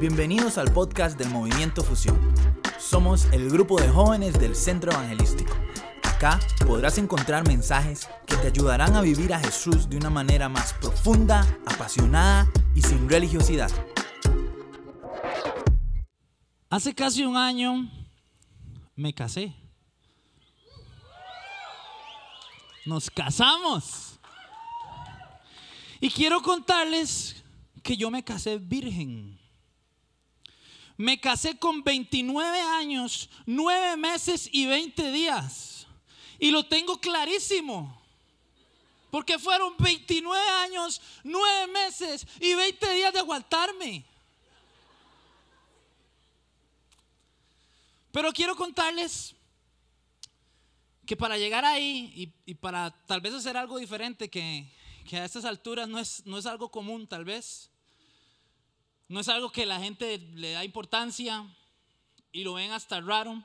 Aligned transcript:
Bienvenidos 0.00 0.58
al 0.58 0.72
podcast 0.72 1.18
del 1.18 1.28
Movimiento 1.30 1.82
Fusión. 1.82 2.16
Somos 2.78 3.24
el 3.32 3.50
grupo 3.50 3.80
de 3.80 3.88
jóvenes 3.88 4.38
del 4.38 4.54
Centro 4.54 4.92
Evangelístico. 4.92 5.52
Acá 6.04 6.38
podrás 6.64 6.98
encontrar 6.98 7.44
mensajes 7.48 8.08
que 8.24 8.36
te 8.36 8.46
ayudarán 8.46 8.94
a 8.94 9.00
vivir 9.00 9.34
a 9.34 9.40
Jesús 9.40 9.90
de 9.90 9.96
una 9.96 10.08
manera 10.08 10.48
más 10.48 10.72
profunda, 10.74 11.44
apasionada 11.66 12.48
y 12.76 12.82
sin 12.82 13.08
religiosidad. 13.08 13.72
Hace 16.70 16.94
casi 16.94 17.24
un 17.24 17.36
año 17.36 17.90
me 18.94 19.12
casé. 19.12 19.52
Nos 22.86 23.10
casamos. 23.10 24.20
Y 25.98 26.08
quiero 26.08 26.40
contarles 26.40 27.42
que 27.82 27.96
yo 27.96 28.12
me 28.12 28.22
casé 28.22 28.58
virgen. 28.58 29.47
Me 30.98 31.20
casé 31.20 31.56
con 31.56 31.84
29 31.84 32.60
años, 32.60 33.30
9 33.46 33.96
meses 33.96 34.50
y 34.52 34.66
20 34.66 35.12
días. 35.12 35.86
Y 36.40 36.50
lo 36.50 36.66
tengo 36.66 37.00
clarísimo. 37.00 38.02
Porque 39.08 39.38
fueron 39.38 39.76
29 39.78 40.50
años, 40.64 41.00
9 41.22 41.68
meses 41.68 42.26
y 42.40 42.52
20 42.52 42.92
días 42.94 43.12
de 43.12 43.20
aguantarme. 43.20 44.04
Pero 48.10 48.32
quiero 48.32 48.56
contarles 48.56 49.36
que 51.06 51.16
para 51.16 51.38
llegar 51.38 51.64
ahí 51.64 52.34
y, 52.44 52.54
para 52.54 52.90
tal 53.06 53.20
vez 53.20 53.32
hacer 53.34 53.56
algo 53.56 53.78
diferente 53.78 54.28
que, 54.28 54.66
a 55.12 55.24
estas 55.24 55.44
alturas 55.44 55.88
no 55.88 56.00
es, 56.00 56.26
no 56.26 56.36
es 56.36 56.44
algo 56.44 56.70
común 56.70 57.06
tal 57.06 57.24
vez, 57.24 57.70
no 59.08 59.20
es 59.20 59.28
algo 59.28 59.50
que 59.50 59.64
la 59.64 59.80
gente 59.80 60.18
le 60.34 60.52
da 60.52 60.64
importancia 60.64 61.46
y 62.30 62.44
lo 62.44 62.54
ven 62.54 62.72
hasta 62.72 63.00
raro. 63.00 63.42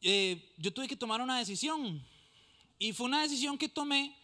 Eh, 0.00 0.52
yo 0.56 0.72
tuve 0.72 0.88
que 0.88 0.96
tomar 0.96 1.20
una 1.20 1.38
decisión 1.38 2.02
y 2.78 2.92
fue 2.92 3.06
una 3.06 3.22
decisión 3.22 3.58
que 3.58 3.68
tomé 3.68 4.16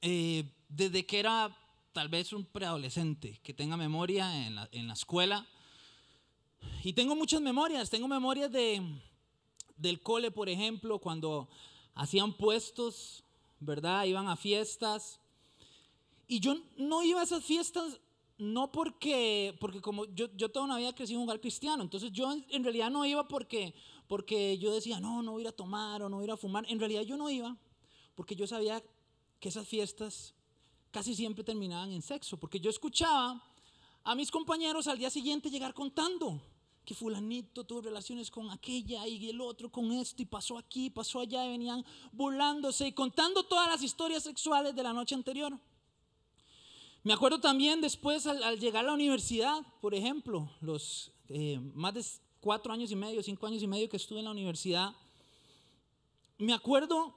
eh, 0.00 0.44
desde 0.68 1.04
que 1.04 1.20
era 1.20 1.56
tal 1.92 2.08
vez 2.08 2.32
un 2.32 2.44
preadolescente, 2.44 3.38
que 3.42 3.52
tenga 3.52 3.76
memoria 3.76 4.46
en 4.46 4.54
la, 4.54 4.68
en 4.72 4.88
la 4.88 4.94
escuela. 4.94 5.46
Y 6.82 6.94
tengo 6.94 7.14
muchas 7.14 7.42
memorias, 7.42 7.90
tengo 7.90 8.08
memorias 8.08 8.50
de, 8.50 8.82
del 9.76 10.00
cole, 10.00 10.30
por 10.30 10.48
ejemplo, 10.48 10.98
cuando 10.98 11.50
hacían 11.94 12.32
puestos, 12.32 13.24
¿verdad? 13.60 14.04
Iban 14.04 14.28
a 14.28 14.36
fiestas. 14.36 15.20
Y 16.26 16.40
yo 16.40 16.56
no 16.78 17.02
iba 17.02 17.20
a 17.20 17.24
esas 17.24 17.44
fiestas 17.44 18.00
no 18.38 18.72
porque, 18.72 19.56
porque 19.60 19.80
como 19.80 20.04
yo, 20.06 20.26
yo 20.36 20.50
toda 20.50 20.64
una 20.64 20.78
vida 20.78 20.94
crecí 20.94 21.12
en 21.12 21.20
un 21.20 21.24
hogar 21.24 21.40
cristiano, 21.40 21.82
entonces 21.82 22.10
yo 22.12 22.32
en, 22.32 22.64
realidad 22.64 22.90
no 22.90 23.04
iba 23.04 23.28
porque, 23.28 23.74
porque 24.08 24.58
yo 24.58 24.72
decía, 24.72 25.00
no, 25.00 25.22
no 25.22 25.32
voy 25.32 25.42
a 25.42 25.44
ir 25.44 25.48
a 25.48 25.52
tomar 25.52 26.02
o 26.02 26.08
no 26.08 26.16
voy 26.16 26.24
a 26.24 26.26
ir 26.26 26.30
a 26.32 26.36
fumar. 26.36 26.64
En 26.68 26.78
realidad 26.78 27.02
yo 27.02 27.16
no 27.16 27.30
iba 27.30 27.56
porque 28.14 28.34
yo 28.34 28.46
sabía 28.46 28.82
que 29.40 29.48
esas 29.48 29.66
fiestas 29.66 30.34
casi 30.90 31.14
siempre 31.14 31.44
terminaban 31.44 31.90
en 31.92 32.02
sexo, 32.02 32.36
porque 32.36 32.60
yo 32.60 32.70
escuchaba 32.70 33.42
a 34.04 34.14
mis 34.14 34.30
compañeros 34.30 34.86
al 34.88 34.98
día 34.98 35.10
siguiente 35.10 35.50
llegar 35.50 35.74
contando 35.74 36.40
que 36.84 36.94
fulanito 36.94 37.64
tuvo 37.64 37.82
relaciones 37.82 38.30
con 38.30 38.50
aquella 38.50 39.06
y 39.06 39.28
el 39.28 39.40
otro 39.40 39.70
con 39.70 39.92
esto 39.92 40.22
y 40.22 40.26
pasó 40.26 40.58
aquí, 40.58 40.90
pasó 40.90 41.20
allá 41.20 41.46
y 41.46 41.50
venían 41.50 41.84
burlándose 42.10 42.88
y 42.88 42.92
contando 42.92 43.44
todas 43.44 43.68
las 43.68 43.82
historias 43.82 44.24
sexuales 44.24 44.74
de 44.74 44.82
la 44.82 44.92
noche 44.92 45.14
anterior. 45.14 45.56
Me 47.04 47.12
acuerdo 47.12 47.40
también 47.40 47.80
después 47.80 48.26
al, 48.26 48.60
llegar 48.60 48.84
a 48.84 48.88
la 48.88 48.94
universidad, 48.94 49.60
por 49.80 49.94
ejemplo, 49.94 50.48
los 50.60 51.12
eh, 51.28 51.58
más 51.74 51.94
de 51.94 52.04
cuatro 52.40 52.72
años 52.72 52.92
y 52.92 52.96
medio, 52.96 53.22
cinco 53.22 53.46
años 53.46 53.62
y 53.62 53.66
medio 53.66 53.88
que 53.88 53.96
estuve 53.96 54.20
en 54.20 54.26
la 54.26 54.30
universidad, 54.30 54.94
me 56.38 56.52
acuerdo 56.52 57.14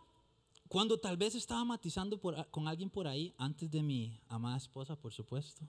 cuando 0.67 0.99
tal 0.99 1.17
vez 1.17 1.35
estaba 1.35 1.63
matizando 1.63 2.19
con 2.19 2.67
alguien 2.67 2.89
por 2.89 3.07
ahí, 3.07 3.33
antes 3.37 3.69
de 3.69 3.83
mi 3.83 4.19
amada 4.27 4.57
esposa, 4.57 4.95
por 4.95 5.13
supuesto. 5.13 5.61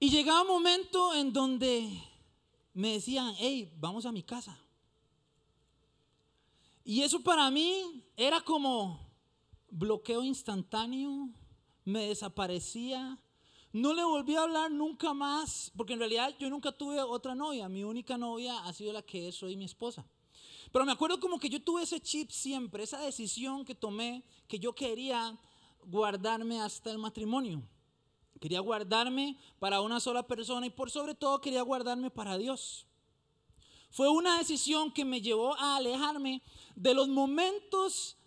Y 0.00 0.10
llegaba 0.10 0.42
un 0.42 0.48
momento 0.48 1.14
en 1.14 1.32
donde 1.32 1.88
me 2.74 2.92
decían, 2.94 3.34
hey, 3.38 3.72
vamos 3.78 4.06
a 4.06 4.12
mi 4.12 4.22
casa. 4.22 4.58
Y 6.84 7.02
eso 7.02 7.20
para 7.22 7.50
mí 7.50 8.04
era 8.16 8.40
como 8.40 9.07
bloqueo 9.70 10.22
instantáneo, 10.22 11.30
me 11.84 12.06
desaparecía, 12.08 13.18
no 13.72 13.92
le 13.94 14.04
volví 14.04 14.34
a 14.34 14.42
hablar 14.42 14.70
nunca 14.70 15.12
más, 15.14 15.72
porque 15.76 15.92
en 15.92 15.98
realidad 15.98 16.34
yo 16.38 16.48
nunca 16.50 16.72
tuve 16.72 17.00
otra 17.00 17.34
novia, 17.34 17.68
mi 17.68 17.84
única 17.84 18.16
novia 18.16 18.58
ha 18.64 18.72
sido 18.72 18.92
la 18.92 19.02
que 19.02 19.28
es 19.28 19.42
hoy 19.42 19.56
mi 19.56 19.64
esposa. 19.64 20.06
Pero 20.72 20.84
me 20.84 20.92
acuerdo 20.92 21.18
como 21.18 21.38
que 21.38 21.48
yo 21.48 21.62
tuve 21.62 21.82
ese 21.82 22.00
chip 22.00 22.30
siempre, 22.30 22.82
esa 22.82 23.00
decisión 23.00 23.64
que 23.64 23.74
tomé, 23.74 24.22
que 24.46 24.58
yo 24.58 24.74
quería 24.74 25.38
guardarme 25.84 26.60
hasta 26.60 26.90
el 26.90 26.98
matrimonio. 26.98 27.62
Quería 28.40 28.60
guardarme 28.60 29.36
para 29.58 29.80
una 29.80 29.98
sola 29.98 30.26
persona 30.26 30.66
y 30.66 30.70
por 30.70 30.90
sobre 30.90 31.14
todo 31.14 31.40
quería 31.40 31.62
guardarme 31.62 32.10
para 32.10 32.36
Dios. 32.36 32.86
Fue 33.90 34.08
una 34.10 34.38
decisión 34.38 34.92
que 34.92 35.04
me 35.04 35.22
llevó 35.22 35.54
a 35.54 35.76
alejarme 35.76 36.42
de 36.76 36.94
los 36.94 37.08
momentos 37.08 38.17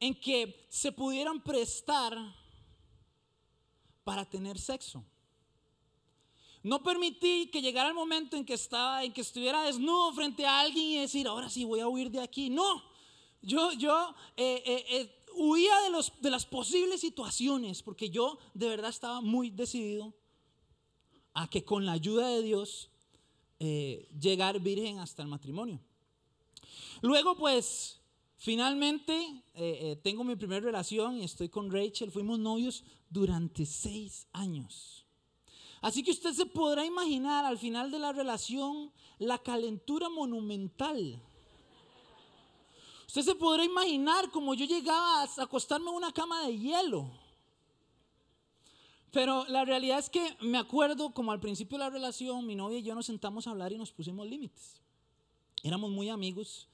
en 0.00 0.18
que 0.20 0.66
se 0.68 0.92
pudieran 0.92 1.42
prestar 1.42 2.16
para 4.04 4.24
tener 4.24 4.58
sexo. 4.58 5.04
No 6.62 6.82
permití 6.82 7.50
que 7.52 7.62
llegara 7.62 7.88
el 7.88 7.94
momento 7.94 8.36
en 8.36 8.44
que 8.44 8.54
estaba, 8.54 9.04
en 9.04 9.12
que 9.12 9.20
estuviera 9.20 9.62
desnudo 9.62 10.12
frente 10.12 10.44
a 10.46 10.60
alguien 10.60 10.86
y 10.86 10.98
decir, 10.98 11.26
ahora 11.26 11.48
sí 11.48 11.64
voy 11.64 11.80
a 11.80 11.88
huir 11.88 12.10
de 12.10 12.20
aquí. 12.20 12.50
No, 12.50 12.82
yo, 13.42 13.72
yo 13.72 14.14
eh, 14.36 14.62
eh, 14.66 14.84
eh, 14.88 15.24
huía 15.34 15.80
de, 15.82 15.90
los, 15.90 16.12
de 16.20 16.30
las 16.30 16.46
posibles 16.46 17.00
situaciones 17.00 17.82
porque 17.82 18.10
yo 18.10 18.38
de 18.54 18.68
verdad 18.68 18.90
estaba 18.90 19.20
muy 19.20 19.50
decidido 19.50 20.12
a 21.34 21.48
que 21.48 21.64
con 21.64 21.86
la 21.86 21.92
ayuda 21.92 22.28
de 22.28 22.42
Dios 22.42 22.90
llegar 23.60 24.60
virgen 24.60 25.00
hasta 25.00 25.22
el 25.22 25.28
matrimonio. 25.28 25.80
Luego 27.02 27.36
pues 27.36 27.97
finalmente 28.38 29.14
eh, 29.14 29.42
eh, 29.54 30.00
tengo 30.02 30.24
mi 30.24 30.36
primera 30.36 30.64
relación 30.64 31.18
y 31.18 31.24
estoy 31.24 31.48
con 31.48 31.70
Rachel. 31.70 32.10
Fuimos 32.10 32.38
novios 32.38 32.84
durante 33.10 33.66
seis 33.66 34.26
años. 34.32 35.04
Así 35.82 36.02
que 36.02 36.10
usted 36.10 36.32
se 36.32 36.46
podrá 36.46 36.84
imaginar 36.86 37.44
al 37.44 37.58
final 37.58 37.90
de 37.90 37.98
la 37.98 38.12
relación 38.12 38.90
la 39.18 39.38
calentura 39.38 40.08
monumental 40.08 41.22
Usted 43.08 43.22
se 43.22 43.34
podrá 43.34 43.64
imaginar 43.64 44.30
como 44.30 44.52
yo 44.52 44.66
llegaba 44.66 45.22
a 45.22 45.42
acostarme 45.42 45.88
en 45.88 45.96
una 45.96 46.12
cama 46.12 46.46
de 46.46 46.58
hielo. 46.58 47.10
Pero 49.10 49.46
la 49.48 49.64
realidad 49.64 49.98
es 49.98 50.10
que 50.10 50.36
me 50.42 50.58
acuerdo 50.58 51.14
como 51.14 51.32
al 51.32 51.40
principio 51.40 51.78
de 51.78 51.84
la 51.84 51.90
relación, 51.90 52.46
mi 52.46 52.54
novia 52.54 52.78
y 52.78 52.82
yo 52.82 52.94
nos 52.94 53.06
sentamos 53.06 53.46
a 53.46 53.52
hablar 53.52 53.72
y 53.72 53.78
nos 53.78 53.92
pusimos 53.92 54.26
límites. 54.26 54.82
Éramos 55.62 55.90
muy 55.90 56.10
amigos 56.10 56.68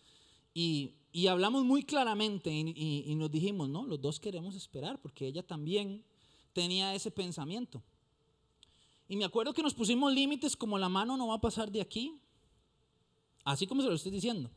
y, 0.55 0.95
hablamos 1.29 1.65
muy 1.65 1.83
claramente 1.83 2.51
y, 2.51 3.05
y, 3.07 3.15
nos 3.17 3.31
dijimos, 3.31 3.69
no, 3.69 3.85
los 3.85 4.01
dos 4.01 4.21
queremos 4.21 4.55
esperar 4.55 5.01
porque 5.01 5.27
ella 5.27 5.43
también 5.43 6.05
tenía 6.53 6.95
ese 6.95 7.11
pensamiento. 7.11 7.83
Y 9.09 9.17
me 9.17 9.25
acuerdo 9.25 9.53
que 9.53 9.63
nos 9.63 9.75
pusimos 9.75 10.13
límites 10.13 10.57
como 10.57 10.79
la 10.79 10.89
mano 10.89 11.17
no 11.17 11.29
va 11.29 11.35
a 11.35 11.41
pasar 11.41 11.71
de 11.71 11.81
aquí, 11.81 12.21
así 13.45 13.67
como 13.67 13.83
se 13.83 13.89
lo 13.89 13.95
estoy 13.95 14.13
diciendo. 14.13 14.51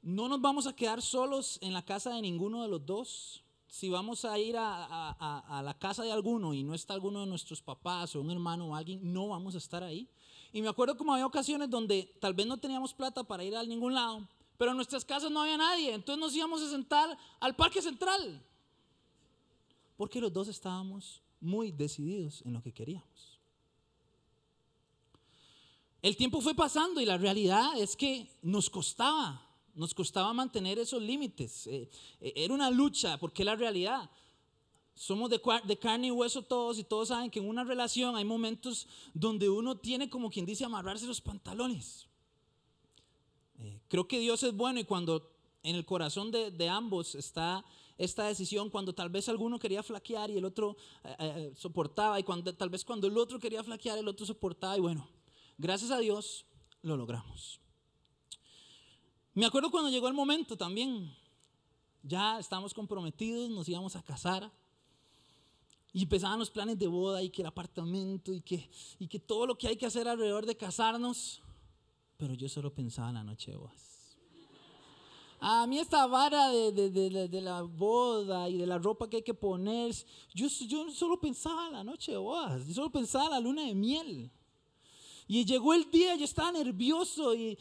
No 0.00 0.28
nos 0.28 0.40
vamos 0.40 0.66
a 0.66 0.74
quedar 0.74 1.00
solos 1.00 1.58
en 1.62 1.72
la 1.72 1.84
casa 1.84 2.12
de 2.14 2.22
ninguno 2.22 2.62
de 2.62 2.68
los 2.68 2.84
dos. 2.84 3.44
Si 3.68 3.88
vamos 3.88 4.24
a 4.24 4.38
ir 4.38 4.56
a, 4.58 5.62
la 5.64 5.78
casa 5.78 6.02
de 6.02 6.10
alguno 6.10 6.54
y 6.54 6.64
no 6.64 6.74
está 6.74 6.92
alguno 6.94 7.20
de 7.20 7.26
nuestros 7.26 7.62
papás 7.62 8.16
o 8.16 8.20
un 8.20 8.30
hermano 8.30 8.68
o 8.68 8.74
alguien, 8.74 9.12
no 9.12 9.28
vamos 9.28 9.54
a 9.54 9.58
estar 9.58 9.84
ahí. 9.84 10.08
Y 10.52 10.62
me 10.62 10.68
acuerdo 10.68 10.96
como 10.96 11.12
había 11.12 11.26
ocasiones 11.26 11.70
donde 11.70 12.14
tal 12.20 12.34
vez 12.34 12.46
no 12.46 12.58
teníamos 12.58 12.92
plata 12.92 13.24
para 13.24 13.42
ir 13.42 13.56
a 13.56 13.62
ningún 13.62 13.94
lado, 13.94 14.28
pero 14.58 14.72
en 14.72 14.76
nuestras 14.76 15.04
casas 15.04 15.30
no 15.30 15.40
había 15.42 15.56
nadie. 15.56 15.94
Entonces 15.94 16.20
nos 16.20 16.34
íbamos 16.36 16.62
a 16.62 16.70
sentar 16.70 17.16
al 17.40 17.56
parque 17.56 17.80
central. 17.80 18.44
Porque 19.96 20.20
los 20.20 20.32
dos 20.32 20.48
estábamos 20.48 21.22
muy 21.40 21.72
decididos 21.72 22.42
en 22.44 22.52
lo 22.52 22.62
que 22.62 22.72
queríamos. 22.72 23.38
El 26.02 26.16
tiempo 26.16 26.40
fue 26.40 26.54
pasando 26.54 27.00
y 27.00 27.06
la 27.06 27.16
realidad 27.16 27.78
es 27.78 27.96
que 27.96 28.28
nos 28.42 28.68
costaba 28.68 29.48
nos 29.74 29.94
costaba 29.94 30.32
mantener 30.32 30.78
esos 30.78 31.02
límites. 31.02 31.66
Eh, 31.66 31.88
eh, 32.20 32.32
era 32.36 32.54
una 32.54 32.70
lucha, 32.70 33.18
porque 33.18 33.44
la 33.44 33.56
realidad. 33.56 34.10
Somos 34.94 35.30
de, 35.30 35.40
carne 35.78 36.08
y 36.08 36.10
hueso 36.10 36.42
todos 36.42 36.78
y 36.78 36.84
todos 36.84 37.08
saben 37.08 37.30
que 37.30 37.40
en 37.40 37.48
una 37.48 37.64
relación 37.64 38.14
hay 38.14 38.24
momentos 38.24 38.86
donde 39.14 39.48
uno 39.48 39.76
tiene 39.76 40.10
como 40.10 40.30
quien 40.30 40.46
dice 40.46 40.64
amarrarse 40.64 41.06
los 41.06 41.20
pantalones. 41.20 42.06
Eh, 43.58 43.80
creo 43.88 44.06
que 44.06 44.20
Dios 44.20 44.42
es 44.42 44.54
bueno 44.54 44.80
y 44.80 44.84
cuando 44.84 45.30
en 45.62 45.76
el 45.76 45.84
corazón 45.84 46.30
de, 46.30 46.68
ambos 46.68 47.14
está 47.14 47.64
esta 47.98 48.24
decisión 48.24 48.68
cuando 48.68 48.94
tal 48.94 49.10
vez 49.10 49.28
alguno 49.28 49.58
quería 49.58 49.82
flaquear 49.82 50.30
y 50.30 50.36
el 50.36 50.44
otro 50.44 50.76
eh, 51.04 51.16
eh, 51.18 51.52
soportaba 51.56 52.18
y 52.18 52.24
cuando, 52.24 52.54
tal 52.54 52.68
vez 52.68 52.84
cuando 52.84 53.06
el 53.06 53.16
otro 53.16 53.38
quería 53.38 53.62
flaquear 53.62 53.98
el 53.98 54.08
otro 54.08 54.26
soportaba 54.26 54.76
y 54.76 54.80
bueno, 54.80 55.08
gracias 55.56 55.90
a 55.90 55.98
Dios 55.98 56.44
lo 56.82 56.96
logramos. 56.96 57.60
Me 59.34 59.46
acuerdo 59.46 59.70
cuando 59.70 59.88
llegó 59.88 60.08
el 60.08 60.14
momento 60.14 60.56
también, 60.56 61.14
ya 62.02 62.38
estábamos 62.38 62.74
comprometidos, 62.74 63.48
nos 63.48 63.68
íbamos 63.68 63.96
a 63.96 64.02
casar 64.02 64.50
y 65.92 66.02
empezaban 66.02 66.38
los 66.38 66.50
planes 66.50 66.78
de 66.78 66.86
boda 66.86 67.22
y 67.22 67.30
que 67.30 67.42
el 67.42 67.48
apartamento 67.48 68.32
y 68.32 68.40
que, 68.40 68.68
y 68.98 69.08
que 69.08 69.18
todo 69.18 69.46
lo 69.46 69.58
que 69.58 69.68
hay 69.68 69.76
que 69.76 69.86
hacer 69.86 70.08
alrededor 70.08 70.46
de 70.46 70.56
casarnos, 70.56 71.42
pero 72.16 72.34
yo 72.34 72.48
solo 72.48 72.72
pensaba 72.72 73.08
en 73.08 73.14
la 73.14 73.24
noche 73.24 73.50
de 73.50 73.58
bodas. 73.58 73.92
A 75.44 75.66
mí 75.66 75.80
esta 75.80 76.06
vara 76.06 76.50
de, 76.50 77.40
la 77.42 77.62
boda 77.62 78.48
y 78.48 78.58
de 78.58 78.66
la 78.66 78.78
ropa 78.78 79.10
que 79.10 79.16
hay 79.16 79.22
que 79.22 79.34
poner, 79.34 79.92
yo, 80.32 80.46
yo 80.46 80.88
solo 80.92 81.18
pensaba 81.18 81.66
en 81.66 81.72
la 81.72 81.82
noche 81.82 82.12
de 82.12 82.18
bodas, 82.18 82.64
yo 82.68 82.74
solo 82.74 82.90
pensaba 82.90 83.24
en 83.24 83.30
la 83.32 83.40
luna 83.40 83.62
de 83.62 83.74
miel. 83.74 84.30
Y 85.26 85.44
llegó 85.44 85.74
el 85.74 85.90
día, 85.90 86.14
yo 86.14 86.24
estaba 86.24 86.52
nervioso 86.52 87.34
y, 87.34 87.58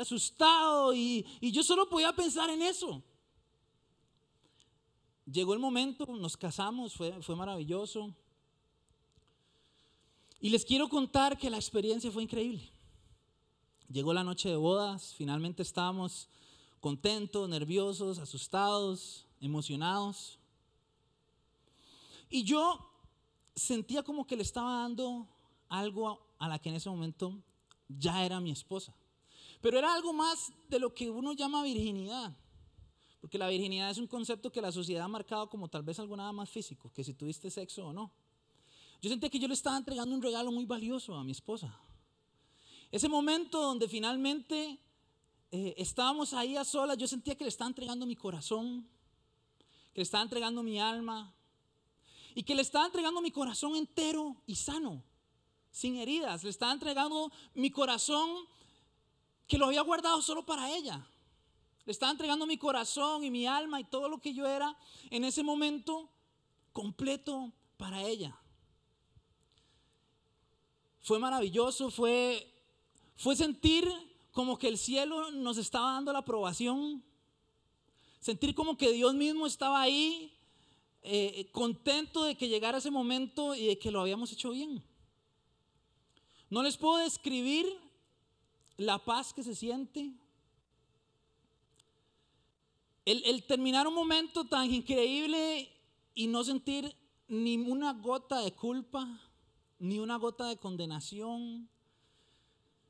asustado 0.00 0.92
y, 0.92 1.24
y 1.40 1.52
yo 1.52 1.62
solo 1.62 1.88
podía 1.88 2.12
pensar 2.12 2.50
en 2.50 2.62
eso. 2.62 3.02
Llegó 5.30 5.54
el 5.54 5.60
momento, 5.60 6.06
nos 6.06 6.36
casamos, 6.36 6.94
fue, 6.94 7.22
fue 7.22 7.36
maravilloso. 7.36 8.12
Y 10.40 10.50
les 10.50 10.64
quiero 10.64 10.88
contar 10.88 11.38
que 11.38 11.50
la 11.50 11.56
experiencia 11.56 12.10
fue 12.10 12.22
increíble. 12.22 12.68
Llegó 13.88 14.12
la 14.12 14.24
noche 14.24 14.48
de 14.48 14.56
bodas, 14.56 15.14
finalmente 15.14 15.62
estábamos 15.62 16.28
contentos, 16.80 17.48
nerviosos, 17.48 18.18
asustados, 18.18 19.26
emocionados. 19.40 20.38
Y 22.28 22.42
yo 22.42 22.90
sentía 23.54 24.02
como 24.02 24.26
que 24.26 24.36
le 24.36 24.42
estaba 24.42 24.82
dando 24.82 25.28
algo 25.68 26.20
a 26.38 26.48
la 26.48 26.58
que 26.58 26.70
en 26.70 26.76
ese 26.76 26.88
momento 26.88 27.38
ya 27.88 28.24
era 28.24 28.40
mi 28.40 28.50
esposa. 28.50 28.94
Pero 29.60 29.78
era 29.78 29.92
algo 29.92 30.12
más 30.12 30.52
de 30.68 30.78
lo 30.78 30.94
que 30.94 31.10
uno 31.10 31.34
llama 31.34 31.62
virginidad. 31.62 32.34
Porque 33.20 33.38
la 33.38 33.48
virginidad 33.48 33.90
es 33.90 33.98
un 33.98 34.06
concepto 34.06 34.50
que 34.50 34.62
la 34.62 34.72
sociedad 34.72 35.04
ha 35.04 35.08
marcado 35.08 35.48
como 35.50 35.68
tal 35.68 35.82
vez 35.82 35.98
algo 35.98 36.16
nada 36.16 36.32
más 36.32 36.48
físico, 36.48 36.90
que 36.92 37.04
si 37.04 37.14
tuviste 37.14 37.50
sexo 37.50 37.88
o 37.88 37.92
no. 37.92 38.10
Yo 39.02 39.10
sentía 39.10 39.30
que 39.30 39.38
yo 39.38 39.48
le 39.48 39.54
estaba 39.54 39.76
entregando 39.76 40.14
un 40.14 40.22
regalo 40.22 40.50
muy 40.52 40.66
valioso 40.66 41.14
a 41.14 41.24
mi 41.24 41.32
esposa. 41.32 41.78
Ese 42.90 43.08
momento 43.08 43.60
donde 43.60 43.88
finalmente 43.88 44.78
eh, 45.52 45.74
estábamos 45.76 46.32
ahí 46.32 46.56
a 46.56 46.64
solas, 46.64 46.96
yo 46.98 47.06
sentía 47.06 47.34
que 47.34 47.44
le 47.44 47.48
estaba 47.48 47.68
entregando 47.68 48.06
mi 48.06 48.16
corazón, 48.16 48.86
que 49.92 50.00
le 50.00 50.02
estaba 50.02 50.22
entregando 50.22 50.62
mi 50.62 50.80
alma 50.80 51.32
y 52.34 52.42
que 52.42 52.54
le 52.54 52.62
estaba 52.62 52.86
entregando 52.86 53.20
mi 53.20 53.30
corazón 53.30 53.76
entero 53.76 54.36
y 54.46 54.56
sano, 54.56 55.02
sin 55.70 55.96
heridas. 55.96 56.44
Le 56.44 56.50
estaba 56.50 56.72
entregando 56.72 57.32
mi 57.54 57.70
corazón 57.70 58.46
que 59.46 59.58
lo 59.58 59.66
había 59.66 59.82
guardado 59.82 60.22
solo 60.22 60.46
para 60.46 60.70
ella. 60.70 61.04
Estaba 61.90 62.12
entregando 62.12 62.46
mi 62.46 62.56
corazón 62.56 63.24
y 63.24 63.30
mi 63.30 63.46
alma 63.46 63.80
y 63.80 63.84
todo 63.84 64.08
lo 64.08 64.20
que 64.20 64.32
yo 64.32 64.46
era 64.46 64.76
en 65.10 65.24
ese 65.24 65.42
momento 65.42 66.08
completo 66.72 67.52
para 67.76 68.02
ella. 68.02 68.38
Fue 71.02 71.18
maravilloso, 71.18 71.90
fue, 71.90 72.46
fue 73.16 73.34
sentir 73.34 73.90
como 74.32 74.58
que 74.58 74.68
el 74.68 74.78
cielo 74.78 75.30
nos 75.32 75.56
estaba 75.56 75.92
dando 75.92 76.12
la 76.12 76.20
aprobación, 76.20 77.02
sentir 78.20 78.54
como 78.54 78.76
que 78.76 78.92
Dios 78.92 79.14
mismo 79.14 79.46
estaba 79.46 79.80
ahí, 79.80 80.32
eh, 81.02 81.48
contento 81.52 82.24
de 82.24 82.36
que 82.36 82.48
llegara 82.48 82.78
ese 82.78 82.90
momento 82.90 83.54
y 83.54 83.66
de 83.66 83.78
que 83.78 83.90
lo 83.90 84.00
habíamos 84.00 84.30
hecho 84.32 84.50
bien. 84.50 84.82
No 86.50 86.62
les 86.62 86.76
puedo 86.76 86.98
describir 86.98 87.66
la 88.76 88.98
paz 88.98 89.32
que 89.32 89.42
se 89.42 89.54
siente. 89.54 90.12
El, 93.10 93.42
terminar 93.42 93.88
un 93.88 93.94
momento 93.94 94.44
tan 94.44 94.72
increíble 94.72 95.68
y 96.14 96.28
no 96.28 96.44
sentir 96.44 96.94
ni 97.26 97.56
una 97.56 97.92
gota 97.92 98.38
de 98.38 98.52
culpa, 98.52 99.20
ni 99.80 99.98
una 99.98 100.16
gota 100.16 100.46
de 100.46 100.56
condenación, 100.56 101.68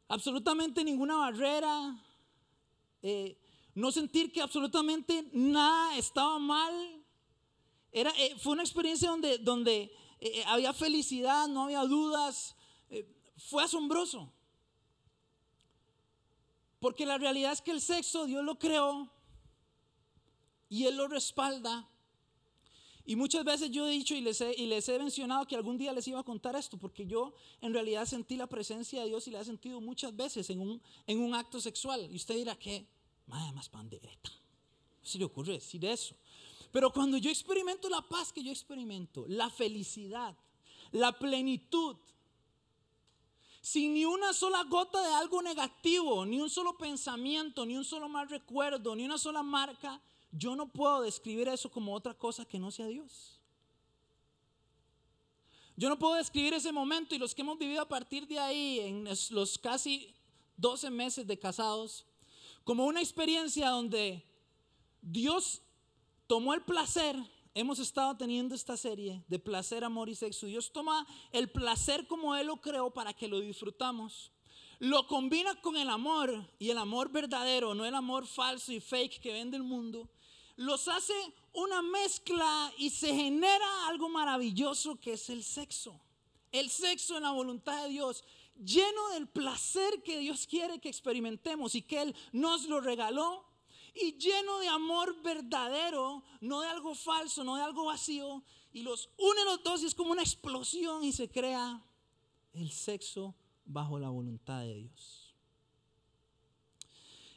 absolutamente 0.08 0.84
ninguna 0.84 1.16
barrera, 1.16 1.98
eh, 3.00 3.40
no 3.74 3.90
sentir 3.90 4.30
que 4.30 4.42
absolutamente 4.42 5.26
nada 5.32 5.96
estaba 5.96 6.38
mal. 6.38 7.02
Era, 7.90 8.10
eh, 8.18 8.36
fue 8.38 8.52
una 8.52 8.62
experiencia 8.62 9.08
donde, 9.08 9.38
donde 9.38 9.90
eh, 10.20 10.44
había 10.48 10.74
felicidad, 10.74 11.48
no 11.48 11.64
había 11.64 11.82
dudas, 11.84 12.56
fue 13.38 13.62
asombroso. 13.64 14.30
Porque 16.78 17.06
la 17.06 17.16
realidad 17.16 17.52
es 17.52 17.62
que 17.62 17.70
el 17.70 17.80
sexo 17.80 18.26
Dios 18.26 18.44
lo 18.44 18.58
creó 18.58 19.10
y 20.70 20.86
Él 20.86 20.96
lo 20.96 21.08
respalda 21.08 21.86
y 23.10 23.16
muchas 23.16 23.44
veces 23.44 23.72
yo 23.72 23.88
he 23.88 23.90
dicho 23.90 24.14
y 24.14 24.20
les 24.20 24.40
he, 24.40 24.54
y 24.56 24.66
les 24.66 24.88
he 24.88 24.96
mencionado 24.96 25.44
que 25.44 25.56
algún 25.56 25.76
día 25.76 25.92
les 25.92 26.06
iba 26.06 26.20
a 26.20 26.22
contar 26.22 26.54
esto, 26.54 26.76
porque 26.76 27.06
yo 27.06 27.34
en 27.60 27.72
realidad 27.72 28.06
sentí 28.06 28.36
la 28.36 28.46
presencia 28.46 29.02
de 29.02 29.08
Dios 29.08 29.26
y 29.26 29.32
la 29.32 29.40
he 29.40 29.44
sentido 29.44 29.80
muchas 29.80 30.14
veces 30.14 30.48
en 30.50 30.60
un, 30.60 31.34
acto 31.34 31.60
sexual. 31.60 32.08
Y 32.08 32.14
usted 32.14 32.36
dirá, 32.36 32.54
¿qué? 32.56 32.86
Madre 33.26 33.52
más 33.52 33.68
pandereta. 33.68 34.30
¿Se 35.02 35.18
le 35.18 35.24
ocurre 35.24 35.54
decir 35.54 35.84
eso? 35.84 36.14
Pero 36.70 36.92
cuando 36.92 37.16
yo 37.16 37.30
experimento 37.30 37.88
la 37.88 38.02
paz 38.02 38.32
que 38.32 38.44
yo 38.44 38.52
experimento, 38.52 39.24
la 39.26 39.50
felicidad, 39.50 40.36
la 40.92 41.10
plenitud, 41.18 41.96
sin 43.60 43.94
ni 43.94 44.04
una 44.04 44.32
sola 44.32 44.62
gota 44.68 45.02
de 45.02 45.14
algo 45.14 45.42
negativo, 45.42 46.24
ni 46.24 46.40
un 46.40 46.48
solo 46.48 46.78
pensamiento, 46.78 47.66
ni 47.66 47.76
un 47.76 47.84
solo 47.84 48.08
mal 48.08 48.28
recuerdo, 48.28 48.94
ni 48.94 49.04
una 49.04 49.18
sola 49.18 49.42
marca, 49.42 50.00
yo 50.32 50.54
no 50.56 50.68
puedo 50.68 51.02
describir 51.02 51.48
eso 51.48 51.70
como 51.70 51.94
otra 51.94 52.14
cosa 52.14 52.44
que 52.44 52.58
no 52.58 52.70
sea 52.70 52.86
Dios. 52.86 53.38
Yo 55.76 55.88
no 55.88 55.98
puedo 55.98 56.14
describir 56.14 56.52
ese 56.54 56.72
momento 56.72 57.14
y 57.14 57.18
los 57.18 57.34
que 57.34 57.42
hemos 57.42 57.58
vivido 57.58 57.80
a 57.80 57.88
partir 57.88 58.26
de 58.26 58.38
ahí, 58.38 58.80
en 58.80 59.08
los 59.30 59.58
casi 59.58 60.14
12 60.58 60.90
meses 60.90 61.26
de 61.26 61.38
casados, 61.38 62.04
como 62.64 62.84
una 62.84 63.00
experiencia 63.00 63.70
donde 63.70 64.22
Dios 65.00 65.62
tomó 66.26 66.52
el 66.54 66.62
placer. 66.62 67.16
Hemos 67.54 67.78
estado 67.78 68.16
teniendo 68.16 68.54
esta 68.54 68.76
serie 68.76 69.24
de 69.26 69.38
placer, 69.38 69.82
amor 69.82 70.08
y 70.08 70.14
sexo. 70.14 70.46
Dios 70.46 70.70
toma 70.70 71.06
el 71.32 71.50
placer 71.50 72.06
como 72.06 72.36
Él 72.36 72.48
lo 72.48 72.60
creó 72.60 72.90
para 72.90 73.12
que 73.12 73.26
lo 73.26 73.40
disfrutamos 73.40 74.30
lo 74.80 75.06
combina 75.06 75.54
con 75.60 75.76
el 75.76 75.90
amor 75.90 76.42
y 76.58 76.70
el 76.70 76.78
amor 76.78 77.12
verdadero, 77.12 77.74
no 77.74 77.84
el 77.84 77.94
amor 77.94 78.26
falso 78.26 78.72
y 78.72 78.80
fake 78.80 79.20
que 79.20 79.32
vende 79.32 79.58
el 79.58 79.62
mundo, 79.62 80.08
los 80.60 80.88
hace 80.88 81.14
una 81.54 81.80
mezcla 81.80 82.70
y 82.76 82.90
se 82.90 83.14
genera 83.14 83.86
algo 83.86 84.10
maravilloso 84.10 85.00
que 85.00 85.14
es 85.14 85.30
el 85.30 85.42
sexo. 85.42 85.98
El 86.52 86.68
sexo 86.68 87.16
en 87.16 87.22
la 87.22 87.30
voluntad 87.30 87.84
de 87.84 87.88
Dios, 87.88 88.24
lleno 88.62 89.08
del 89.14 89.26
placer 89.26 90.02
que 90.02 90.18
Dios 90.18 90.46
quiere 90.46 90.78
que 90.78 90.90
experimentemos 90.90 91.74
y 91.74 91.80
que 91.80 92.02
Él 92.02 92.16
nos 92.32 92.66
lo 92.66 92.82
regaló, 92.82 93.48
y 93.94 94.18
lleno 94.18 94.58
de 94.58 94.68
amor 94.68 95.22
verdadero, 95.22 96.22
no 96.42 96.60
de 96.60 96.68
algo 96.68 96.94
falso, 96.94 97.42
no 97.42 97.56
de 97.56 97.62
algo 97.62 97.86
vacío, 97.86 98.44
y 98.70 98.82
los 98.82 99.08
une 99.16 99.42
los 99.46 99.62
dos 99.62 99.82
y 99.82 99.86
es 99.86 99.94
como 99.94 100.12
una 100.12 100.22
explosión 100.22 101.02
y 101.02 101.12
se 101.12 101.30
crea 101.30 101.82
el 102.52 102.70
sexo 102.70 103.34
bajo 103.64 103.98
la 103.98 104.10
voluntad 104.10 104.60
de 104.60 104.74
Dios. 104.74 105.34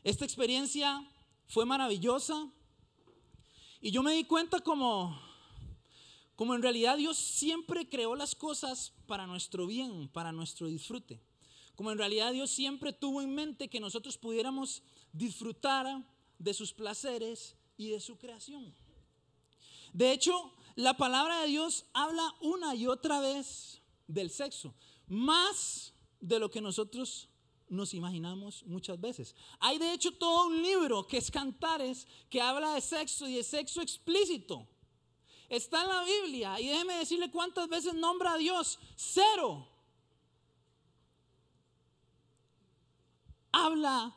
Esta 0.03 0.25
experiencia 0.25 1.09
fue 1.47 1.65
maravillosa. 1.65 2.51
Y 3.85 3.91
yo 3.91 4.01
me 4.01 4.13
di 4.13 4.23
cuenta 4.23 4.61
como, 4.61 5.19
como 6.37 6.55
en 6.55 6.61
realidad 6.61 6.95
Dios 6.95 7.17
siempre 7.17 7.89
creó 7.89 8.15
las 8.15 8.33
cosas 8.33 8.93
para 9.07 9.27
nuestro 9.27 9.67
bien, 9.67 10.07
para 10.07 10.31
nuestro 10.31 10.67
disfrute. 10.67 11.19
Como 11.75 11.91
en 11.91 11.97
realidad 11.97 12.31
Dios 12.31 12.49
siempre 12.49 12.93
tuvo 12.93 13.21
en 13.21 13.35
mente 13.35 13.67
que 13.67 13.81
nosotros 13.81 14.17
pudiéramos 14.17 14.83
disfrutar 15.11 16.01
de 16.39 16.53
sus 16.53 16.71
placeres 16.71 17.57
y 17.75 17.89
de 17.89 17.99
su 17.99 18.17
creación. 18.17 18.73
De 19.91 20.13
hecho, 20.13 20.53
la 20.75 20.95
palabra 20.95 21.41
de 21.41 21.47
Dios 21.49 21.85
habla 21.91 22.33
una 22.39 22.75
y 22.75 22.87
otra 22.87 23.19
vez 23.19 23.81
del 24.07 24.29
sexo, 24.29 24.73
más 25.07 25.93
de 26.21 26.39
lo 26.39 26.49
que 26.49 26.61
nosotros 26.61 27.27
nos 27.73 27.93
imaginamos 27.93 28.63
muchas 28.65 28.99
veces. 28.99 29.35
Hay 29.59 29.77
de 29.77 29.93
hecho 29.93 30.11
todo 30.13 30.47
un 30.47 30.61
libro 30.61 31.05
que 31.07 31.17
es 31.17 31.31
Cantares 31.31 32.07
que 32.29 32.41
habla 32.41 32.73
de 32.73 32.81
sexo 32.81 33.27
y 33.27 33.35
de 33.35 33.43
sexo 33.43 33.81
explícito. 33.81 34.67
Está 35.49 35.83
en 35.83 35.89
la 35.89 36.03
Biblia 36.03 36.59
y 36.59 36.67
déjeme 36.67 36.95
decirle 36.95 37.29
cuántas 37.29 37.67
veces 37.67 37.93
nombra 37.93 38.33
a 38.33 38.37
Dios. 38.37 38.79
Cero. 38.95 39.67
Habla 43.51 44.15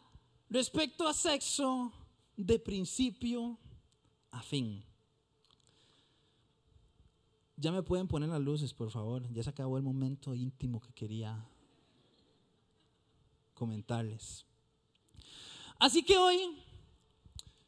respecto 0.49 1.07
a 1.07 1.13
sexo 1.13 1.93
de 2.37 2.59
principio 2.59 3.59
a 4.31 4.43
fin. 4.43 4.85
Ya 7.57 7.73
me 7.73 7.83
pueden 7.83 8.07
poner 8.07 8.29
las 8.29 8.41
luces, 8.41 8.75
por 8.75 8.91
favor. 8.91 9.31
Ya 9.33 9.43
se 9.43 9.51
acabó 9.51 9.79
el 9.79 9.83
momento 9.83 10.35
íntimo 10.35 10.81
que 10.81 10.93
quería 10.93 11.49
comentarles. 13.57 14.47
Así 15.81 16.05
que 16.05 16.17
hoy 16.17 16.63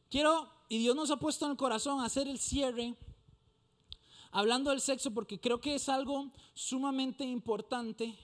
quiero, 0.08 0.48
y 0.68 0.78
Dios 0.78 0.94
nos 0.94 1.10
ha 1.10 1.16
puesto 1.16 1.46
en 1.46 1.52
el 1.52 1.56
corazón, 1.56 2.00
hacer 2.00 2.28
el 2.28 2.38
cierre 2.38 2.94
hablando 4.30 4.70
del 4.70 4.80
sexo 4.80 5.12
porque 5.12 5.40
creo 5.40 5.60
que 5.60 5.74
es 5.74 5.88
algo 5.88 6.30
sumamente 6.54 7.24
importante 7.24 8.14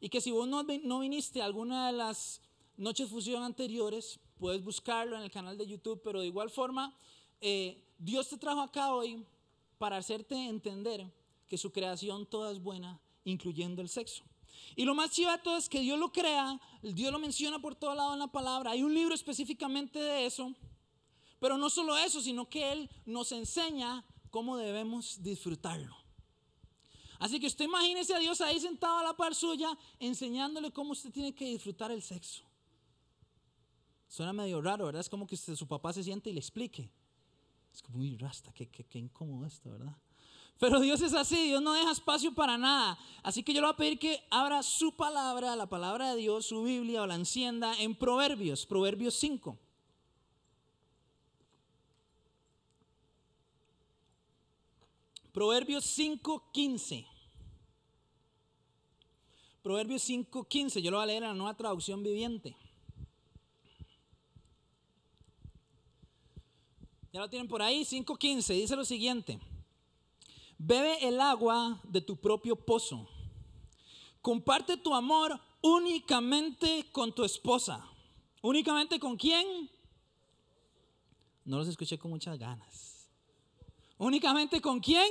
y 0.00 0.08
que 0.08 0.20
si 0.20 0.30
vos 0.32 0.48
no, 0.48 0.64
no 0.64 1.00
viniste 1.00 1.40
alguna 1.40 1.86
de 1.86 1.92
las 1.92 2.40
noches 2.76 3.08
fusión 3.08 3.44
anteriores, 3.44 4.18
puedes 4.38 4.64
buscarlo 4.64 5.16
en 5.16 5.22
el 5.22 5.30
canal 5.30 5.56
de 5.56 5.66
YouTube, 5.66 6.00
pero 6.02 6.20
de 6.20 6.26
igual 6.26 6.50
forma, 6.50 6.96
eh, 7.40 7.84
Dios 7.98 8.28
te 8.28 8.36
trajo 8.36 8.60
acá 8.60 8.92
hoy 8.92 9.24
para 9.78 9.98
hacerte 9.98 10.34
entender 10.34 11.06
que 11.48 11.58
su 11.58 11.70
creación 11.70 12.26
toda 12.26 12.50
es 12.50 12.60
buena, 12.60 13.00
incluyendo 13.24 13.82
el 13.82 13.88
sexo. 13.88 14.24
Y 14.76 14.84
lo 14.84 14.94
más 14.94 15.10
chivato 15.10 15.56
es 15.56 15.68
que 15.68 15.80
Dios 15.80 15.98
lo 15.98 16.12
crea, 16.12 16.60
Dios 16.82 17.12
lo 17.12 17.18
menciona 17.18 17.58
por 17.58 17.74
todo 17.74 17.94
lado 17.94 18.12
en 18.12 18.18
la 18.18 18.28
palabra. 18.28 18.72
Hay 18.72 18.82
un 18.82 18.94
libro 18.94 19.14
específicamente 19.14 19.98
de 19.98 20.26
eso, 20.26 20.54
pero 21.40 21.58
no 21.58 21.68
solo 21.70 21.96
eso, 21.98 22.20
sino 22.20 22.48
que 22.48 22.72
Él 22.72 22.90
nos 23.04 23.32
enseña 23.32 24.04
cómo 24.30 24.56
debemos 24.56 25.22
disfrutarlo. 25.22 25.96
Así 27.18 27.38
que 27.38 27.46
usted 27.46 27.66
imagínese 27.66 28.14
a 28.14 28.18
Dios 28.18 28.40
ahí 28.40 28.58
sentado 28.58 28.98
a 28.98 29.04
la 29.04 29.14
par 29.14 29.34
suya, 29.34 29.78
enseñándole 30.00 30.72
cómo 30.72 30.92
usted 30.92 31.12
tiene 31.12 31.34
que 31.34 31.44
disfrutar 31.44 31.92
el 31.92 32.02
sexo. 32.02 32.42
Suena 34.08 34.32
medio 34.32 34.60
raro, 34.60 34.86
¿verdad? 34.86 35.00
Es 35.00 35.08
como 35.08 35.26
que 35.26 35.36
su 35.36 35.66
papá 35.68 35.92
se 35.92 36.02
siente 36.02 36.30
y 36.30 36.32
le 36.32 36.40
explique. 36.40 36.90
Es 37.72 37.80
como, 37.80 37.98
muy 37.98 38.16
rasta, 38.16 38.52
qué, 38.52 38.68
qué, 38.68 38.84
qué 38.84 38.98
incómodo 38.98 39.46
esto, 39.46 39.70
¿verdad? 39.70 39.96
Pero 40.62 40.78
Dios 40.78 41.02
es 41.02 41.12
así, 41.12 41.48
Dios 41.48 41.60
no 41.60 41.72
deja 41.72 41.90
espacio 41.90 42.32
para 42.32 42.56
nada. 42.56 42.96
Así 43.24 43.42
que 43.42 43.52
yo 43.52 43.60
le 43.60 43.66
voy 43.66 43.74
a 43.74 43.76
pedir 43.76 43.98
que 43.98 44.22
abra 44.30 44.62
su 44.62 44.94
palabra, 44.94 45.56
la 45.56 45.66
palabra 45.66 46.10
de 46.10 46.20
Dios, 46.20 46.46
su 46.46 46.62
Biblia 46.62 47.02
o 47.02 47.06
la 47.08 47.16
encienda 47.16 47.76
en 47.80 47.96
Proverbios, 47.96 48.64
Proverbios 48.64 49.16
5. 49.16 49.58
Proverbios 55.32 55.84
5:15. 55.84 57.08
Proverbios 59.64 60.02
5:15, 60.08 60.80
yo 60.80 60.92
lo 60.92 60.98
voy 60.98 61.02
a 61.02 61.06
leer 61.06 61.24
en 61.24 61.30
la 61.30 61.34
nueva 61.34 61.56
traducción 61.56 62.04
viviente. 62.04 62.56
Ya 67.12 67.18
lo 67.18 67.28
tienen 67.28 67.48
por 67.48 67.62
ahí, 67.62 67.84
5:15, 67.84 68.54
dice 68.54 68.76
lo 68.76 68.84
siguiente. 68.84 69.40
Bebe 70.64 71.08
el 71.08 71.20
agua 71.20 71.80
de 71.82 72.00
tu 72.00 72.14
propio 72.16 72.54
pozo. 72.54 73.08
Comparte 74.20 74.76
tu 74.76 74.94
amor 74.94 75.40
únicamente 75.60 76.86
con 76.92 77.12
tu 77.12 77.24
esposa. 77.24 77.84
¿Únicamente 78.42 79.00
con 79.00 79.16
quién? 79.16 79.68
No 81.44 81.58
los 81.58 81.66
escuché 81.66 81.98
con 81.98 82.12
muchas 82.12 82.38
ganas. 82.38 83.08
¿Únicamente 83.98 84.60
con 84.60 84.78
quién? 84.78 85.10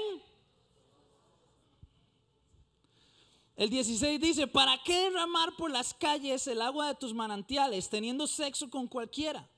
El 3.58 3.70
16 3.70 4.22
dice, 4.22 4.48
¿para 4.48 4.82
qué 4.86 5.02
derramar 5.02 5.54
por 5.58 5.70
las 5.70 5.94
calles 5.94 6.48
el 6.48 6.62
agua 6.62 6.88
de 6.88 6.96
tus 6.96 7.14
manantiales 7.14 7.90
teniendo 7.90 8.26
sexo 8.26 8.70
con 8.70 8.88
cualquiera? 8.88 9.50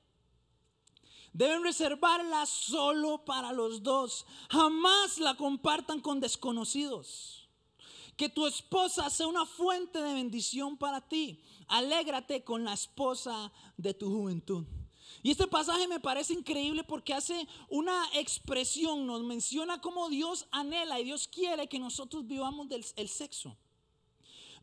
Deben 1.34 1.63
reservarla 1.63 2.46
solo 2.46 3.25
para 3.25 3.52
los 3.52 3.82
dos. 3.82 4.25
Jamás 4.50 5.18
la 5.18 5.36
compartan 5.36 6.00
con 6.00 6.20
desconocidos. 6.20 7.50
Que 8.16 8.30
tu 8.30 8.46
esposa 8.46 9.10
sea 9.10 9.25
una 9.25 9.46
fuente 9.48 10.00
de 10.00 10.13
bendición 10.13 10.78
para 10.78 11.02
ti. 11.02 11.42
Alégrate 11.68 12.44
con 12.44 12.63
la 12.63 12.74
esposa 12.74 13.52
de 13.78 13.96
tu 13.96 14.12
juventud. 14.12 14.63
Y 15.24 15.32
este 15.32 15.48
pasaje 15.48 15.88
me 15.88 16.00
parece 16.00 16.34
increíble 16.34 16.84
porque 16.84 17.13
hace 17.13 17.48
una 17.70 18.06
expresión, 18.13 19.08
nos 19.08 19.24
menciona 19.24 19.82
cómo 19.82 20.10
Dios 20.10 20.46
anhela 20.52 21.00
y 21.00 21.06
Dios 21.06 21.28
quiere 21.28 21.68
que 21.68 21.80
nosotros 21.80 22.28
vivamos 22.28 22.70
del 22.70 22.86
el 22.96 23.10
sexo. 23.10 23.58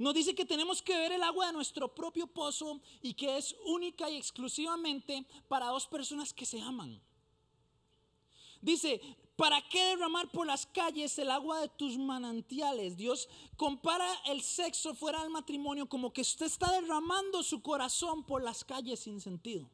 Nos 0.00 0.14
dice 0.14 0.34
que 0.34 0.46
tenemos 0.46 0.80
que 0.80 0.94
beber 0.94 1.12
el 1.12 1.22
agua 1.22 1.48
de 1.48 1.52
nuestro 1.52 1.94
propio 1.94 2.26
pozo 2.26 2.80
y 3.02 3.12
que 3.12 3.36
es 3.36 3.54
única 3.66 4.08
y 4.08 4.16
exclusivamente 4.16 5.26
para 5.46 5.66
dos 5.66 5.86
personas 5.86 6.32
que 6.32 6.46
se 6.46 6.58
aman. 6.58 6.98
Dice, 8.62 8.98
¿para 9.36 9.60
qué 9.68 9.84
derramar 9.88 10.30
por 10.30 10.46
las 10.46 10.64
calles 10.64 11.18
el 11.18 11.30
agua 11.30 11.60
de 11.60 11.68
tus 11.68 11.98
manantiales? 11.98 12.96
Dios 12.96 13.28
compara 13.58 14.10
el 14.24 14.40
sexo 14.40 14.94
fuera 14.94 15.20
del 15.20 15.28
matrimonio 15.28 15.86
como 15.86 16.14
que 16.14 16.22
usted 16.22 16.46
está 16.46 16.72
derramando 16.72 17.42
su 17.42 17.60
corazón 17.60 18.24
por 18.24 18.42
las 18.42 18.64
calles 18.64 19.00
sin 19.00 19.20
sentido. 19.20 19.68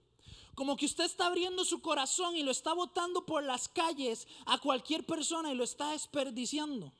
Como 0.56 0.76
que 0.76 0.87
usted 0.87 1.04
está 1.04 1.28
abriendo 1.28 1.64
su 1.64 1.80
corazón 1.80 2.37
y 2.37 2.42
lo 2.42 2.50
está 2.50 2.73
botando 2.73 3.25
por 3.25 3.45
las 3.45 3.68
calles 3.68 4.26
a 4.47 4.59
cualquier 4.59 5.06
persona 5.06 5.52
y 5.52 5.54
lo 5.54 5.62
está 5.62 5.92
desperdiciando. 5.92 6.92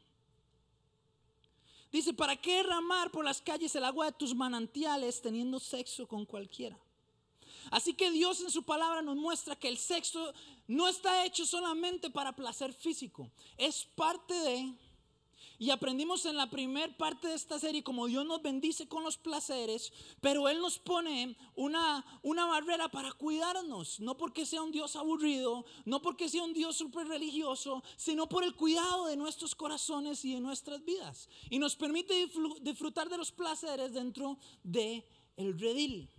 Dice, 1.93 2.13
¿para 2.13 2.37
qué 2.37 2.57
derramar 2.57 3.11
por 3.11 3.25
las 3.25 3.41
calles 3.41 3.75
el 3.75 3.85
agua 3.85 4.07
de 4.07 4.13
tus 4.13 4.35
manantiales 4.35 5.23
teniendo 5.23 5.59
sexo 5.61 6.07
con 6.07 6.25
cualquiera? 6.25 6.79
Así 7.71 7.95
que 7.95 8.11
Dios 8.11 8.41
en 8.41 8.51
su 8.51 8.63
palabra 8.63 9.03
nos 9.03 9.17
muestra 9.17 9.57
que 9.57 9.69
el 9.69 9.79
sexo 9.79 10.33
no 10.69 10.89
está 10.89 11.25
hecho 11.25 11.45
solamente 11.45 12.11
para 12.11 12.35
placer 12.35 12.73
físico, 12.73 13.31
es 13.57 13.85
parte 13.85 14.35
de 14.35 14.75
y 15.59 15.71
aprendimos 15.71 16.27
en 16.27 16.37
la 16.37 16.51
primera 16.51 16.97
parte 16.97 17.29
de 17.29 17.35
esta 17.35 17.59
serie 17.59 17.83
como 17.83 18.07
Dios 18.07 18.27
nos 18.27 18.43
bendice 18.43 18.89
con 18.89 19.05
los 19.05 19.17
placeres, 19.17 19.93
pero 20.21 20.49
Él 20.49 20.61
nos 20.61 20.79
pone 20.79 21.37
una, 21.55 22.05
una 22.23 22.47
barrera 22.47 22.89
para 22.89 23.13
cuidarnos, 23.13 24.01
no 24.01 24.17
porque 24.17 24.47
sea 24.47 24.63
un 24.63 24.73
Dios 24.73 24.97
aburrido, 24.97 25.65
no 25.85 26.03
porque 26.03 26.29
sea 26.29 26.43
un 26.43 26.53
Dios 26.53 26.77
súper 26.77 27.09
religioso, 27.09 27.83
sino 27.97 28.29
por 28.29 28.45
el 28.45 28.55
cuidado 28.55 29.07
de 29.07 29.17
nuestros 29.17 29.55
corazones 29.55 30.25
y 30.25 30.35
de 30.35 30.41
nuestras 30.41 30.85
vidas. 30.85 31.29
Y 31.51 31.59
nos 31.59 31.77
permite 31.77 32.29
disfrutar 32.61 33.09
de 33.09 33.19
los 33.19 33.33
placeres 33.33 33.93
dentro 33.93 34.39
del 34.63 35.05
el 35.37 35.59
redil. 35.59 36.11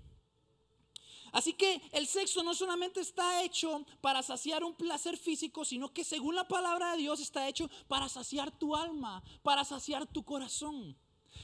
Así 1.31 1.53
que 1.53 1.81
el 1.91 2.07
sexo 2.07 2.43
no 2.43 2.53
solamente 2.53 2.99
está 2.99 3.43
hecho 3.43 3.85
para 4.01 4.23
saciar 4.23 4.63
un 4.63 4.75
placer 4.75 5.17
físico, 5.17 5.65
sino 5.65 5.93
que 5.93 6.03
según 6.03 6.35
la 6.35 6.47
palabra 6.47 6.91
de 6.91 6.97
Dios 6.97 7.19
está 7.19 7.47
hecho 7.47 7.69
para 7.87 8.09
saciar 8.09 8.51
tu 8.57 8.75
alma, 8.75 9.23
para 9.43 9.65
saciar 9.65 10.05
tu 10.07 10.23
corazón. 10.23 10.95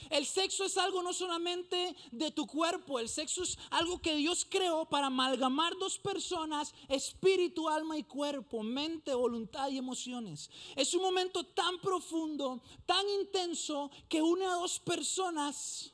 El 0.09 0.25
sexo 0.25 0.65
es 0.65 0.77
algo 0.77 1.01
no 1.01 1.13
solamente 1.13 1.95
de 2.11 2.31
tu 2.31 2.47
cuerpo, 2.47 2.99
el 2.99 3.09
sexo 3.09 3.43
es 3.43 3.57
algo 3.69 4.01
que 4.01 4.15
Dios 4.15 4.45
creó 4.49 4.85
para 4.85 5.07
amalgamar 5.07 5.77
dos 5.77 5.97
personas, 5.97 6.73
espíritu, 6.89 7.69
alma 7.69 7.97
y 7.97 8.03
cuerpo, 8.03 8.63
mente, 8.63 9.13
voluntad 9.13 9.69
y 9.69 9.77
emociones. 9.77 10.49
Es 10.75 10.93
un 10.93 11.01
momento 11.01 11.45
tan 11.45 11.79
profundo, 11.79 12.61
tan 12.85 13.07
intenso, 13.21 13.91
que 14.09 14.21
une 14.21 14.45
a 14.45 14.55
dos 14.55 14.79
personas 14.79 15.93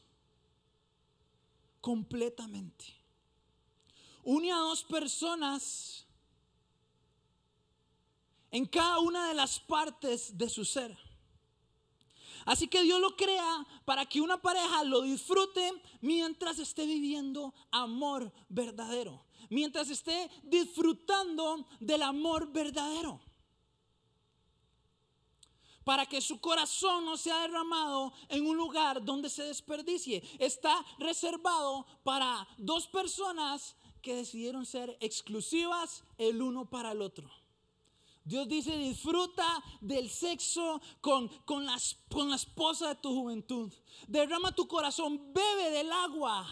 completamente 1.81 2.98
une 4.23 4.51
a 4.51 4.57
dos 4.57 4.83
personas 4.83 6.05
en 8.51 8.65
cada 8.65 8.99
una 8.99 9.27
de 9.27 9.33
las 9.33 9.59
partes 9.59 10.37
de 10.37 10.49
su 10.49 10.65
ser. 10.65 10.97
Así 12.45 12.67
que 12.67 12.81
Dios 12.83 12.99
lo 12.99 13.15
crea 13.15 13.65
para 13.85 14.05
que 14.05 14.21
una 14.21 14.41
pareja 14.41 14.83
lo 14.83 15.01
disfrute 15.01 15.71
mientras 16.01 16.57
esté 16.59 16.85
viviendo 16.85 17.53
amor 17.69 18.31
verdadero, 18.47 19.23
mientras 19.49 19.89
esté 19.89 20.29
disfrutando 20.43 21.67
del 21.79 22.01
amor 22.01 22.51
verdadero. 22.51 23.21
Para 25.83 26.05
que 26.05 26.21
su 26.21 26.39
corazón 26.39 27.05
no 27.05 27.17
sea 27.17 27.41
derramado 27.41 28.13
en 28.29 28.45
un 28.45 28.55
lugar 28.55 29.03
donde 29.03 29.29
se 29.29 29.43
desperdicie. 29.43 30.23
Está 30.37 30.85
reservado 30.99 31.85
para 32.03 32.47
dos 32.57 32.87
personas 32.87 33.75
que 34.01 34.15
decidieron 34.15 34.65
ser 34.65 34.97
exclusivas 34.99 36.03
el 36.17 36.41
uno 36.41 36.69
para 36.69 36.91
el 36.91 37.01
otro. 37.01 37.29
Dios 38.23 38.47
dice, 38.47 38.77
disfruta 38.77 39.63
del 39.81 40.09
sexo 40.09 40.81
con, 41.01 41.27
con, 41.45 41.65
con 42.09 42.29
la 42.29 42.35
esposa 42.35 42.89
de 42.89 42.95
tu 42.95 43.09
juventud. 43.11 43.73
Derrama 44.07 44.53
tu 44.53 44.67
corazón, 44.67 45.33
bebe 45.33 45.71
del 45.71 45.91
agua 45.91 46.47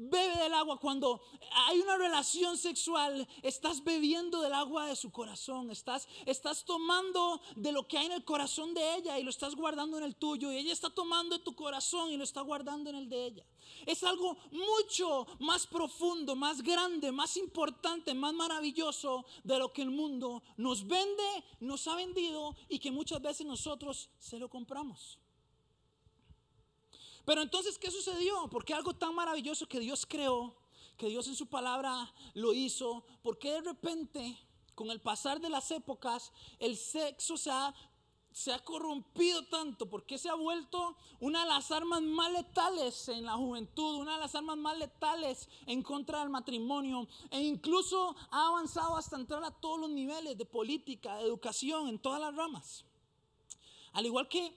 bebe 0.00 0.36
del 0.36 0.54
agua, 0.54 0.78
cuando 0.78 1.20
hay 1.66 1.78
una 1.80 1.96
relación 1.96 2.56
sexual, 2.56 3.28
estás 3.42 3.84
bebiendo 3.84 4.40
del 4.40 4.54
agua 4.54 4.86
de 4.86 4.96
su 4.96 5.10
corazón, 5.10 5.70
estás, 5.70 6.08
estás 6.24 6.64
tomando 6.64 7.40
de 7.56 7.72
lo 7.72 7.86
que 7.86 7.98
hay 7.98 8.06
en 8.06 8.12
el 8.12 8.24
corazón 8.24 8.72
de 8.72 8.96
ella 8.96 9.18
y 9.18 9.22
lo 9.22 9.30
estás 9.30 9.54
guardando 9.54 9.98
en 9.98 10.04
el 10.04 10.16
tuyo, 10.16 10.50
y 10.50 10.56
ella 10.56 10.72
está 10.72 10.90
tomando 10.90 11.36
de 11.36 11.44
tu 11.44 11.54
corazón 11.54 12.10
y 12.10 12.16
lo 12.16 12.24
está 12.24 12.40
guardando 12.40 12.90
en 12.90 12.96
el 12.96 13.08
de 13.08 13.26
ella. 13.26 13.46
Es 13.86 14.02
algo 14.02 14.36
mucho 14.50 15.26
más 15.38 15.66
profundo, 15.66 16.34
más 16.34 16.62
grande, 16.62 17.12
más 17.12 17.36
importante, 17.36 18.14
más 18.14 18.34
maravilloso 18.34 19.24
de 19.44 19.58
lo 19.58 19.72
que 19.72 19.82
el 19.82 19.90
mundo 19.90 20.42
nos 20.56 20.86
vende, 20.86 21.44
nos 21.60 21.86
ha 21.86 21.94
vendido 21.94 22.56
y 22.68 22.78
que 22.78 22.90
muchas 22.90 23.20
veces 23.22 23.46
nosotros 23.46 24.10
se 24.18 24.38
lo 24.38 24.48
compramos. 24.48 25.19
Pero 27.24 27.42
entonces, 27.42 27.78
¿qué 27.78 27.90
sucedió? 27.90 28.48
Porque 28.50 28.74
algo 28.74 28.94
tan 28.94 29.14
maravilloso 29.14 29.66
que 29.66 29.80
Dios 29.80 30.06
creó, 30.06 30.54
que 30.96 31.08
Dios 31.08 31.26
en 31.28 31.34
su 31.34 31.46
palabra 31.46 32.12
lo 32.34 32.52
hizo, 32.52 33.04
porque 33.22 33.52
de 33.52 33.60
repente, 33.62 34.38
con 34.74 34.90
el 34.90 35.00
pasar 35.00 35.40
de 35.40 35.48
las 35.48 35.70
épocas, 35.70 36.32
el 36.58 36.76
sexo 36.76 37.36
se 37.36 37.50
ha, 37.50 37.74
se 38.32 38.52
ha 38.52 38.58
corrompido 38.58 39.44
tanto? 39.46 39.88
porque 39.88 40.18
se 40.18 40.28
ha 40.28 40.34
vuelto 40.34 40.96
una 41.20 41.42
de 41.42 41.48
las 41.48 41.70
armas 41.70 42.02
más 42.02 42.30
letales 42.32 43.08
en 43.08 43.24
la 43.24 43.32
juventud, 43.32 43.96
una 43.96 44.14
de 44.14 44.20
las 44.20 44.34
armas 44.34 44.56
más 44.56 44.76
letales 44.78 45.48
en 45.66 45.82
contra 45.82 46.20
del 46.20 46.30
matrimonio? 46.30 47.08
E 47.30 47.40
incluso 47.40 48.14
ha 48.30 48.48
avanzado 48.48 48.96
hasta 48.96 49.16
entrar 49.16 49.42
a 49.44 49.50
todos 49.50 49.80
los 49.80 49.90
niveles 49.90 50.36
de 50.36 50.44
política, 50.44 51.16
de 51.16 51.24
educación, 51.24 51.88
en 51.88 51.98
todas 51.98 52.20
las 52.20 52.34
ramas. 52.34 52.84
Al 53.92 54.06
igual 54.06 54.28
que 54.28 54.54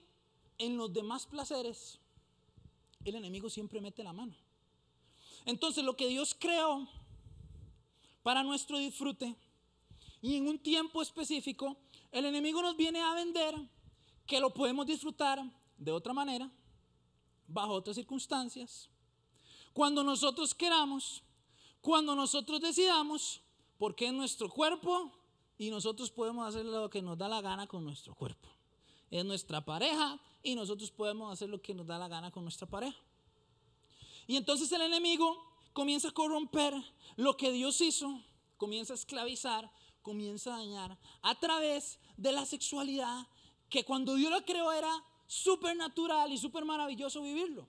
en 0.58 0.76
los 0.76 0.92
demás 0.92 1.26
placeres, 1.26 1.98
el 3.04 3.16
enemigo 3.16 3.50
siempre 3.50 3.80
mete 3.80 4.02
la 4.02 4.12
mano. 4.12 4.34
Entonces 5.44 5.84
lo 5.84 5.96
que 5.96 6.08
Dios 6.08 6.36
creó 6.38 6.88
para 8.22 8.42
nuestro 8.42 8.78
disfrute 8.78 9.36
y 10.22 10.36
en 10.36 10.48
un 10.48 10.58
tiempo 10.58 11.02
específico, 11.02 11.76
el 12.10 12.24
enemigo 12.24 12.62
nos 12.62 12.76
viene 12.76 13.02
a 13.02 13.12
vender 13.12 13.54
que 14.26 14.40
lo 14.40 14.54
podemos 14.54 14.86
disfrutar 14.86 15.44
de 15.76 15.92
otra 15.92 16.14
manera, 16.14 16.50
bajo 17.46 17.72
otras 17.72 17.96
circunstancias, 17.96 18.88
cuando 19.74 20.02
nosotros 20.02 20.54
queramos, 20.54 21.22
cuando 21.82 22.14
nosotros 22.14 22.60
decidamos, 22.60 23.42
porque 23.76 24.06
es 24.06 24.14
nuestro 24.14 24.48
cuerpo 24.48 25.12
y 25.58 25.68
nosotros 25.68 26.10
podemos 26.10 26.48
hacer 26.48 26.64
lo 26.64 26.88
que 26.88 27.02
nos 27.02 27.18
da 27.18 27.28
la 27.28 27.42
gana 27.42 27.66
con 27.66 27.84
nuestro 27.84 28.14
cuerpo. 28.14 28.53
Es 29.14 29.24
nuestra 29.24 29.64
pareja 29.64 30.18
y 30.42 30.56
nosotros 30.56 30.90
podemos 30.90 31.32
hacer 31.32 31.48
lo 31.48 31.62
que 31.62 31.72
nos 31.72 31.86
da 31.86 32.00
la 32.00 32.08
gana 32.08 32.32
con 32.32 32.42
nuestra 32.42 32.66
pareja. 32.66 32.98
Y 34.26 34.34
entonces 34.34 34.72
el 34.72 34.82
enemigo 34.82 35.40
comienza 35.72 36.08
a 36.08 36.10
corromper 36.10 36.74
lo 37.14 37.36
que 37.36 37.52
Dios 37.52 37.80
hizo, 37.80 38.20
comienza 38.56 38.92
a 38.92 38.96
esclavizar, 38.96 39.70
comienza 40.02 40.52
a 40.52 40.58
dañar 40.58 40.98
a 41.22 41.38
través 41.38 42.00
de 42.16 42.32
la 42.32 42.44
sexualidad 42.44 43.28
que 43.70 43.84
cuando 43.84 44.16
Dios 44.16 44.32
lo 44.32 44.44
creó 44.44 44.72
era 44.72 44.92
súper 45.28 45.76
natural 45.76 46.32
y 46.32 46.36
súper 46.36 46.64
maravilloso 46.64 47.22
vivirlo. 47.22 47.68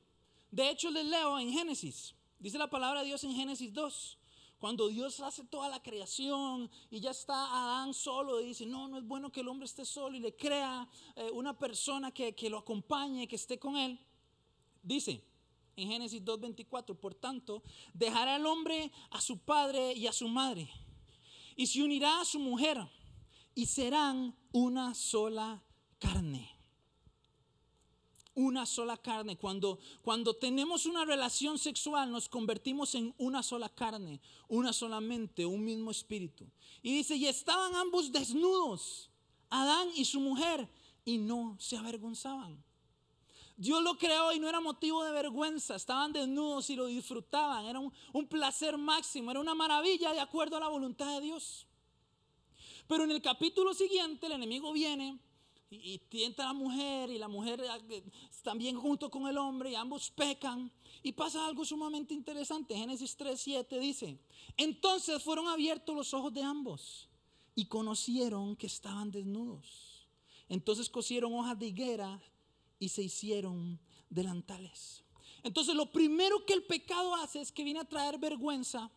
De 0.50 0.72
hecho, 0.72 0.90
les 0.90 1.06
leo 1.06 1.38
en 1.38 1.52
Génesis, 1.52 2.16
dice 2.40 2.58
la 2.58 2.72
palabra 2.72 3.02
de 3.02 3.06
Dios 3.06 3.24
en 3.24 3.36
Génesis 3.36 3.72
2. 3.72 4.18
Cuando 4.66 4.88
Dios 4.88 5.20
hace 5.20 5.44
toda 5.44 5.70
la 5.70 5.80
creación 5.80 6.72
y 6.90 7.00
ya 7.00 7.12
está 7.12 7.36
Adán 7.36 7.94
solo, 7.94 8.42
y 8.42 8.48
dice, 8.48 8.66
no, 8.66 8.88
no 8.88 8.98
es 8.98 9.06
bueno 9.06 9.32
que 9.32 9.42
el 9.42 9.48
hombre 9.48 9.68
esté 9.68 9.86
solo 9.86 10.18
y 10.18 10.20
le 10.20 10.36
crea 10.36 10.90
eh, 11.16 11.30
una 11.34 11.56
persona 11.56 12.12
que, 12.12 12.34
que 12.34 12.50
lo 12.50 12.58
acompañe, 12.58 13.28
que 13.28 13.36
esté 13.36 13.60
con 13.60 13.78
él. 13.78 14.00
Dice 14.82 15.24
en 15.76 15.90
Génesis 15.90 16.26
2.24, 16.26 16.98
por 16.98 17.14
tanto, 17.14 17.62
dejará 17.94 18.38
el 18.38 18.48
hombre 18.48 18.92
a 19.12 19.22
su 19.22 19.38
padre 19.38 19.94
y 19.94 20.08
a 20.08 20.12
su 20.12 20.28
madre 20.28 20.68
y 21.56 21.68
se 21.68 21.84
unirá 21.84 22.22
a 22.22 22.26
su 22.26 22.40
mujer 22.40 22.80
y 23.54 23.68
serán 23.68 24.36
una 24.52 24.96
sola 24.96 25.62
carne 26.00 26.55
una 28.36 28.66
sola 28.66 28.98
carne. 28.98 29.38
Cuando, 29.38 29.80
cuando 30.04 30.36
tenemos 30.36 30.86
una 30.86 31.06
relación 31.06 31.58
sexual 31.58 32.12
nos 32.12 32.30
convertimos 32.30 32.94
en 32.96 33.14
una 33.18 33.42
sola 33.42 33.70
carne, 33.70 34.22
una 34.48 34.74
sola 34.74 35.02
mente, 35.02 35.46
un 35.46 35.64
mismo 35.64 35.90
espíritu. 35.90 36.46
Y 36.84 36.94
dice, 36.94 37.16
y 37.16 37.26
estaban 37.26 37.76
ambos 37.76 38.12
desnudos, 38.12 39.10
Adán 39.50 39.90
y 39.96 40.06
su 40.06 40.20
mujer, 40.20 40.70
y 41.06 41.18
no 41.18 41.56
se 41.60 41.78
avergonzaban. 41.78 42.64
Dios 43.58 43.82
lo 43.82 43.98
creó 43.98 44.34
y 44.34 44.40
no 44.40 44.50
era 44.50 44.60
motivo 44.60 45.04
de 45.06 45.14
vergüenza, 45.14 45.76
estaban 45.76 46.12
desnudos 46.12 46.70
y 46.70 46.76
lo 46.76 46.88
disfrutaban, 46.88 47.66
era 47.66 47.80
un, 47.80 47.94
un 48.12 48.28
placer 48.28 48.78
máximo, 48.78 49.32
era 49.32 49.40
una 49.40 49.56
maravilla 49.56 50.12
de 50.12 50.20
acuerdo 50.20 50.58
a 50.58 50.60
la 50.60 50.68
voluntad 50.68 51.16
de 51.16 51.22
Dios. 51.22 51.66
Pero 52.88 53.06
en 53.06 53.12
el 53.12 53.22
capítulo 53.22 53.74
siguiente 53.74 54.26
el 54.26 54.34
enemigo 54.34 54.74
viene 54.74 55.18
y, 55.84 56.02
a 56.38 56.44
la 56.44 56.54
mujer 56.54 57.10
y 57.10 57.18
la 57.18 57.28
mujer 57.28 57.62
eh, 57.90 58.04
también 58.44 58.78
junto 58.78 59.10
con 59.10 59.28
el 59.28 59.38
hombre 59.38 59.72
y 59.72 59.76
ambos 59.76 60.10
pecan. 60.12 60.72
Y 61.04 61.12
pasa 61.12 61.46
algo 61.46 61.64
sumamente 61.64 62.14
interesante. 62.14 62.76
Génesis 62.76 63.16
3, 63.16 63.40
7 63.40 63.80
dice, 63.80 64.18
entonces 64.58 65.22
fueron 65.22 65.48
abiertos 65.48 65.96
los 65.96 66.14
ojos 66.14 66.34
de 66.34 66.42
ambos 66.42 67.10
y 67.54 67.66
conocieron 67.66 68.56
que 68.56 68.68
estaban 68.68 69.12
desnudos. 69.12 70.08
Entonces 70.50 70.90
cosieron 70.90 71.34
hojas 71.34 71.58
de 71.58 71.68
higuera 71.68 72.22
y 72.80 72.90
se 72.90 73.04
hicieron 73.04 73.80
delantales. 74.10 75.04
Entonces 75.44 75.76
lo 75.76 75.92
primero 75.92 76.46
que 76.46 76.54
el 76.54 76.64
pecado 76.64 77.16
hace 77.16 77.40
es 77.40 77.52
que 77.52 77.64
viene 77.64 77.80
a 77.80 77.86
traer 77.86 78.18
vergüenza 78.18 78.92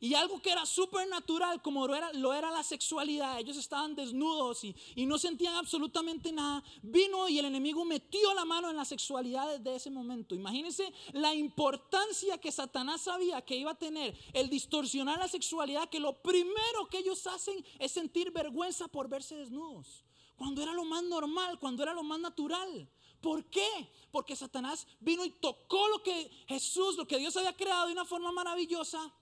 y 0.00 0.14
algo 0.14 0.40
que 0.40 0.50
era 0.50 0.64
súper 0.66 1.08
natural, 1.08 1.60
como 1.62 1.86
lo 1.86 1.94
era, 1.94 2.12
lo 2.12 2.32
era, 2.32 2.50
la 2.50 2.62
sexualidad, 2.62 3.38
ellos 3.38 3.56
estaban 3.56 3.94
desnudos 3.94 4.64
y, 4.64 4.74
y, 4.94 5.06
no 5.06 5.18
sentían 5.18 5.54
absolutamente 5.54 6.32
nada, 6.32 6.62
vino 6.82 7.28
y 7.28 7.38
el 7.38 7.46
enemigo 7.46 7.84
metió 7.84 8.34
la 8.34 8.44
mano 8.44 8.70
en 8.70 8.76
la 8.76 8.84
sexualidad 8.84 9.58
desde 9.58 9.76
ese 9.76 9.90
momento. 9.90 10.34
Imagínense 10.34 10.92
la 11.12 11.34
importancia 11.34 12.38
que 12.38 12.52
Satanás 12.52 13.02
sabía 13.02 13.42
que 13.42 13.56
iba 13.56 13.72
a 13.72 13.78
tener 13.78 14.16
el 14.32 14.48
distorsionar 14.48 15.18
la 15.18 15.28
sexualidad, 15.28 15.88
que 15.88 16.00
lo 16.00 16.22
primero 16.22 16.88
que 16.90 16.98
ellos 16.98 17.26
hacen 17.26 17.64
es 17.78 17.92
sentir 17.92 18.30
vergüenza 18.30 18.88
por 18.88 19.08
verse 19.08 19.36
desnudos, 19.36 20.04
cuando 20.36 20.62
era 20.62 20.72
lo 20.72 20.84
más 20.84 21.02
normal, 21.02 21.58
cuando 21.58 21.82
era 21.82 21.92
lo 21.92 22.02
más 22.02 22.20
natural. 22.20 22.88
¿Por 23.20 23.44
qué? 23.50 23.90
Porque 24.12 24.36
Satanás 24.36 24.86
vino 25.00 25.24
y 25.24 25.30
tocó 25.30 25.88
lo 25.88 26.02
que 26.02 26.30
Jesús, 26.46 26.96
lo 26.96 27.06
que 27.06 27.18
Dios 27.18 27.36
había 27.36 27.56
creado 27.56 27.86
de 27.86 27.92
una 27.92 28.04
forma 28.04 28.30
maravillosa 28.30 29.12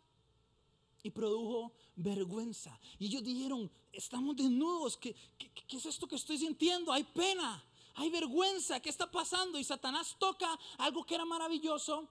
y 1.07 1.11
produjo 1.11 1.73
vergüenza. 1.95 2.77
Y 2.99 3.07
ellos 3.07 3.23
dijeron, 3.23 3.71
estamos 3.93 4.35
desnudos, 4.35 4.97
¿Qué, 4.97 5.15
¿qué, 5.39 5.77
es 5.77 5.87
esto 5.87 6.09
que 6.09 6.17
estoy 6.17 6.37
sintiendo? 6.37 6.93
Hay 6.93 7.05
pena, 7.05 7.63
hay 7.95 8.11
vergüenza, 8.11 8.81
¿qué 8.81 8.91
está 8.91 9.09
pasando? 9.09 9.57
Y 9.57 9.63
Satanás 9.63 10.17
toca 10.19 10.59
algo 10.79 11.07
que 11.07 11.15
era 11.15 11.25
maravilloso 11.25 12.09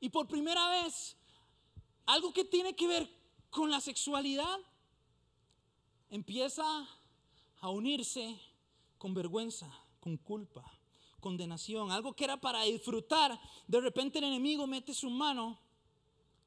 y 0.00 0.10
por 0.10 0.28
primera 0.28 0.68
vez, 0.68 1.16
algo 2.04 2.30
que 2.30 2.44
tiene 2.44 2.76
que 2.76 2.86
ver 2.86 3.08
con 3.48 3.70
la 3.70 3.80
sexualidad, 3.80 4.58
empieza 6.10 6.86
a 7.62 7.70
unirse 7.70 8.38
con 8.98 9.14
vergüenza, 9.14 9.72
con 9.98 10.18
culpa, 10.18 10.70
condenación, 11.20 11.90
algo 11.90 12.12
que 12.12 12.24
era 12.24 12.38
para 12.38 12.64
disfrutar. 12.64 13.40
De 13.66 13.80
repente 13.80 14.18
el 14.18 14.24
enemigo 14.24 14.66
mete 14.66 14.92
su 14.92 15.08
mano 15.08 15.58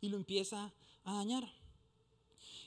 y 0.02 0.10
lo 0.10 0.18
empieza 0.18 0.72
a 1.04 1.14
dañar. 1.14 1.63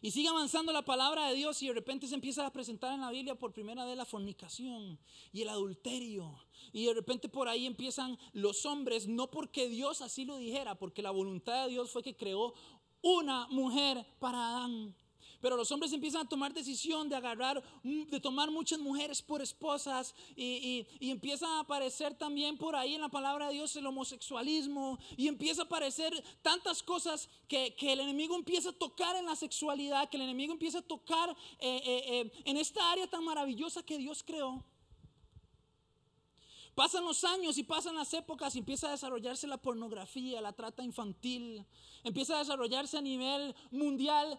Y 0.03 0.11
sigue 0.11 0.29
avanzando 0.29 0.73
la 0.73 0.83
palabra 0.83 1.29
de 1.29 1.35
Dios 1.35 1.63
y 1.63 1.69
de 1.69 1.75
repente 1.75 2.07
se 2.07 2.15
empieza 2.15 2.47
a 2.47 2.53
presentar 2.53 2.93
en 2.95 3.01
la 3.01 3.11
Biblia 3.11 3.35
por 3.35 3.53
primera 3.53 3.85
vez 3.85 3.97
la 3.97 4.05
fornicación 4.05 4.99
y 5.33 5.43
el 5.43 5.49
adulterio. 5.49 6.39
Y 6.73 6.87
de 6.87 6.95
repente 6.95 7.29
por 7.29 7.49
ahí 7.49 7.67
empiezan 7.67 8.19
los 8.33 8.67
hombres, 8.67 9.07
no 9.09 9.31
porque 9.31 9.69
Dios 9.69 10.03
así 10.03 10.25
lo 10.25 10.37
dijera, 10.37 10.75
porque 10.77 11.03
la 11.03 11.11
voluntad 11.11 11.65
de 11.65 11.71
Dios 11.71 11.91
fue 11.91 12.03
que 12.03 12.17
creó 12.17 12.55
una 13.03 13.47
mujer 13.49 14.07
para 14.19 14.49
Adán. 14.49 14.95
Pero 15.41 15.57
los 15.57 15.71
hombres 15.73 15.93
empiezan 15.93 16.27
a 16.27 16.29
tomar 16.29 16.53
decisión 16.53 17.09
de 17.09 17.17
agarrar, 17.17 17.63
mm, 17.83 18.05
de 18.05 18.21
tomar 18.21 18.51
muchas 18.51 18.79
mujeres 18.79 19.23
por 19.23 19.43
esposas 19.43 20.15
y, 20.35 20.87
y, 21.01 21.11
empieza 21.11 21.47
a 21.47 21.61
aparecer 21.61 22.15
también 22.15 22.57
por 22.57 22.77
ahí 22.77 22.95
en 22.95 23.01
la 23.01 23.09
palabra 23.09 23.49
de 23.49 23.55
Dios 23.55 23.75
el 23.77 23.87
homosexualismo 23.87 24.99
y 25.17 25.29
empieza 25.29 25.63
a 25.63 25.65
aparecer 25.65 26.13
tantas 26.43 26.83
cosas 26.83 27.29
que, 27.49 27.75
que 27.75 27.93
el 27.93 28.01
enemigo 28.01 28.35
empieza 28.35 28.71
a 28.71 28.73
tocar 28.73 29.17
en 29.17 29.27
la 29.27 29.37
sexualidad, 29.37 30.09
que 30.09 30.17
el 30.17 30.25
enemigo 30.25 30.53
empieza 30.53 30.79
a 30.79 30.83
tocar 30.83 31.31
eh, 31.59 31.83
eh, 31.85 32.03
eh, 32.09 32.33
en 32.45 32.57
esta 32.57 32.91
área 32.93 33.07
tan 33.07 33.25
maravillosa 33.25 33.83
que 33.83 33.99
Dios 33.99 34.23
creó. 34.23 34.65
Pasan 36.75 37.05
los 37.05 37.25
años 37.25 37.57
y 37.57 37.63
pasan 37.63 37.95
las 37.95 38.13
épocas 38.13 38.55
y 38.55 38.59
empieza 38.59 38.89
a 38.89 38.91
desarrollarse 38.91 39.47
la 39.47 39.57
pornografía, 39.57 40.43
la 40.43 40.53
trata 40.53 40.83
infantil, 40.83 41.65
empieza 42.05 42.37
a 42.37 42.41
desarrollarse 42.41 42.99
a 42.99 43.01
nivel 43.01 43.55
mundial 43.71 44.39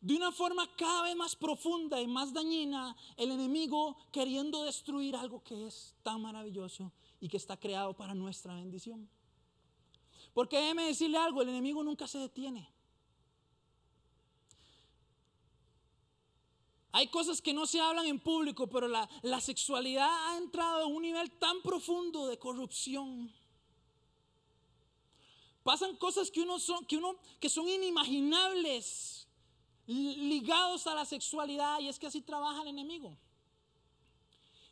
de 0.00 0.16
una 0.16 0.32
forma 0.32 0.66
cada 0.76 1.02
vez 1.02 1.14
más 1.14 1.36
profunda 1.36 2.00
y 2.00 2.06
más 2.06 2.32
dañina, 2.32 2.96
el 3.16 3.30
enemigo 3.30 3.96
queriendo 4.10 4.64
destruir 4.64 5.14
algo 5.14 5.42
que 5.42 5.66
es 5.66 5.94
tan 6.02 6.22
maravilloso 6.22 6.90
y 7.20 7.28
que 7.28 7.36
está 7.36 7.58
creado 7.58 7.94
para 7.94 8.14
nuestra 8.14 8.54
bendición. 8.54 9.08
Porque 10.32 10.56
déjeme 10.56 10.86
decirle 10.86 11.18
algo, 11.18 11.42
el 11.42 11.50
enemigo 11.50 11.82
nunca 11.82 12.06
se 12.06 12.18
detiene. 12.18 12.68
Hay 16.92 17.06
cosas 17.08 17.40
que 17.40 17.52
no 17.52 17.66
se 17.66 17.80
hablan 17.80 18.06
en 18.06 18.18
público, 18.18 18.66
pero 18.68 18.88
la, 18.88 19.08
la 19.22 19.40
sexualidad 19.40 20.08
ha 20.28 20.38
entrado 20.38 20.82
a 20.82 20.86
un 20.86 21.02
nivel 21.02 21.30
tan 21.32 21.60
profundo 21.62 22.26
de 22.26 22.38
corrupción. 22.38 23.32
Pasan 25.62 25.94
cosas 25.96 26.30
que 26.30 26.40
uno 26.40 26.58
son, 26.58 26.84
que 26.86 26.96
uno, 26.96 27.16
que 27.38 27.50
son 27.50 27.68
inimaginables 27.68 29.19
ligados 29.90 30.86
a 30.86 30.94
la 30.94 31.04
sexualidad 31.04 31.80
y 31.80 31.88
es 31.88 31.98
que 31.98 32.06
así 32.06 32.20
trabaja 32.20 32.62
el 32.62 32.68
enemigo. 32.68 33.16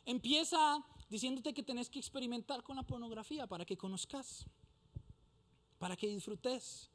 Empieza 0.05 0.83
diciéndote 1.09 1.53
que 1.53 1.63
tenés 1.63 1.89
que 1.89 1.99
experimentar 1.99 2.63
con 2.63 2.75
la 2.75 2.83
pornografía 2.83 3.45
para 3.45 3.65
que 3.65 3.77
conozcas, 3.77 4.45
para 5.77 5.97
que 5.97 6.07
disfrutes. 6.07 6.89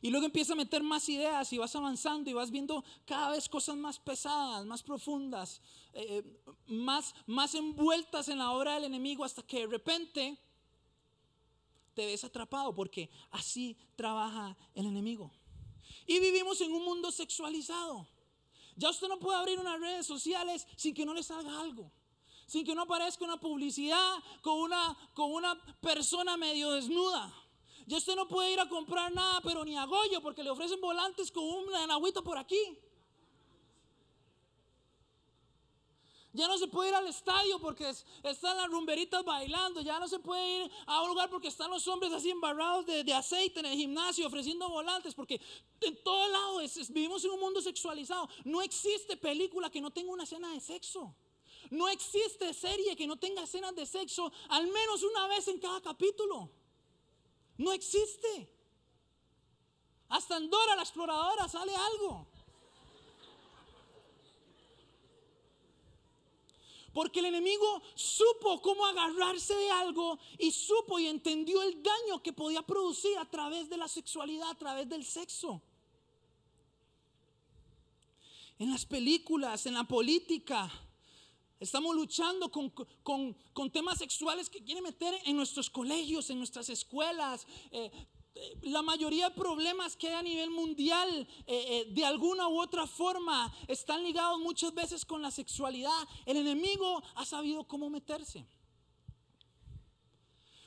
Y 0.00 0.10
luego 0.10 0.26
empieza 0.26 0.54
a 0.54 0.56
meter 0.56 0.82
más 0.82 1.08
ideas 1.08 1.52
y 1.52 1.58
vas 1.58 1.76
avanzando 1.76 2.30
y 2.30 2.32
vas 2.32 2.50
viendo 2.50 2.84
cada 3.04 3.30
vez 3.30 3.48
cosas 3.48 3.76
más 3.76 3.98
pesadas, 3.98 4.64
más 4.64 4.82
profundas, 4.82 5.60
eh, 5.92 6.22
eh, 6.24 6.54
más, 6.66 7.14
más 7.26 7.54
envueltas 7.54 8.28
en 8.28 8.38
la 8.38 8.50
obra 8.50 8.74
del 8.74 8.84
enemigo 8.84 9.24
hasta 9.24 9.42
que 9.42 9.60
de 9.60 9.66
repente 9.66 10.38
te 11.94 12.06
ves 12.06 12.24
atrapado 12.24 12.74
porque 12.74 13.10
así 13.30 13.76
trabaja 13.94 14.56
el 14.74 14.86
enemigo. 14.86 15.30
Y 16.06 16.18
vivimos 16.20 16.60
en 16.60 16.72
un 16.72 16.84
mundo 16.84 17.10
sexualizado. 17.10 18.08
Ya 18.76 18.90
usted 18.90 19.08
no 19.08 19.18
puede 19.18 19.38
abrir 19.38 19.58
unas 19.58 19.78
redes 19.80 20.06
sociales 20.06 20.66
sin 20.76 20.94
que 20.94 21.04
no 21.04 21.14
le 21.14 21.22
salga 21.22 21.60
algo. 21.60 21.92
Sin 22.46 22.64
que 22.64 22.74
no 22.74 22.82
aparezca 22.82 23.24
una 23.24 23.38
publicidad 23.38 24.16
con 24.42 24.60
una, 24.60 24.96
con 25.14 25.32
una 25.32 25.54
persona 25.80 26.36
medio 26.36 26.70
desnuda. 26.72 27.32
Ya 27.86 27.96
usted 27.96 28.14
no 28.14 28.28
puede 28.28 28.52
ir 28.52 28.60
a 28.60 28.68
comprar 28.68 29.12
nada, 29.12 29.40
pero 29.42 29.64
ni 29.64 29.76
a 29.76 29.84
Goyo, 29.84 30.20
porque 30.20 30.42
le 30.42 30.50
ofrecen 30.50 30.80
volantes 30.80 31.30
con 31.30 31.44
una 31.44 31.84
agüita 31.94 32.22
por 32.22 32.38
aquí. 32.38 32.78
Ya 36.34 36.48
no 36.48 36.56
se 36.56 36.66
puede 36.66 36.88
ir 36.88 36.94
al 36.94 37.06
estadio 37.06 37.58
porque 37.58 37.92
están 38.22 38.56
las 38.56 38.70
rumberitas 38.70 39.22
bailando. 39.22 39.82
Ya 39.82 40.00
no 40.00 40.08
se 40.08 40.18
puede 40.18 40.64
ir 40.64 40.70
a 40.86 41.02
un 41.02 41.08
lugar 41.08 41.28
porque 41.28 41.48
están 41.48 41.70
los 41.70 41.86
hombres 41.88 42.10
así 42.10 42.30
embarrados 42.30 42.86
de, 42.86 43.12
aceite 43.12 43.60
en 43.60 43.66
el 43.66 43.76
gimnasio 43.76 44.26
ofreciendo 44.26 44.66
volantes. 44.70 45.14
Porque 45.14 45.38
en 45.82 46.02
todo 46.02 46.28
lado 46.28 46.60
vivimos 46.88 47.22
en 47.24 47.32
un 47.32 47.40
mundo 47.40 47.60
sexualizado. 47.60 48.30
No 48.44 48.62
existe 48.62 49.18
película 49.18 49.68
que 49.68 49.82
no 49.82 49.90
tenga 49.90 50.10
una 50.10 50.24
escena 50.24 50.50
de 50.52 50.60
sexo. 50.60 51.14
No 51.70 51.88
existe 51.88 52.54
serie 52.54 52.96
que 52.96 53.06
no 53.06 53.16
tenga 53.16 53.42
escenas 53.42 53.74
de 53.74 53.84
sexo 53.84 54.32
al 54.48 54.66
menos 54.68 55.02
una 55.02 55.26
vez 55.26 55.46
en 55.48 55.58
cada 55.58 55.82
capítulo. 55.82 56.50
No 57.58 57.72
existe. 57.72 58.50
Hasta 60.08 60.38
en 60.38 60.48
Dora 60.48 60.76
la 60.76 60.82
exploradora 60.82 61.46
sale 61.46 61.74
algo. 61.76 62.31
Porque 66.92 67.20
el 67.20 67.26
enemigo 67.26 67.82
supo 67.94 68.60
cómo 68.60 68.84
agarrarse 68.86 69.54
de 69.54 69.70
algo 69.70 70.18
y 70.38 70.50
supo 70.50 70.98
y 70.98 71.06
entendió 71.06 71.62
el 71.62 71.82
daño 71.82 72.22
que 72.22 72.32
podía 72.32 72.62
producir 72.62 73.16
a 73.18 73.28
través 73.28 73.70
de 73.70 73.78
la 73.78 73.88
sexualidad, 73.88 74.50
a 74.50 74.54
través 74.54 74.88
del 74.88 75.04
sexo. 75.04 75.62
En 78.58 78.70
las 78.70 78.84
películas, 78.84 79.66
en 79.66 79.74
la 79.74 79.84
política, 79.84 80.70
estamos 81.58 81.96
luchando 81.96 82.50
con, 82.50 83.70
temas 83.70 83.98
sexuales 83.98 84.50
que 84.50 84.62
quieren 84.62 84.84
meter 84.84 85.14
en 85.24 85.36
nuestros 85.36 85.70
colegios, 85.70 86.28
en 86.30 86.38
nuestras 86.38 86.68
escuelas. 86.68 87.46
Eh, 87.70 87.90
la 88.62 88.82
mayoría 88.82 89.28
de 89.28 89.34
problemas 89.34 89.96
que 89.96 90.08
hay 90.08 90.14
a 90.14 90.22
nivel 90.22 90.50
mundial 90.50 91.08
eh, 91.46 91.86
eh, 91.86 91.86
de 91.90 92.04
alguna 92.04 92.48
u 92.48 92.60
otra 92.60 92.86
forma 92.86 93.52
están 93.68 94.02
ligados 94.02 94.38
muchas 94.40 94.72
veces 94.74 95.04
con 95.04 95.20
la 95.20 95.30
sexualidad. 95.30 96.08
El 96.24 96.38
enemigo 96.38 97.02
ha 97.14 97.24
sabido 97.24 97.64
cómo 97.64 97.90
meterse. 97.90 98.46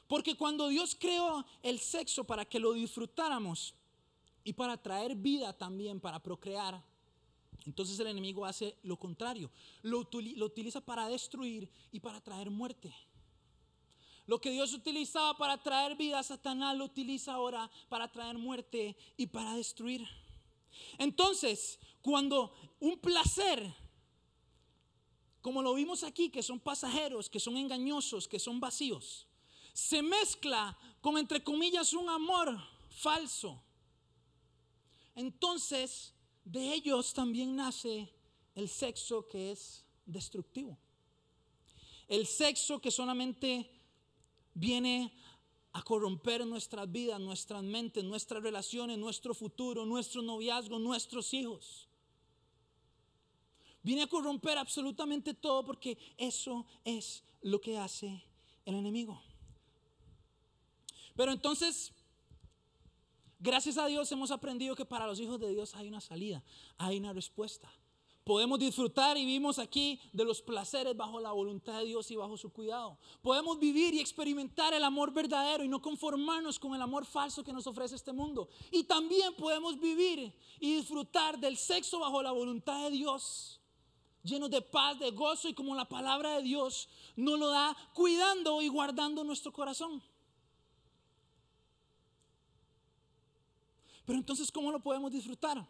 Porque 0.08 0.36
cuando 0.36 0.68
Dios 0.68 0.96
creó 1.00 1.46
el 1.64 1.80
sexo 1.80 2.24
para 2.24 2.46
que 2.46 2.60
lo 2.60 2.74
disfrutáramos 2.74 3.74
y 4.44 4.54
para 4.54 4.78
traer 4.78 5.16
vida 5.16 5.52
también, 5.54 6.00
para 6.00 6.22
procrear, 6.22 6.84
entonces 7.66 8.00
el 8.00 8.08
enemigo 8.08 8.46
hace 8.46 8.78
lo 8.84 8.98
contrario. 8.98 9.50
Lo, 9.82 10.08
lo 10.12 10.46
utiliza 10.46 10.82
para 10.82 11.08
destruir 11.08 11.68
y 11.92 12.00
para 12.00 12.22
traer 12.22 12.52
muerte. 12.52 12.94
Lo 14.28 14.42
que 14.42 14.52
Dios 14.52 14.74
utilizaba 14.74 15.38
para 15.38 15.62
traer 15.62 15.96
vida, 15.96 16.22
Satanás 16.24 16.76
lo 16.76 16.86
utiliza 16.86 17.34
ahora 17.34 17.70
para 17.90 18.12
traer 18.12 18.38
muerte 18.38 18.96
y 19.18 19.28
para 19.28 19.54
destruir. 19.54 20.08
Entonces, 20.98 21.80
cuando 22.02 22.54
un 22.80 22.98
placer, 22.98 23.74
como 25.42 25.62
lo 25.62 25.76
vimos 25.76 26.04
aquí, 26.04 26.30
que 26.30 26.42
son 26.42 26.60
pasajeros, 26.60 27.30
que 27.30 27.40
son 27.40 27.56
engañosos, 27.58 28.28
que 28.28 28.40
son 28.40 28.60
vacíos, 28.60 29.28
se 29.74 30.02
mezcla 30.02 30.78
con, 31.02 31.18
entre 31.18 31.44
comillas, 31.44 31.94
un 31.94 32.10
amor 32.10 32.58
falso, 32.90 33.62
entonces 35.16 36.14
de 36.44 36.74
ellos 36.74 37.14
también 37.14 37.56
nace 37.56 38.12
el 38.54 38.70
sexo 38.70 39.28
que 39.28 39.52
es 39.52 39.84
destructivo. 40.06 40.78
El 42.08 42.28
sexo 42.28 42.80
que 42.80 42.92
solamente 42.92 43.70
viene 44.56 45.14
a 45.74 45.84
corromper 45.84 46.48
nuestras 46.48 46.92
vidas, 46.92 47.20
nuestras 47.20 47.62
mentes, 47.62 48.04
nuestras 48.04 48.42
relaciones, 48.42 48.98
nuestro 48.98 49.36
futuro, 49.36 49.86
nuestro 49.86 50.22
noviazgo, 50.22 50.80
nuestros 50.80 51.34
hijos. 51.34 51.88
Viene 53.84 54.04
a 54.04 54.08
corromper 54.08 54.58
absolutamente 54.58 55.34
todo 55.34 55.64
porque 55.64 55.98
eso 56.18 56.66
es 56.84 57.24
lo 57.42 57.62
que 57.62 57.78
hace 57.78 58.24
el 58.66 58.76
enemigo. 58.76 59.22
Pero 61.16 61.34
entonces, 61.34 61.92
gracias 63.40 63.78
a 63.78 63.86
Dios 63.86 64.12
hemos 64.12 64.32
aprendido 64.32 64.76
que 64.76 64.86
para 64.86 65.06
los 65.06 65.20
hijos 65.20 65.40
de 65.40 65.50
Dios 65.50 65.76
hay 65.76 65.88
una 65.90 66.02
salida, 66.02 66.42
hay 66.78 66.98
una 66.98 67.14
respuesta 67.14 67.70
podemos 68.26 68.58
disfrutar 68.58 69.18
y 69.18 69.24
vivimos 69.24 69.60
aquí 69.60 70.02
de 70.12 70.26
los 70.26 70.42
placeres 70.42 70.98
bajo 70.98 71.20
la 71.20 71.32
voluntad 71.32 71.80
de 71.80 71.86
Dios 71.86 72.10
y 72.10 72.16
bajo 72.16 72.36
su 72.36 72.52
cuidado. 72.52 72.98
Podemos 73.22 73.60
vivir 73.60 73.94
y 73.94 74.00
experimentar 74.00 74.74
el 74.74 74.84
amor 74.84 75.14
verdadero 75.14 75.64
y 75.64 75.68
no 75.68 75.80
conformarnos 75.80 76.58
con 76.58 76.74
el 76.74 76.82
amor 76.82 77.06
falso 77.06 77.44
que 77.44 77.54
nos 77.54 77.68
ofrece 77.68 77.96
este 77.96 78.12
mundo. 78.12 78.50
Y 78.72 78.84
también 78.84 79.36
podemos 79.36 79.80
vivir 79.80 80.34
y 80.60 80.76
disfrutar 80.78 81.40
del 81.40 81.56
sexo 81.56 82.00
bajo 82.00 82.24
la 82.24 82.32
voluntad 82.32 82.86
de 82.86 82.98
Dios, 82.98 83.62
lleno 84.24 84.50
de 84.50 84.62
paz, 84.64 84.98
de 84.98 85.12
gozo 85.12 85.48
y 85.48 85.54
como 85.54 85.76
la 85.76 85.88
palabra 85.88 86.38
de 86.38 86.42
Dios 86.42 86.90
nos 87.16 87.40
lo 87.40 87.50
da, 87.50 87.78
cuidando 87.94 88.60
y 88.64 88.70
guardando 88.70 89.24
nuestro 89.24 89.54
corazón. 89.54 90.02
Pero 94.04 94.18
entonces, 94.18 94.52
¿cómo 94.52 94.72
lo 94.72 94.80
podemos 94.80 95.12
disfrutar? 95.12 95.64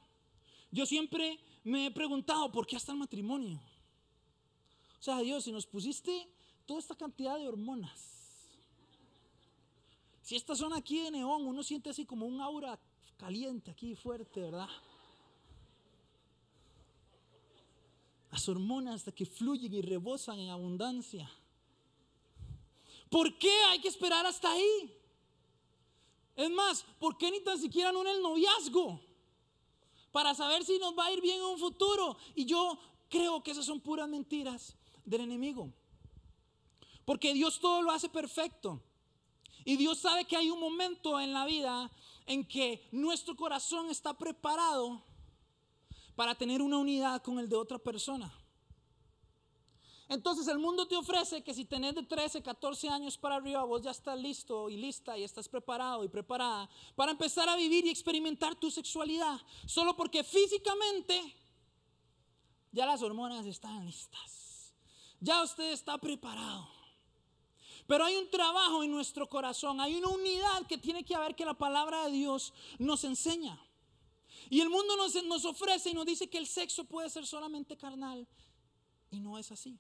Yo 0.71 0.85
siempre 0.85 1.37
me 1.65 1.87
he 1.87 1.91
preguntado, 1.91 2.51
¿por 2.51 2.67
qué 2.67 2.75
hasta 2.75 2.91
el 2.91 2.99
matrimonio? 2.99 3.59
O 4.99 5.03
sea, 5.03 5.19
Dios, 5.19 5.43
si 5.43 5.51
nos 5.51 5.65
pusiste 5.65 6.29
toda 6.65 6.79
esta 6.79 6.95
cantidad 6.95 7.37
de 7.37 7.47
hormonas, 7.47 8.15
si 10.21 10.35
esta 10.35 10.55
zona 10.55 10.77
aquí 10.77 10.99
de 11.01 11.11
neón, 11.11 11.45
uno 11.45 11.63
siente 11.63 11.89
así 11.89 12.05
como 12.05 12.27
un 12.27 12.39
aura 12.39 12.79
caliente 13.17 13.71
aquí, 13.71 13.95
fuerte, 13.95 14.41
¿verdad? 14.41 14.69
Las 18.31 18.47
hormonas 18.47 19.03
de 19.03 19.13
que 19.13 19.25
fluyen 19.25 19.73
y 19.73 19.81
rebosan 19.81 20.39
en 20.39 20.49
abundancia. 20.49 21.29
¿Por 23.09 23.37
qué 23.39 23.51
hay 23.69 23.79
que 23.79 23.87
esperar 23.87 24.25
hasta 24.25 24.51
ahí? 24.51 24.93
Es 26.35 26.49
más, 26.51 26.83
¿por 26.99 27.17
qué 27.17 27.31
ni 27.31 27.39
tan 27.41 27.59
siquiera 27.59 27.91
no 27.91 28.01
en 28.01 28.07
el 28.07 28.21
noviazgo? 28.21 28.99
Para 30.15 30.33
saber 30.33 30.63
si 30.63 30.79
nos 30.79 30.97
va 30.97 31.07
a 31.07 31.11
ir 31.11 31.19
bien 31.19 31.39
en 31.39 31.43
un 31.43 31.59
futuro. 31.59 32.15
Y 32.35 32.45
yo 32.45 32.79
creo 33.09 33.43
que 33.43 33.51
esas 33.51 33.65
son 33.65 33.81
puras 33.81 34.07
mentiras 34.07 34.73
del 35.03 35.19
enemigo. 35.19 35.73
Porque 37.03 37.33
Dios 37.33 37.59
todo 37.59 37.81
lo 37.81 37.91
hace 37.91 38.07
perfecto. 38.07 38.81
Y 39.65 39.75
Dios 39.75 39.97
sabe 39.97 40.23
que 40.23 40.37
hay 40.37 40.49
un 40.49 40.61
momento 40.61 41.19
en 41.19 41.33
la 41.33 41.45
vida 41.45 41.91
en 42.27 42.47
que 42.47 42.87
nuestro 42.93 43.35
corazón 43.35 43.89
está 43.89 44.17
preparado 44.17 45.03
para 46.15 46.33
tener 46.33 46.61
una 46.61 46.77
unidad 46.77 47.21
con 47.21 47.37
el 47.37 47.49
de 47.49 47.57
otra 47.57 47.77
persona. 47.77 48.33
Entonces 50.07 50.47
el 50.47 50.59
mundo 50.59 50.87
te 50.87 50.95
ofrece 50.95 51.43
que 51.43 51.53
si 51.53 51.65
tenés 51.65 51.95
de 51.95 52.03
13, 52.03 52.43
14 52.43 52.89
años 52.89 53.17
para 53.17 53.35
arriba, 53.35 53.63
vos 53.63 53.81
ya 53.81 53.91
estás 53.91 54.19
listo 54.19 54.69
y 54.69 54.77
lista 54.77 55.17
y 55.17 55.23
estás 55.23 55.49
preparado 55.49 56.03
y 56.03 56.09
preparada 56.09 56.69
para 56.95 57.11
empezar 57.11 57.49
a 57.49 57.55
vivir 57.55 57.85
y 57.85 57.89
experimentar 57.89 58.55
tu 58.55 58.69
sexualidad. 58.69 59.41
Solo 59.65 59.95
porque 59.95 60.23
físicamente 60.23 61.19
ya 62.71 62.85
las 62.85 63.01
hormonas 63.01 63.45
están 63.47 63.83
listas. 63.85 64.73
Ya 65.19 65.41
usted 65.41 65.71
está 65.71 65.97
preparado. 65.97 66.69
Pero 67.87 68.05
hay 68.05 68.15
un 68.15 68.29
trabajo 68.29 68.83
en 68.83 68.91
nuestro 68.91 69.27
corazón, 69.27 69.79
hay 69.79 69.95
una 69.95 70.09
unidad 70.09 70.67
que 70.67 70.77
tiene 70.77 71.03
que 71.03 71.15
haber 71.15 71.35
que 71.35 71.45
la 71.45 71.53
palabra 71.53 72.05
de 72.05 72.11
Dios 72.11 72.53
nos 72.77 73.03
enseña. 73.03 73.59
Y 74.49 74.61
el 74.61 74.69
mundo 74.69 74.95
nos, 74.97 75.15
nos 75.23 75.45
ofrece 75.45 75.89
y 75.89 75.93
nos 75.93 76.05
dice 76.05 76.29
que 76.29 76.37
el 76.37 76.47
sexo 76.47 76.83
puede 76.83 77.09
ser 77.09 77.25
solamente 77.25 77.77
carnal. 77.77 78.27
Y 79.09 79.19
no 79.19 79.37
es 79.37 79.51
así. 79.51 79.79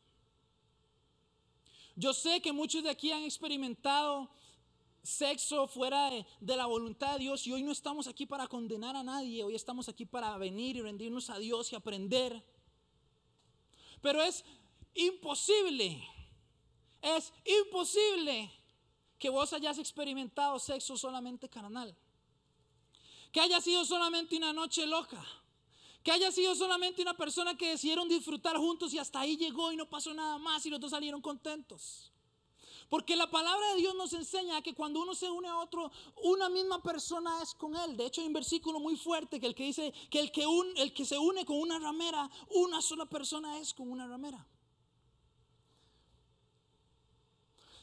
Yo 1.95 2.13
sé 2.13 2.41
que 2.41 2.51
muchos 2.51 2.83
de 2.83 2.89
aquí 2.89 3.11
han 3.11 3.23
experimentado 3.23 4.29
sexo 5.01 5.67
fuera 5.67 6.09
de, 6.09 6.55
la 6.57 6.65
voluntad 6.65 7.13
de 7.13 7.19
Dios 7.19 7.45
y 7.47 7.53
hoy 7.53 7.63
no 7.63 7.71
estamos 7.71 8.07
aquí 8.07 8.25
para 8.25 8.47
condenar 8.47 8.95
a 8.95 9.03
nadie, 9.03 9.43
hoy 9.43 9.55
estamos 9.55 9.87
aquí 9.87 10.05
para 10.05 10.37
venir 10.37 10.75
y 10.75 10.81
rendirnos 10.81 11.29
a 11.29 11.37
Dios 11.37 11.71
y 11.71 11.75
aprender. 11.75 12.43
Pero 14.01 14.21
es 14.21 14.43
imposible, 14.93 16.05
es 17.01 17.31
imposible 17.45 18.51
que 19.17 19.29
vos 19.29 19.53
hayas 19.53 19.77
experimentado 19.77 20.59
sexo 20.59 20.97
solamente 20.97 21.47
carnal, 21.47 21.95
que 23.31 23.39
haya 23.39 23.61
sido 23.61 23.85
solamente 23.85 24.35
una 24.35 24.51
noche 24.51 24.85
loca. 24.85 25.23
Que 26.05 26.11
haya 26.11 26.31
sido 26.31 26.53
solamente 26.53 27.01
una 27.01 27.17
persona 27.17 27.57
que 27.57 27.71
decidieron 27.71 28.07
disfrutar 28.07 28.57
juntos 28.57 28.93
y 28.93 28.99
hasta 28.99 29.21
ahí 29.21 29.37
llegó 29.37 29.71
y 29.71 29.75
no 29.75 29.89
pasó 29.89 30.13
nada 30.13 30.37
más 30.37 30.63
y 30.67 30.69
los 30.69 30.79
dos 30.79 30.91
salieron 30.91 31.19
contentos. 31.19 32.11
Porque 32.89 33.15
la 33.15 33.31
palabra 33.31 33.71
de 33.71 33.77
Dios 33.77 33.95
nos 33.95 34.13
enseña 34.13 34.61
que 34.61 34.75
cuando 34.75 35.01
uno 35.01 35.15
se 35.15 35.31
une 35.31 35.47
a 35.47 35.57
otro, 35.57 35.91
una 36.21 36.47
misma 36.47 36.83
persona 36.83 37.41
es 37.41 37.55
con 37.55 37.75
él. 37.75 37.97
De 37.97 38.05
hecho, 38.05 38.21
hay 38.21 38.27
un 38.27 38.33
versículo 38.33 38.79
muy 38.79 38.95
fuerte 38.95 39.39
que 39.39 39.47
el 39.47 39.55
que 39.55 39.63
dice 39.63 39.91
que 40.11 40.19
el 40.19 40.31
que, 40.31 40.45
el 40.75 40.93
que 40.93 41.05
se 41.05 41.17
une 41.17 41.43
con 41.43 41.57
una 41.57 41.79
ramera, 41.79 42.29
una 42.51 42.83
sola 42.83 43.07
persona 43.07 43.57
es 43.57 43.73
con 43.73 43.91
una 43.91 44.05
ramera. 44.07 44.47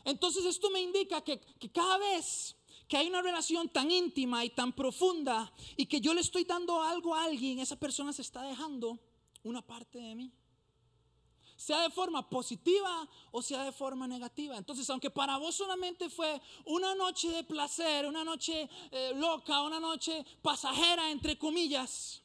Entonces 0.04 0.44
esto 0.44 0.70
me 0.70 0.80
indica 0.80 1.22
que 1.22 1.40
cada 1.72 1.98
vez 1.98 2.54
que 2.92 2.98
hay 2.98 3.09
una 3.09 3.22
relación 3.22 3.70
tan 3.70 3.90
íntima 3.90 4.44
y 4.44 4.50
tan 4.50 4.70
profunda 4.70 5.50
y 5.78 5.87
que 5.87 5.98
yo 5.98 6.12
le 6.12 6.20
estoy 6.20 6.44
dando 6.44 6.83
algo 6.83 7.14
a 7.14 7.24
alguien, 7.24 7.59
esa 7.59 7.76
persona 7.76 8.12
se 8.12 8.20
está 8.20 8.42
dejando 8.42 8.98
una 9.44 9.62
parte 9.62 9.98
de 9.98 10.14
mí. 10.14 10.31
Sea 11.57 11.81
de 11.81 11.88
forma 11.88 12.28
positiva 12.28 13.09
o 13.31 13.40
sea 13.40 13.64
de 13.64 13.72
forma 13.72 14.07
negativa. 14.07 14.59
Entonces, 14.59 14.90
aunque 14.90 15.09
para 15.09 15.38
vos 15.38 15.55
solamente 15.55 16.11
fue 16.11 16.38
una 16.66 16.94
noche 16.94 17.31
de 17.31 17.44
placer, 17.44 18.07
una 18.07 18.24
noche 18.24 18.68
eh, 18.90 19.12
loca, 19.16 19.62
una 19.62 19.81
noche 19.81 20.26
pasajera, 20.42 21.11
entre 21.11 21.38
comillas, 21.38 22.20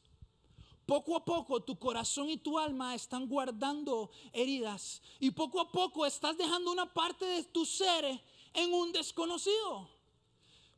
poco 0.85 1.15
a 1.15 1.23
poco 1.23 1.63
tu 1.63 1.79
corazón 1.79 2.29
y 2.29 2.35
tu 2.35 2.59
alma 2.59 2.93
están 2.93 3.29
guardando 3.29 4.11
heridas. 4.33 5.01
Y 5.21 5.31
poco 5.31 5.61
a 5.61 5.71
poco 5.71 6.05
estás 6.05 6.37
dejando 6.37 6.73
una 6.73 6.93
parte 6.93 7.23
de 7.23 7.43
tu 7.45 7.65
ser 7.65 8.21
en 8.53 8.73
un 8.73 8.91
desconocido. 8.91 9.95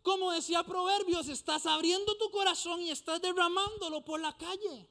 Como 0.02 0.32
decía 0.32 0.64
Proverbios, 0.64 1.28
estás 1.28 1.66
abriendo 1.66 2.18
tu 2.18 2.30
corazón 2.32 2.82
y 2.82 2.90
estás 2.90 3.22
derramándolo 3.22 4.04
por 4.04 4.20
la 4.20 4.36
calle. 4.38 4.88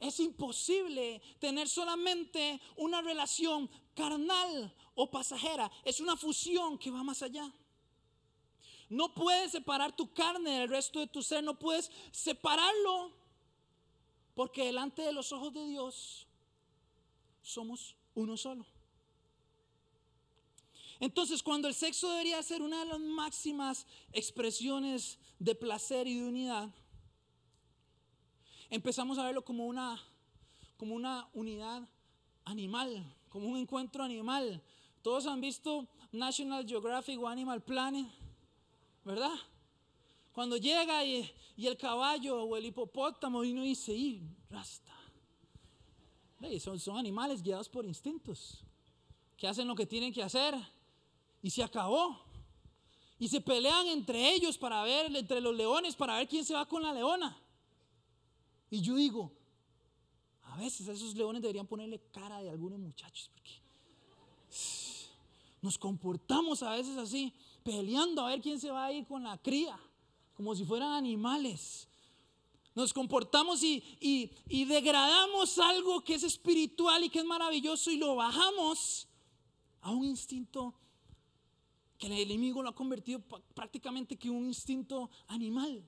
Es 0.00 0.20
imposible 0.20 1.20
tener 1.40 1.68
solamente 1.68 2.60
una 2.76 3.02
relación 3.02 3.68
carnal 3.94 4.72
o 4.94 5.10
pasajera. 5.10 5.70
Es 5.84 6.00
una 6.00 6.16
fusión 6.16 6.78
que 6.78 6.90
va 6.90 7.02
más 7.02 7.22
allá. 7.22 7.50
No 8.88 9.12
puedes 9.12 9.52
separar 9.52 9.94
tu 9.94 10.12
carne 10.12 10.60
del 10.60 10.68
resto 10.68 11.00
de 11.00 11.08
tu 11.08 11.22
ser. 11.22 11.42
No 11.42 11.58
puedes 11.58 11.90
separarlo. 12.12 13.12
Porque 14.34 14.66
delante 14.66 15.02
de 15.02 15.12
los 15.12 15.32
ojos 15.32 15.52
de 15.52 15.66
Dios 15.66 16.26
somos 17.42 17.96
uno 18.14 18.36
solo. 18.36 18.64
Entonces, 21.00 21.42
cuando 21.42 21.68
el 21.68 21.74
sexo 21.74 22.10
debería 22.10 22.42
ser 22.42 22.60
una 22.60 22.80
de 22.80 22.86
las 22.86 22.98
máximas 22.98 23.86
expresiones 24.12 25.18
de 25.38 25.54
placer 25.54 26.08
y 26.08 26.18
de 26.18 26.28
unidad, 26.28 26.74
empezamos 28.68 29.16
a 29.18 29.24
verlo 29.24 29.44
como 29.44 29.66
una, 29.66 30.02
como 30.76 30.94
una 30.96 31.28
unidad 31.34 31.88
animal, 32.44 33.04
como 33.28 33.48
un 33.48 33.58
encuentro 33.58 34.02
animal. 34.02 34.60
Todos 35.02 35.26
han 35.26 35.40
visto 35.40 35.86
National 36.10 36.66
Geographic 36.66 37.20
o 37.20 37.28
Animal 37.28 37.62
Planet, 37.62 38.08
¿verdad? 39.04 39.34
Cuando 40.32 40.56
llega 40.56 41.04
y, 41.04 41.32
el 41.56 41.76
caballo 41.76 42.42
o 42.42 42.56
el 42.56 42.66
hipopótamo 42.66 43.44
y 43.44 43.52
uno 43.52 43.62
dice, 43.62 43.92
y 43.92 44.22
rasta. 44.50 44.92
Son, 46.60 46.78
son 46.78 46.96
animales 46.96 47.42
guiados 47.42 47.68
por 47.68 47.84
instintos, 47.84 48.64
que 49.36 49.46
hacen 49.46 49.66
lo 49.66 49.74
que 49.74 49.86
tienen 49.86 50.12
que 50.12 50.22
hacer 50.22 50.54
y 51.42 51.50
se 51.50 51.62
acabó. 51.62 52.18
Y 53.18 53.28
se 53.28 53.40
pelean 53.40 53.86
entre 53.88 54.32
ellos 54.32 54.56
para 54.56 54.82
ver, 54.84 55.14
entre 55.14 55.40
los 55.40 55.54
leones, 55.54 55.96
para 55.96 56.16
ver 56.16 56.28
quién 56.28 56.44
se 56.44 56.54
va 56.54 56.66
con 56.66 56.82
la 56.82 56.92
leona. 56.92 57.36
Y 58.70 58.80
yo 58.80 58.94
digo, 58.94 59.32
a 60.44 60.56
veces 60.56 60.88
a 60.88 60.92
esos 60.92 61.14
leones 61.14 61.42
deberían 61.42 61.66
ponerle 61.66 62.00
cara 62.12 62.40
de 62.40 62.50
algunos 62.50 62.78
muchachos, 62.78 63.30
porque 63.34 63.50
nos 65.62 65.76
comportamos 65.78 66.62
a 66.62 66.70
veces 66.70 66.96
así, 66.96 67.32
peleando 67.64 68.22
a 68.22 68.28
ver 68.28 68.40
quién 68.40 68.60
se 68.60 68.70
va 68.70 68.86
a 68.86 68.92
ir 68.92 69.06
con 69.06 69.24
la 69.24 69.36
cría, 69.38 69.78
como 70.34 70.54
si 70.54 70.64
fueran 70.64 70.92
animales. 70.92 71.88
Nos 72.74 72.92
comportamos 72.92 73.62
y, 73.64 73.82
y, 73.98 74.30
y 74.48 74.64
degradamos 74.64 75.58
algo 75.58 76.04
que 76.04 76.14
es 76.14 76.22
espiritual 76.22 77.02
y 77.02 77.10
que 77.10 77.18
es 77.18 77.24
maravilloso 77.24 77.90
y 77.90 77.96
lo 77.96 78.14
bajamos 78.14 79.08
a 79.80 79.90
un 79.90 80.04
instinto 80.04 80.74
que 81.98 82.06
el 82.06 82.12
enemigo 82.12 82.62
lo 82.62 82.70
ha 82.70 82.74
convertido 82.74 83.20
prácticamente 83.54 84.16
que 84.16 84.30
un 84.30 84.46
instinto 84.46 85.10
animal. 85.26 85.82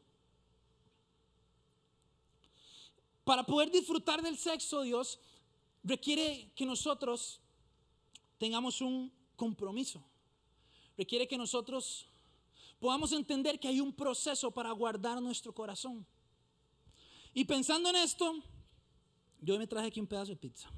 Para 3.25 3.45
poder 3.45 3.71
disfrutar 3.71 4.21
del 4.21 4.37
sexo, 4.37 4.83
Dios 4.83 5.21
requiere 5.85 6.51
que 6.57 6.67
nosotros 6.67 7.41
tengamos 8.39 8.81
un 8.81 9.13
compromiso. 9.37 10.03
Requiere 10.97 11.29
que 11.29 11.39
nosotros 11.39 12.07
podamos 12.81 13.13
entender 13.13 13.61
que 13.61 13.69
hay 13.69 13.81
un 13.81 13.93
proceso 13.93 14.51
para 14.51 14.73
guardar 14.73 15.23
nuestro 15.23 15.55
corazón. 15.55 16.05
Y 17.33 17.45
pensando 17.45 17.89
en 17.91 17.97
esto, 17.97 18.35
yo 19.41 19.57
me 19.59 19.67
traje 19.67 19.87
aquí 19.89 20.01
un 20.01 20.07
pedazo 20.07 20.33
de 20.33 20.37
pizza. 20.37 20.69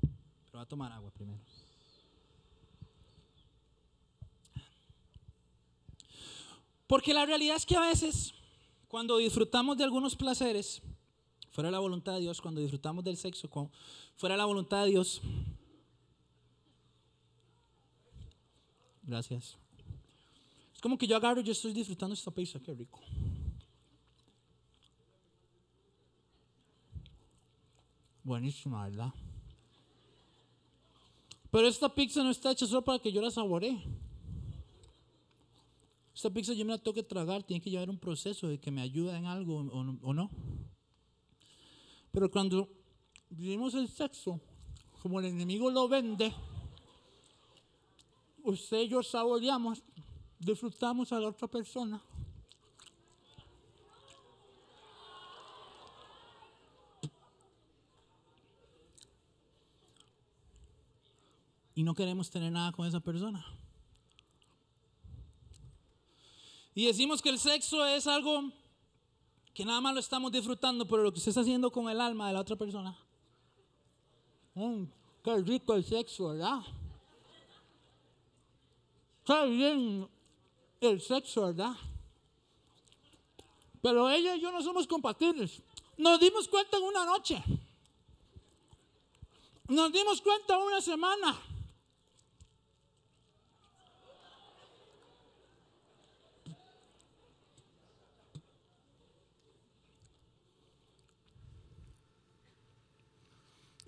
Pero 0.00 0.54
voy 0.54 0.62
a 0.62 0.66
tomar 0.66 0.92
agua 0.92 1.10
primero. 1.12 1.40
Porque 6.90 7.14
la 7.14 7.24
realidad 7.24 7.54
es 7.54 7.64
que 7.64 7.76
a 7.76 7.80
veces, 7.82 8.34
cuando 8.88 9.18
disfrutamos 9.18 9.78
de 9.78 9.84
algunos 9.84 10.16
placeres, 10.16 10.82
fuera 11.52 11.70
la 11.70 11.78
voluntad 11.78 12.14
de 12.14 12.22
Dios, 12.22 12.40
cuando 12.40 12.60
disfrutamos 12.60 13.04
del 13.04 13.16
sexo, 13.16 13.48
fuera 14.16 14.36
la 14.36 14.44
voluntad 14.44 14.82
de 14.82 14.90
Dios, 14.90 15.22
gracias. 19.04 19.56
Es 20.74 20.80
como 20.80 20.98
que 20.98 21.06
yo 21.06 21.14
agarro 21.14 21.40
y 21.40 21.44
yo 21.44 21.52
estoy 21.52 21.72
disfrutando 21.72 22.12
esta 22.12 22.32
pizza, 22.32 22.58
qué 22.58 22.74
rico. 22.74 22.98
Buenísima, 28.24 28.88
¿verdad? 28.88 29.14
Pero 31.52 31.68
esta 31.68 31.88
pizza 31.94 32.24
no 32.24 32.30
está 32.30 32.50
hecha 32.50 32.66
solo 32.66 32.82
para 32.82 32.98
que 32.98 33.12
yo 33.12 33.22
la 33.22 33.30
saboree. 33.30 33.80
Esta 36.20 36.28
pizza 36.28 36.52
yo 36.52 36.66
me 36.66 36.72
la 36.72 36.76
tengo 36.76 36.92
que 36.92 37.02
tragar, 37.02 37.42
tiene 37.42 37.62
que 37.62 37.70
llevar 37.70 37.88
un 37.88 37.98
proceso 37.98 38.46
de 38.46 38.60
que 38.60 38.70
me 38.70 38.82
ayuda 38.82 39.16
en 39.16 39.24
algo 39.24 39.56
o, 39.56 40.12
no. 40.12 40.30
Pero 42.12 42.30
cuando 42.30 42.68
vivimos 43.30 43.72
el 43.72 43.88
sexo, 43.88 44.38
como 45.00 45.18
el 45.18 45.24
enemigo 45.24 45.70
lo 45.70 45.88
vende, 45.88 46.30
usted 48.42 48.82
y 48.82 48.88
yo 48.88 49.02
saboreamos, 49.02 49.82
disfrutamos 50.38 51.10
a 51.10 51.20
la 51.20 51.28
otra 51.28 51.48
persona. 51.48 52.02
Y 61.74 61.82
no 61.82 61.94
queremos 61.94 62.28
tener 62.28 62.52
nada 62.52 62.72
con 62.72 62.86
esa 62.86 63.00
persona. 63.00 63.42
Y 66.80 66.86
decimos 66.86 67.20
que 67.20 67.28
el 67.28 67.38
sexo 67.38 67.84
es 67.84 68.06
algo 68.06 68.50
que 69.52 69.66
nada 69.66 69.82
más 69.82 69.92
lo 69.92 70.00
estamos 70.00 70.32
disfrutando, 70.32 70.86
pero 70.86 71.02
lo 71.02 71.12
que 71.12 71.18
usted 71.18 71.28
está 71.28 71.42
haciendo 71.42 71.70
con 71.70 71.90
el 71.90 72.00
alma 72.00 72.28
de 72.28 72.32
la 72.32 72.40
otra 72.40 72.56
persona. 72.56 72.96
Mm, 74.54 74.84
qué 75.22 75.36
rico 75.42 75.74
el 75.74 75.84
sexo, 75.84 76.30
¿verdad? 76.30 76.60
Está 79.18 79.44
bien 79.44 80.08
el 80.80 81.00
sexo, 81.02 81.48
¿verdad? 81.48 81.74
Pero 83.82 84.08
ella 84.08 84.36
y 84.36 84.40
yo 84.40 84.50
no 84.50 84.62
somos 84.62 84.86
compatibles. 84.86 85.60
Nos 85.98 86.18
dimos 86.18 86.48
cuenta 86.48 86.78
en 86.78 86.84
una 86.84 87.04
noche. 87.04 87.44
Nos 89.68 89.92
dimos 89.92 90.22
cuenta 90.22 90.56
una 90.56 90.80
semana. 90.80 91.38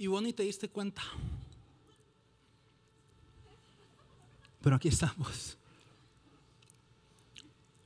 Y 0.02 0.08
vos 0.08 0.20
ni 0.20 0.32
te 0.32 0.42
diste 0.42 0.68
cuenta. 0.68 1.00
Pero 4.60 4.74
aquí 4.74 4.88
estamos. 4.88 5.56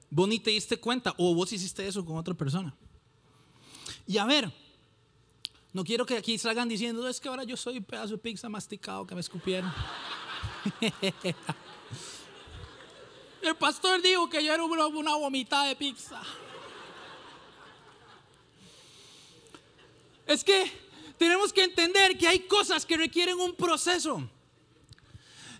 Vos 0.08 0.26
ni 0.26 0.40
te 0.40 0.48
diste 0.48 0.78
cuenta 0.78 1.14
o 1.18 1.34
vos 1.34 1.52
hiciste 1.52 1.86
eso 1.86 2.02
con 2.06 2.16
otra 2.16 2.32
persona. 2.32 2.74
Y 4.06 4.16
a 4.16 4.24
ver, 4.24 4.50
no 5.74 5.84
quiero 5.84 6.06
que 6.06 6.16
aquí 6.16 6.38
salgan 6.38 6.70
diciendo, 6.70 7.06
es 7.06 7.20
que 7.20 7.28
ahora 7.28 7.44
yo 7.44 7.54
soy 7.54 7.76
un 7.76 7.84
pedazo 7.84 8.12
de 8.12 8.18
pizza 8.18 8.48
masticado 8.48 9.06
que 9.06 9.14
me 9.14 9.20
escupieron. 9.20 9.70
El 13.42 13.56
pastor 13.56 14.00
dijo 14.00 14.30
que 14.30 14.42
yo 14.42 14.54
era 14.54 14.64
una, 14.64 15.16
vomitada 15.16 15.66
de 15.66 15.76
pizza. 15.76 16.22
Es 20.26 20.42
que 20.42 20.85
tenemos 21.18 21.52
que 21.52 21.64
entender 21.64 22.16
que 22.18 22.28
hay 22.28 22.40
cosas 22.40 22.86
que 22.86 22.96
requieren 22.96 23.38
un 23.38 23.54
proceso. 23.54 24.28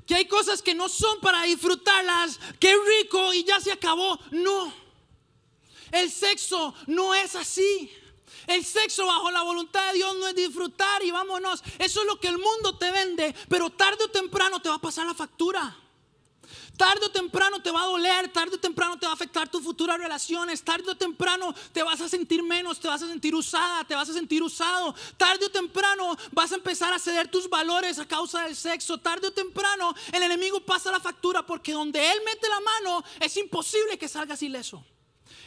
Que 0.07 0.15
hay 0.15 0.27
cosas 0.27 0.63
que 0.63 0.75
no 0.75 0.89
son 0.89 1.21
para 1.21 1.43
disfrutarlas. 1.43 2.39
Qué 2.61 2.75
rico 3.01 3.33
y 3.35 3.45
ya 3.45 3.61
se 3.61 3.73
acabó. 3.73 4.19
No. 4.31 4.73
El 5.93 6.11
sexo 6.11 6.75
no 6.87 7.15
es 7.15 7.35
así. 7.35 7.91
El 8.47 8.65
sexo 8.65 9.07
bajo 9.07 9.31
la 9.31 9.43
voluntad 9.43 9.89
de 9.89 9.99
Dios 9.99 10.17
no 10.17 10.29
es 10.29 10.35
disfrutar 10.35 11.03
y 11.05 11.11
vámonos. 11.11 11.63
Eso 11.79 12.01
es 12.01 12.07
lo 12.07 12.21
que 12.21 12.29
el 12.29 12.39
mundo 12.39 12.79
te 12.79 12.91
vende, 12.91 13.35
pero 13.49 13.71
tarde 13.71 14.05
o 14.05 14.09
temprano 14.09 14.61
te 14.61 14.69
va 14.69 14.77
a 14.77 14.81
pasar 14.81 15.07
la 15.07 15.15
factura. 15.15 15.77
Tarde 16.77 17.07
o 17.07 17.11
temprano 17.11 17.63
te 17.63 17.71
va 17.71 17.83
a 17.83 17.87
doler, 17.87 18.29
tarde 18.29 18.57
o 18.57 18.59
temprano 18.59 18.99
te 18.99 19.07
va 19.07 19.13
a 19.13 19.15
afectar 19.15 19.49
tus 19.49 19.63
futuras 19.63 19.99
relaciones, 19.99 20.63
tarde 20.63 20.91
o 20.91 20.95
temprano 20.95 21.55
te 21.73 21.83
vas 21.83 22.01
a 22.03 22.09
sentir 22.09 22.43
menos, 22.43 22.79
te 22.79 22.89
vas 22.89 23.03
a 23.03 23.07
sentir 23.07 23.35
usada, 23.35 23.85
te 23.85 23.95
vas 23.95 24.09
a 24.11 24.13
sentir 24.13 24.43
usado, 24.43 24.95
tarde 25.17 25.47
o 25.47 25.51
temprano 25.51 26.17
vas 26.33 26.53
a 26.53 26.57
empezar 26.57 26.93
a 26.93 26.99
ceder 26.99 27.29
tus 27.29 27.49
valores 27.49 27.99
a 27.99 28.07
causa 28.07 28.43
del 28.45 28.55
sexo, 28.55 28.99
tarde 28.99 29.29
o 29.29 29.33
temprano 29.33 29.95
el 30.13 30.23
enemigo 30.23 30.61
pasa 30.61 30.93
la 30.93 31.01
factura 31.01 31.45
porque 31.47 31.73
donde 31.73 31.99
él 32.13 32.19
mete 32.27 32.47
la 32.49 32.61
mano 32.61 33.05
es 33.21 33.37
imposible 33.39 33.97
que 33.97 34.09
salgas 34.09 34.43
ileso. 34.43 34.85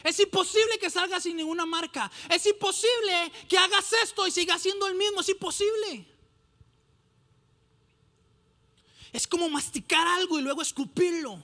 Es 0.02 0.18
imposible 0.18 0.78
que 0.78 0.88
salgas 0.88 1.22
sin 1.22 1.36
ninguna 1.36 1.66
marca. 1.66 2.10
Es 2.30 2.46
imposible 2.46 3.32
que 3.48 3.58
hagas 3.58 3.92
esto 4.02 4.26
y 4.26 4.30
sigas 4.30 4.62
siendo 4.62 4.86
el 4.86 4.94
mismo. 4.94 5.20
Es 5.20 5.28
imposible. 5.28 6.09
Es 9.12 9.26
como 9.26 9.48
masticar 9.48 10.06
algo 10.06 10.38
y 10.38 10.42
luego 10.42 10.62
escupirlo. 10.62 11.42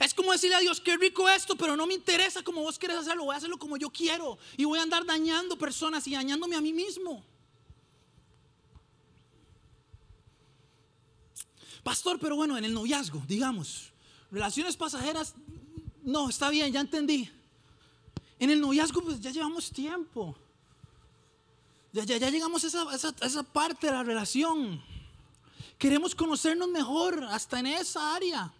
Es 0.00 0.12
como 0.12 0.32
decirle 0.32 0.56
a 0.56 0.60
Dios, 0.60 0.80
qué 0.80 0.96
rico 0.96 1.28
esto, 1.28 1.56
pero 1.56 1.76
no 1.76 1.86
me 1.86 1.94
interesa 1.94 2.42
como 2.42 2.62
vos 2.62 2.78
querés 2.78 2.96
hacerlo, 2.96 3.24
voy 3.24 3.34
a 3.34 3.38
hacerlo 3.38 3.58
como 3.58 3.76
yo 3.76 3.90
quiero. 3.90 4.38
Y 4.56 4.64
voy 4.64 4.78
a 4.78 4.82
andar 4.82 5.04
dañando 5.04 5.56
personas 5.56 6.06
y 6.06 6.12
dañándome 6.12 6.56
a 6.56 6.60
mí 6.60 6.72
mismo. 6.72 7.24
Pastor, 11.82 12.18
pero 12.18 12.34
bueno, 12.34 12.56
en 12.56 12.64
el 12.64 12.72
noviazgo, 12.72 13.22
digamos, 13.28 13.92
relaciones 14.30 14.76
pasajeras, 14.76 15.34
no, 16.02 16.28
está 16.28 16.48
bien, 16.50 16.72
ya 16.72 16.80
entendí. 16.80 17.30
En 18.38 18.50
el 18.50 18.60
noviazgo, 18.60 19.02
pues 19.02 19.20
ya 19.20 19.30
llevamos 19.30 19.70
tiempo. 19.70 20.34
Ya, 21.92 22.04
ya, 22.04 22.16
ya 22.16 22.30
llegamos 22.30 22.64
a 22.64 22.66
esa, 22.66 22.94
esa, 22.94 23.14
esa 23.20 23.42
parte 23.42 23.86
de 23.86 23.92
la 23.92 24.02
relación. 24.02 24.82
Queremos 25.84 26.14
conocernos 26.14 26.66
mejor, 26.68 27.22
hasta 27.24 27.58
en 27.58 27.66
esa 27.66 28.14
área. 28.14 28.50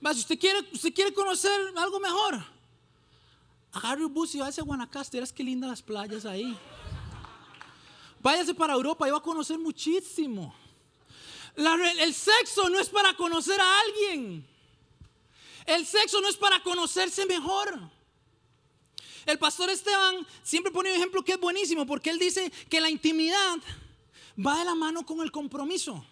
Si 0.00 0.20
usted 0.20 0.38
quiere, 0.38 0.60
usted 0.72 0.94
quiere 0.94 1.12
conocer 1.12 1.52
algo 1.76 2.00
mejor, 2.00 2.42
agarre 3.72 4.06
un 4.06 4.14
bus 4.14 4.34
y 4.34 4.38
váyase 4.38 4.62
a 4.62 4.64
Guanacaste. 4.64 5.18
Verás 5.18 5.30
qué 5.30 5.44
lindas 5.44 5.68
las 5.68 5.82
playas 5.82 6.24
ahí. 6.24 6.56
Váyase 8.20 8.54
para 8.54 8.72
Europa 8.72 9.06
y 9.06 9.10
va 9.10 9.18
a 9.18 9.22
conocer 9.22 9.58
muchísimo. 9.58 10.54
El 11.54 12.14
sexo 12.14 12.70
no 12.70 12.78
es 12.78 12.88
para 12.88 13.14
conocer 13.14 13.60
a 13.60 13.80
alguien. 13.80 14.48
El 15.66 15.84
sexo 15.84 16.22
no 16.22 16.28
es 16.30 16.38
para 16.38 16.62
conocerse 16.62 17.26
mejor. 17.26 17.78
El 19.26 19.38
pastor 19.38 19.68
Esteban 19.68 20.26
siempre 20.42 20.72
pone 20.72 20.88
un 20.90 20.96
ejemplo 20.96 21.22
que 21.22 21.32
es 21.32 21.38
buenísimo 21.38 21.84
porque 21.84 22.08
él 22.08 22.18
dice 22.18 22.50
que 22.70 22.80
la 22.80 22.88
intimidad 22.88 23.58
va 24.44 24.58
de 24.58 24.64
la 24.64 24.74
mano 24.74 25.04
con 25.04 25.20
el 25.20 25.30
compromiso. 25.30 26.04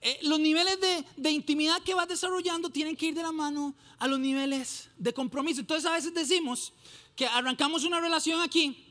Eh, 0.00 0.18
los 0.22 0.40
niveles 0.40 0.80
de, 0.80 1.04
de, 1.16 1.30
intimidad 1.30 1.80
que 1.82 1.94
vas 1.94 2.08
desarrollando 2.08 2.70
tienen 2.70 2.96
que 2.96 3.06
ir 3.06 3.14
de 3.14 3.22
la 3.22 3.30
mano 3.30 3.74
a 3.98 4.08
los 4.08 4.18
niveles 4.18 4.88
de 4.98 5.12
compromiso. 5.12 5.60
Entonces 5.60 5.88
a 5.88 5.92
veces 5.92 6.12
decimos 6.12 6.72
que 7.14 7.26
arrancamos 7.26 7.84
una 7.84 8.00
relación 8.00 8.40
aquí 8.40 8.84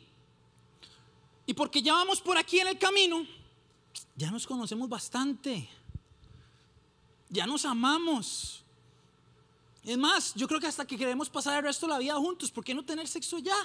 y 1.46 1.54
porque 1.54 1.82
ya 1.82 1.94
vamos 1.94 2.22
por 2.22 2.38
aquí 2.38 2.60
en 2.60 2.68
el 2.68 2.78
camino, 2.78 3.26
ya 4.16 4.32
nos 4.32 4.48
conocemos 4.48 4.88
bastante, 4.88 5.68
ya 7.30 7.46
nos 7.46 7.66
amamos. 7.66 8.64
Es 9.84 9.98
más, 9.98 10.34
yo 10.36 10.48
creo 10.48 10.60
que 10.60 10.68
hasta 10.68 10.86
que 10.86 10.98
queremos 10.98 11.30
pasar 11.30 11.58
el 11.58 11.64
resto 11.64 11.88
de 11.88 11.94
la 11.94 12.00
vida 12.00 12.16
juntos, 12.16 12.52
¿por 12.52 12.64
qué 12.64 12.74
no 12.74 12.86
tener 12.86 13.08
sexo 13.08 13.40
ya? 13.40 13.58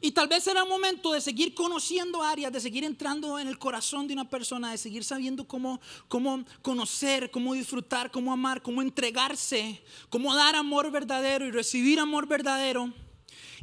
Y 0.00 0.12
tal 0.12 0.28
vez 0.28 0.46
era 0.46 0.64
momento 0.64 1.12
de 1.12 1.20
seguir 1.20 1.54
conociendo 1.54 2.22
áreas, 2.22 2.52
de 2.52 2.60
seguir 2.60 2.84
entrando 2.84 3.38
en 3.38 3.48
el 3.48 3.58
corazón 3.58 4.06
de 4.06 4.14
una 4.14 4.28
persona, 4.28 4.70
de 4.70 4.78
seguir 4.78 5.02
sabiendo 5.02 5.46
cómo, 5.46 5.80
cómo 6.06 6.44
conocer, 6.62 7.30
cómo 7.30 7.54
disfrutar, 7.54 8.10
cómo 8.10 8.32
amar, 8.32 8.62
cómo 8.62 8.80
entregarse, 8.80 9.82
cómo 10.08 10.34
dar 10.34 10.54
amor 10.54 10.90
verdadero 10.92 11.46
y 11.46 11.50
recibir 11.50 11.98
amor 11.98 12.28
verdadero. 12.28 12.92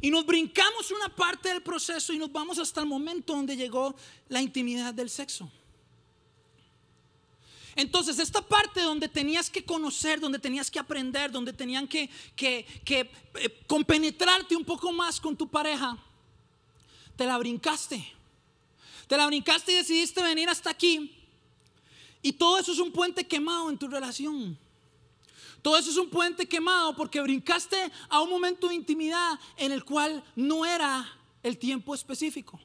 Y 0.02 0.10
nos 0.10 0.26
brincamos 0.26 0.90
una 0.90 1.08
parte 1.14 1.48
del 1.48 1.62
proceso 1.62 2.12
y 2.12 2.18
nos 2.18 2.30
vamos 2.30 2.58
hasta 2.58 2.82
el 2.82 2.86
momento 2.86 3.34
donde 3.34 3.56
llegó 3.56 3.96
la 4.28 4.42
intimidad 4.42 4.92
del 4.92 5.08
sexo. 5.08 5.50
Entonces, 7.76 8.18
esta 8.18 8.40
parte 8.40 8.80
donde 8.80 9.08
tenías 9.08 9.50
que 9.50 9.64
conocer, 9.64 10.18
donde 10.18 10.38
tenías 10.38 10.70
que 10.70 10.78
aprender, 10.78 11.30
donde 11.30 11.52
tenían 11.52 11.86
que, 11.86 12.08
que, 12.34 12.66
que 12.84 13.10
eh, 13.34 13.64
compenetrarte 13.66 14.56
un 14.56 14.64
poco 14.64 14.92
más 14.92 15.20
con 15.20 15.36
tu 15.36 15.48
pareja, 15.48 15.98
te 17.16 17.26
la 17.26 17.38
brincaste. 17.38 18.12
Te 19.08 19.16
la 19.16 19.26
brincaste 19.26 19.72
y 19.72 19.76
decidiste 19.76 20.22
venir 20.22 20.48
hasta 20.48 20.70
aquí. 20.70 21.12
Y 22.22 22.32
todo 22.32 22.58
eso 22.58 22.72
es 22.72 22.78
un 22.78 22.92
puente 22.92 23.26
quemado 23.26 23.70
en 23.70 23.78
tu 23.78 23.88
relación. 23.88 24.58
Todo 25.62 25.78
eso 25.78 25.90
es 25.90 25.96
un 25.96 26.10
puente 26.10 26.46
quemado 26.46 26.94
porque 26.94 27.20
brincaste 27.20 27.90
a 28.08 28.20
un 28.20 28.30
momento 28.30 28.68
de 28.68 28.74
intimidad 28.74 29.38
en 29.56 29.72
el 29.72 29.84
cual 29.84 30.22
no 30.34 30.64
era 30.64 31.12
el 31.42 31.58
tiempo 31.58 31.94
específico. 31.94 32.60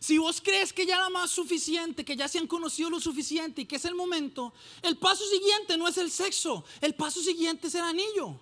Si 0.00 0.16
vos 0.16 0.40
crees 0.40 0.72
que 0.72 0.86
ya 0.86 0.96
era 0.96 1.10
más 1.10 1.30
suficiente, 1.30 2.04
que 2.06 2.16
ya 2.16 2.26
se 2.26 2.38
han 2.38 2.46
conocido 2.46 2.88
lo 2.88 3.00
suficiente 3.00 3.62
y 3.62 3.66
que 3.66 3.76
es 3.76 3.84
el 3.84 3.94
momento, 3.94 4.54
el 4.80 4.96
paso 4.96 5.26
siguiente 5.28 5.76
no 5.76 5.86
es 5.86 5.98
el 5.98 6.10
sexo, 6.10 6.64
el 6.80 6.94
paso 6.94 7.22
siguiente 7.22 7.66
es 7.66 7.74
el 7.74 7.82
anillo. 7.82 8.40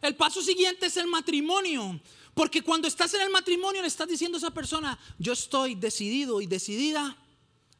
El 0.00 0.16
paso 0.16 0.40
siguiente 0.40 0.86
es 0.86 0.96
el 0.96 1.06
matrimonio. 1.06 2.00
Porque 2.40 2.62
cuando 2.62 2.88
estás 2.88 3.12
en 3.12 3.20
el 3.20 3.28
matrimonio 3.28 3.82
le 3.82 3.88
estás 3.88 4.08
diciendo 4.08 4.38
a 4.38 4.40
esa 4.40 4.50
persona, 4.50 4.98
yo 5.18 5.34
estoy 5.34 5.74
decidido 5.74 6.40
y 6.40 6.46
decidida 6.46 7.14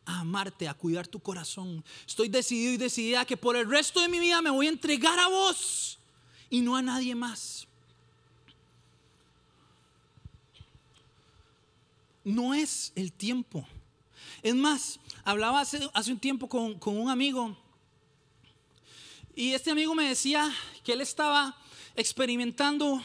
a 0.05 0.20
amarte, 0.20 0.68
a 0.68 0.75
cuidar 0.75 1.07
tu 1.07 1.18
corazón. 1.18 1.83
Estoy 2.07 2.29
decidido 2.29 2.75
y 2.75 2.77
decidida 2.77 3.25
que 3.25 3.38
por 3.38 3.57
el 3.57 3.66
resto 3.66 4.03
de 4.03 4.09
mi 4.11 4.18
vida 4.18 4.42
me 4.42 4.51
voy 4.51 4.66
a 4.66 4.68
entregar 4.68 5.18
a 5.18 5.29
vos 5.29 5.99
y 6.51 6.61
no 6.61 6.77
a 6.77 6.83
nadie 6.83 7.14
más. 7.14 7.66
No 12.23 12.53
es 12.53 12.92
el 12.96 13.14
tiempo. 13.14 13.66
Es 14.42 14.55
más, 14.55 15.01
hablaba 15.25 15.62
hace, 15.62 15.88
un 16.12 16.18
tiempo 16.18 16.51
con 16.51 16.99
un 16.99 17.09
amigo 17.09 17.57
y 19.35 19.55
este 19.55 19.70
amigo 19.70 19.94
me 19.94 20.07
decía 20.07 20.55
que 20.85 20.92
él 20.92 21.01
estaba 21.01 21.57
experimentando 21.96 23.01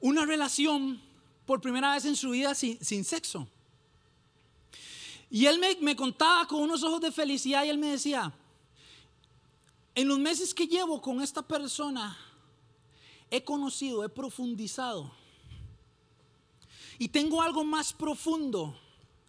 una 0.00 0.24
relación 0.24 1.00
por 1.46 1.60
primera 1.60 1.94
vez 1.94 2.04
en 2.04 2.16
su 2.16 2.30
vida 2.30 2.54
sin, 2.54 3.04
sexo. 3.04 3.48
Y 5.30 5.46
él 5.46 5.58
me, 5.58 5.76
me, 5.80 5.96
contaba 5.96 6.46
con 6.46 6.60
unos 6.60 6.82
ojos 6.82 7.00
de 7.00 7.12
felicidad 7.12 7.64
y 7.64 7.68
él 7.68 7.78
me 7.78 7.88
decía, 7.88 8.32
en 9.94 10.08
los 10.08 10.18
meses 10.18 10.54
que 10.54 10.66
llevo 10.66 11.00
con 11.00 11.20
esta 11.20 11.42
persona, 11.42 12.16
he 13.30 13.42
conocido, 13.42 14.04
he 14.04 14.08
profundizado. 14.08 15.10
Y 16.98 17.08
tengo 17.08 17.42
algo 17.42 17.64
más 17.64 17.92
profundo 17.92 18.78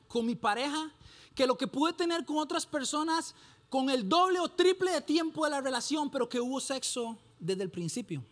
con 0.07 0.25
mi 0.25 0.35
pareja 0.35 0.91
que 1.35 1.47
lo 1.47 1.57
que 1.57 1.67
pude 1.67 1.93
tener 1.93 2.25
con 2.25 2.37
otras 2.37 2.65
personas 2.65 3.35
con 3.69 3.89
el 3.89 4.09
doble 4.09 4.39
o 4.39 4.49
triple 4.49 4.91
de 4.91 5.01
tiempo 5.01 5.45
de 5.45 5.51
la 5.51 5.61
relación, 5.61 6.09
pero 6.09 6.27
que 6.27 6.39
hubo 6.39 6.59
sexo 6.59 7.17
desde 7.39 7.63
el 7.63 7.69
principio. 7.69 8.23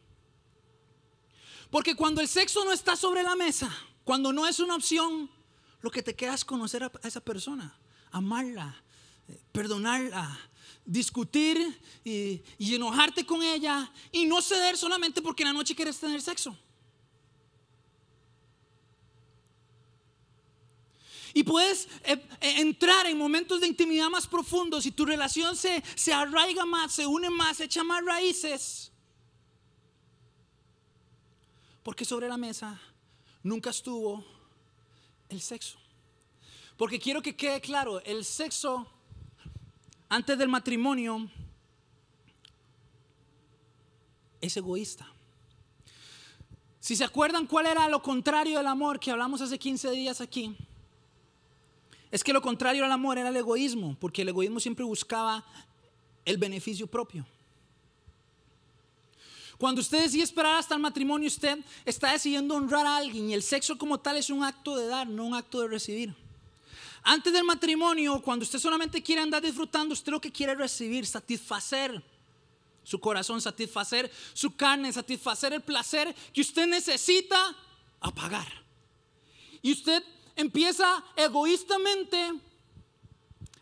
Porque 1.70 1.95
cuando 1.95 2.22
el 2.22 2.28
sexo 2.28 2.63
no 2.63 2.72
está 2.72 2.95
sobre 2.95 3.24
la 3.24 3.36
mesa, 3.36 3.70
cuando 4.03 4.32
no 4.32 4.47
es 4.47 4.59
una 4.59 4.76
opción, 4.76 5.30
lo 5.82 5.91
que 5.91 6.01
te 6.01 6.15
queda 6.15 6.34
es 6.34 6.45
conocer 6.45 6.84
a 6.84 6.91
esa 7.03 7.20
persona, 7.20 7.78
amarla, 8.11 8.82
eh, 9.28 9.39
perdonarla, 9.51 10.39
discutir 10.86 11.80
y, 12.05 12.41
enojarte 12.74 13.26
con 13.26 13.43
ella 13.43 13.91
y 14.11 14.26
no 14.26 14.41
ceder 14.41 14.78
solamente 14.78 15.22
porque 15.22 15.43
en 15.43 15.49
la 15.49 15.53
noche 15.53 15.76
quieres 15.76 15.99
tener 15.99 16.22
sexo. 16.22 16.57
Y 21.34 21.43
puedes 21.43 21.88
eh, 22.03 22.13
eh, 22.41 22.61
entrar 22.61 23.05
en 23.05 23.18
momentos 23.18 23.61
de 23.61 23.68
intimidad 23.68 24.09
más 24.09 24.26
profundos 24.26 24.86
y 24.86 24.91
tu 24.91 25.05
relación 25.05 25.55
se, 25.55 25.84
se 25.95 26.13
arraiga 26.13 26.65
más, 26.65 26.93
se 26.93 27.05
une 27.05 27.30
más, 27.30 27.57
se 27.57 27.65
echa 27.65 27.84
más 27.84 28.03
raíces. 28.03 28.91
Porque 31.88 32.04
sobre 32.04 32.28
la 32.28 32.36
mesa 32.36 32.78
nunca 33.42 33.70
estuvo 33.70 34.22
el 35.30 35.40
sexo. 35.40 35.78
Porque 36.76 37.00
quiero 37.00 37.22
que 37.22 37.38
quede 37.38 37.62
claro, 37.62 38.02
el 38.02 38.26
sexo 38.26 38.86
antes 40.10 40.38
del 40.38 40.50
matrimonio 40.50 41.32
es 44.42 44.58
egoísta. 44.58 45.10
Si 46.82 46.98
se 46.98 47.06
acuerdan 47.06 47.48
cuál 47.48 47.68
era 47.68 47.88
lo 47.88 48.02
contrario 48.02 48.58
del 48.58 48.68
amor 48.68 49.00
que 49.00 49.12
hablamos 49.12 49.40
hace 49.40 49.58
15 49.58 49.90
días 49.92 50.20
aquí, 50.20 50.58
es 52.12 52.22
que 52.22 52.34
lo 52.34 52.42
contrario 52.42 52.84
al 52.84 52.92
amor 52.92 53.18
era 53.18 53.30
el 53.30 53.38
egoísmo, 53.38 53.96
porque 53.98 54.24
el 54.24 54.28
egoísmo 54.28 54.60
siempre 54.60 54.84
buscaba 54.84 55.46
el 56.26 56.36
beneficio 56.36 56.86
propio. 56.86 57.26
Cuando 59.58 59.82
usted 59.82 60.03
decide 60.03 60.24
esperar 60.24 60.58
hasta 60.58 60.76
el 60.76 60.82
matrimonio, 60.82 61.28
usted 61.28 61.58
está 61.84 62.12
decidiendo 62.12 62.55
honrar 62.55 62.86
a 62.86 62.97
alguien 62.97 63.30
y 63.30 63.34
el 63.34 63.41
sexo 63.41 63.78
como 63.78 63.99
tal 63.99 64.18
es 64.18 64.30
un 64.30 64.43
acto 64.43 64.76
de 64.76 64.88
dar, 64.88 65.08
no 65.08 65.26
un 65.26 65.34
acto 65.34 65.62
de 65.62 65.68
recibir. 65.68 66.14
Antes 67.01 67.34
del 67.34 67.43
matrimonio, 67.43 68.22
cuando 68.22 68.43
usted 68.43 68.60
solamente 68.60 69.01
quiere 69.01 69.22
andar 69.22 69.41
disfrutando, 69.41 69.93
usted 69.93 70.12
lo 70.12 70.22
que 70.22 70.32
quiere 70.32 70.51
es 70.51 70.58
recibir, 70.58 71.08
satisfacer 71.08 72.03
su 72.84 72.99
corazón, 72.99 73.41
satisfacer 73.41 74.12
su 74.34 74.55
carne, 74.55 74.93
satisfacer 74.93 75.53
el 75.53 75.62
placer 75.62 76.14
que 76.34 76.41
usted 76.41 76.68
necesita 76.68 77.55
apagar. 77.99 78.47
Y 79.62 79.72
usted 79.72 80.03
empieza 80.36 81.03
egoístamente 81.16 82.32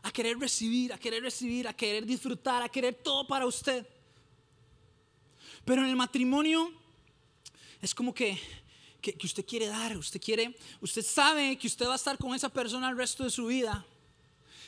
a 0.03 0.11
querer 0.11 0.37
recibir, 0.37 0.91
a 0.91 0.97
querer 0.97 1.23
recibir, 1.23 1.67
a 1.67 1.73
querer 1.73 2.05
disfrutar, 2.05 2.61
a 2.61 2.69
querer 2.69 2.95
todo 2.95 3.25
para 3.25 3.45
usted. 3.45 3.87
Pero 5.65 5.81
en 5.83 5.89
el 5.89 5.95
matrimonio 5.95 6.71
es 7.81 7.93
como 7.93 8.13
que, 8.13 8.39
que, 9.01 9.17
usted 9.23 9.45
quiere 9.45 9.67
dar, 9.67 9.97
usted 9.97 10.21
quiere, 10.21 10.55
usted 10.79 11.03
sabe 11.03 11.57
que 11.57 11.67
usted 11.67 11.87
va 11.87 11.93
a 11.93 11.97
estar 11.97 12.17
con 12.17 12.33
esa 12.33 12.49
persona 12.49 12.89
el 12.89 12.97
resto 12.97 13.23
de 13.23 13.29
su 13.29 13.47
vida 13.47 13.85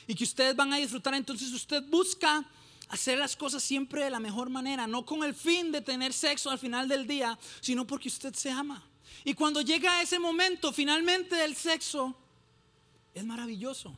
y 0.06 0.14
que 0.14 0.24
ustedes 0.24 0.54
van 0.56 0.72
a 0.72 0.76
disfrutar, 0.76 1.14
entonces 1.14 1.52
usted 1.52 1.82
busca 1.84 2.44
hacer 2.88 3.18
las 3.18 3.36
cosas 3.36 3.62
siempre 3.62 4.04
de 4.04 4.10
la 4.10 4.20
mejor 4.20 4.50
manera, 4.50 4.86
no 4.86 5.04
con 5.04 5.22
el 5.22 5.34
fin 5.34 5.70
de 5.70 5.80
tener 5.80 6.12
sexo 6.12 6.50
al 6.50 6.58
final 6.58 6.88
del 6.88 7.06
día, 7.06 7.38
sino 7.60 7.86
porque 7.86 8.08
usted 8.08 8.34
se 8.34 8.50
ama. 8.50 8.82
Y 9.24 9.34
cuando 9.34 9.60
llega 9.60 10.02
ese 10.02 10.18
momento 10.18 10.72
finalmente 10.72 11.36
del 11.36 11.54
sexo, 11.54 12.16
es 13.14 13.24
maravilloso. 13.24 13.96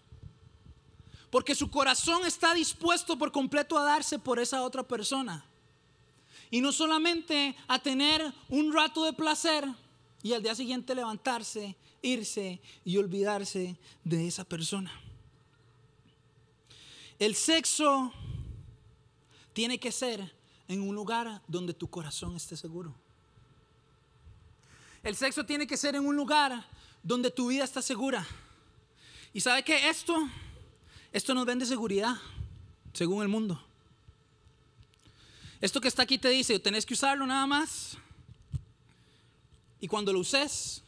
Porque 1.30 1.54
su 1.54 1.70
corazón 1.70 2.26
está 2.26 2.54
dispuesto 2.54 3.16
por 3.16 3.30
completo 3.30 3.78
a 3.78 3.84
darse 3.84 4.18
por 4.18 4.40
esa 4.40 4.62
otra 4.62 4.82
persona. 4.82 5.44
Y 6.50 6.60
no 6.60 6.72
solamente 6.72 7.56
a 7.68 7.78
tener 7.78 8.32
un 8.48 8.72
rato 8.72 9.04
de 9.04 9.12
placer 9.12 9.64
y 10.22 10.32
al 10.32 10.42
día 10.42 10.54
siguiente 10.54 10.94
levantarse, 10.94 11.76
irse 12.02 12.60
y 12.84 12.96
olvidarse 12.96 13.76
de 14.04 14.26
esa 14.26 14.44
persona. 14.44 14.92
El 17.18 17.34
sexo 17.34 18.12
tiene 19.52 19.78
que 19.78 19.92
ser 19.92 20.32
en 20.68 20.80
un 20.80 20.94
lugar 20.94 21.42
donde 21.46 21.74
tu 21.74 21.88
corazón 21.88 22.36
esté 22.36 22.56
seguro. 22.56 22.94
El 25.02 25.16
sexo 25.16 25.44
tiene 25.44 25.66
que 25.66 25.76
ser 25.76 25.96
en 25.96 26.06
un 26.06 26.16
lugar 26.16 26.66
donde 27.02 27.30
tu 27.30 27.48
vida 27.48 27.64
está 27.64 27.82
segura. 27.82 28.26
Y 29.32 29.40
sabe 29.40 29.62
que 29.62 29.88
esto, 29.88 30.16
esto 31.12 31.34
nos 31.34 31.46
vende 31.46 31.64
seguridad, 31.64 32.16
según 32.92 33.22
el 33.22 33.28
mundo. 33.28 33.62
Esto 35.60 35.80
que 35.80 35.88
está 35.88 36.02
aquí 36.02 36.16
te 36.18 36.30
dice, 36.30 36.58
tenés 36.58 36.86
que 36.86 36.94
usarlo 36.94 37.26
nada 37.26 37.46
más. 37.46 37.98
Y 39.80 39.88
cuando 39.88 40.12
lo 40.12 40.20
uses, 40.20 40.82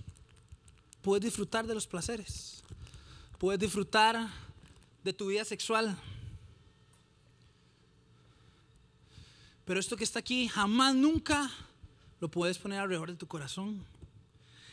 puedes 1.02 1.24
disfrutar 1.24 1.66
de 1.66 1.74
los 1.74 1.86
placeres. 1.86 2.62
Puedes 3.38 3.60
disfrutar 3.60 4.30
de 5.04 5.12
tu 5.12 5.26
vida 5.26 5.44
sexual. 5.44 5.96
Pero 9.64 9.78
esto 9.78 9.96
que 9.96 10.04
está 10.04 10.20
aquí 10.20 10.48
jamás 10.48 10.94
nunca 10.94 11.50
lo 12.20 12.30
puedes 12.30 12.58
poner 12.58 12.80
alrededor 12.80 13.10
de 13.10 13.16
tu 13.16 13.26
corazón. 13.26 13.84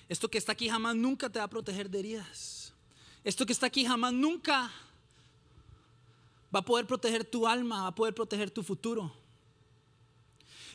Esto 0.08 0.30
que 0.30 0.38
está 0.38 0.54
aquí 0.54 0.70
jamás 0.70 0.95
nunca 0.95 1.30
te 1.30 1.39
va 1.39 1.45
a 1.45 1.50
proteger 1.50 1.89
de 1.89 2.00
heridas. 2.00 2.74
Esto 3.24 3.45
que 3.45 3.54
está 3.54 3.68
aquí 3.68 3.86
jamás 3.86 4.14
nunca 4.14 4.72
va 6.54 6.60
a 6.60 6.66
poder 6.66 6.88
proteger 6.88 7.26
tu 7.26 7.47
alma, 7.47 7.84
va 7.84 7.88
a 7.88 7.95
poder 7.95 8.16
proteger 8.16 8.50
tu 8.50 8.64
futuro. 8.64 9.18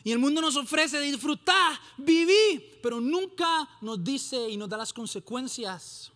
Y 0.05 0.11
el 0.11 0.19
mundo 0.19 0.39
nos 0.39 0.55
ofrece 0.55 0.99
disfrutar, 0.99 1.79
vivir, 1.97 2.79
pero 2.83 3.01
nunca 3.01 3.67
nos 3.81 4.03
dice 4.03 4.47
y 4.47 4.55
nos 4.55 4.69
da 4.69 4.77
las 4.77 4.93
consecuencias 4.93 6.11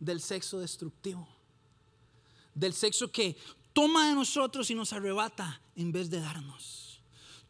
del 0.00 0.22
sexo 0.22 0.60
destructivo. 0.60 1.28
Del 2.54 2.72
sexo 2.72 3.12
que 3.12 3.36
toma 3.74 4.08
de 4.08 4.14
nosotros 4.14 4.70
y 4.70 4.74
nos 4.74 4.94
arrebata 4.94 5.60
en 5.76 5.92
vez 5.92 6.08
de 6.08 6.20
darnos. 6.22 7.02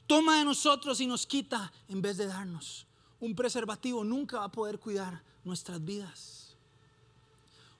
Toma 0.09 0.39
de 0.39 0.45
nosotros 0.47 1.01
y 1.01 1.07
nos 1.07 1.29
quita 1.29 1.73
en 1.87 2.03
vez 2.03 2.17
de 2.17 2.27
darnos. 2.27 2.85
Un 3.21 3.37
preservativo 3.37 4.03
nunca 4.03 4.41
va 4.41 4.47
a 4.47 4.53
poder 4.53 4.81
cuidar 4.81 5.23
nuestras 5.45 5.85
vidas. 5.85 6.57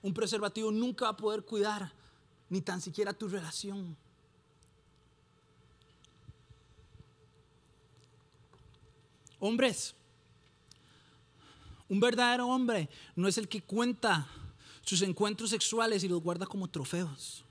Un 0.01 0.13
preservativo 0.13 0.71
nunca 0.71 1.03
va 1.03 1.11
a 1.11 1.17
poder 1.17 1.43
cuidar 1.43 1.91
ni 2.47 2.61
tan 2.61 2.79
siquiera 2.79 3.11
tu 3.11 3.27
relación. 3.27 3.97
Hombres, 9.39 9.95
un 11.87 11.99
verdadero 11.99 12.47
hombre 12.47 12.89
no 13.15 13.27
es 13.27 13.37
el 13.37 13.47
que 13.47 13.61
cuenta 13.61 14.27
sus 14.83 15.01
encuentros 15.01 15.49
sexuales 15.49 16.03
y 16.03 16.07
los 16.07 16.21
guarda 16.21 16.45
como 16.45 16.67
trofeos. 16.67 17.43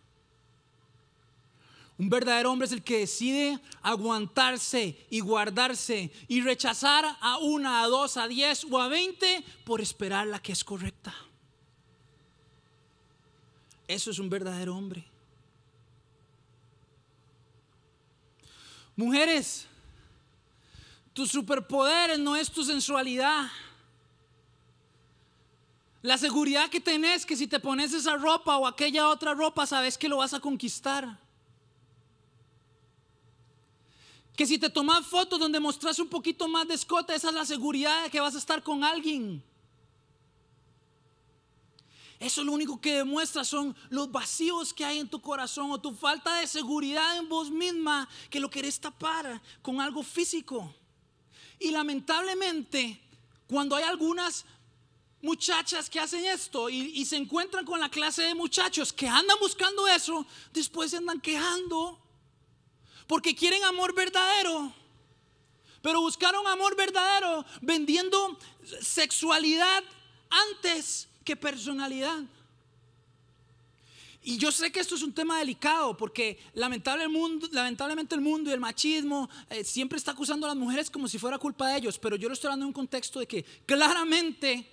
Un 1.99 2.09
verdadero 2.09 2.53
hombre 2.53 2.67
es 2.67 2.73
el 2.73 2.85
que 2.85 3.01
decide 3.01 3.59
aguantarse 3.83 5.05
y 5.11 5.19
guardarse 5.19 6.13
y 6.29 6.41
rechazar 6.41 7.05
a 7.21 7.39
una, 7.39 7.83
a 7.83 7.89
dos, 7.89 8.17
a 8.17 8.29
diez 8.29 8.65
o 8.65 8.81
a 8.81 8.87
veinte 8.87 9.45
por 9.65 9.81
esperar 9.81 10.29
la 10.29 10.41
que 10.41 10.53
es 10.53 10.63
correcta. 10.63 11.13
Eso 13.89 14.13
es 14.13 14.19
un 14.21 14.31
verdadero 14.31 14.77
hombre. 14.77 15.05
Mujeres, 18.95 19.67
tu 21.19 21.27
superpoder 21.27 22.17
no 22.17 22.37
es 22.37 22.49
tu 22.49 22.63
sensualidad. 22.63 23.51
La 26.01 26.17
seguridad 26.17 26.71
que 26.71 26.79
tenés 26.79 27.27
que 27.27 27.35
si 27.35 27.49
te 27.49 27.59
pones 27.59 27.93
esa 27.93 28.15
ropa 28.15 28.57
o 28.57 28.69
aquella 28.69 29.09
otra 29.09 29.35
ropa, 29.35 29.67
sabes 29.67 29.99
que 29.99 30.09
lo 30.09 30.19
vas 30.19 30.33
a 30.33 30.39
conquistar. 30.39 31.19
Que 34.37 34.47
si 34.47 34.61
te 34.61 34.71
tomas 34.71 35.09
fotos 35.09 35.41
donde 35.41 35.59
mostras 35.59 35.99
un 35.99 36.07
poquito 36.07 36.47
más 36.47 36.69
de 36.69 36.75
escote, 36.75 37.17
esa 37.17 37.31
es 37.31 37.35
la 37.35 37.45
seguridad 37.45 38.05
de 38.05 38.11
que 38.11 38.21
vas 38.21 38.37
a 38.37 38.39
estar 38.39 38.63
con 38.63 38.85
alguien. 38.85 39.43
Eso 42.21 42.45
lo 42.45 42.53
único 42.53 42.81
que 42.81 42.99
demuestra 42.99 43.43
son 43.43 43.75
los 43.91 44.13
vacíos 44.13 44.73
que 44.73 44.85
hay 44.85 45.01
en 45.01 45.09
tu 45.09 45.21
corazón 45.21 45.73
o 45.73 45.81
tu 45.81 45.93
falta 45.97 46.39
de 46.39 46.47
seguridad 46.47 47.17
en 47.17 47.29
vos 47.29 47.51
misma 47.51 48.09
que 48.31 48.39
lo 48.39 48.49
querés 48.49 48.79
tapar 48.79 49.43
con 49.63 49.81
algo 49.81 50.05
físico. 50.05 50.73
Y 51.59 51.71
lamentablemente, 51.71 53.01
cuando 53.47 53.77
hay 53.77 53.85
algunas 53.85 54.45
muchachas 55.21 55.91
que 55.91 55.99
hacen 55.99 56.25
esto 56.25 56.69
y, 56.69 57.05
se 57.05 57.17
encuentran 57.17 57.65
con 57.65 57.81
la 57.81 57.89
clase 57.89 58.23
de 58.23 58.35
muchachos 58.35 58.93
que 58.93 59.09
andan 59.09 59.37
buscando 59.41 59.87
eso, 59.89 60.27
después 60.53 60.91
se 60.91 60.99
andan 60.99 61.21
quejando 61.21 62.01
porque 63.07 63.35
quieren 63.35 63.65
amor 63.65 63.95
verdadero. 63.95 64.73
Pero 65.83 66.01
buscaron 66.01 66.47
amor 66.47 66.77
verdadero 66.77 67.45
vendiendo 67.63 68.39
sexualidad 68.81 69.83
antes 70.29 71.09
que 71.25 71.37
personalidad. 71.37 72.21
Y 74.29 74.37
yo 74.37 74.53
sé 74.53 74.71
que 74.71 74.81
esto 74.81 74.95
es 74.95 75.03
un 75.03 75.15
tema 75.15 75.39
delicado 75.39 75.97
porque 75.97 76.39
lamentablemente 76.53 78.15
el 78.15 78.21
mundo 78.21 78.51
y 78.51 78.53
el 78.53 78.61
machismo 78.61 79.27
eh, 79.49 79.65
siempre 79.65 79.97
está 79.97 80.11
acusando 80.11 80.45
a 80.45 80.51
las 80.51 80.57
mujeres 80.59 80.91
como 80.91 81.09
si 81.09 81.19
fuera 81.19 81.39
culpa 81.39 81.71
de 81.71 81.79
ellos, 81.79 81.99
pero 81.99 82.15
yo 82.15 82.29
lo 82.29 82.35
estoy 82.35 82.49
hablando 82.49 82.65
en 82.65 82.67
un 82.67 82.75
contexto 82.75 83.21
de 83.21 83.27
que 83.27 83.43
claramente 83.65 84.71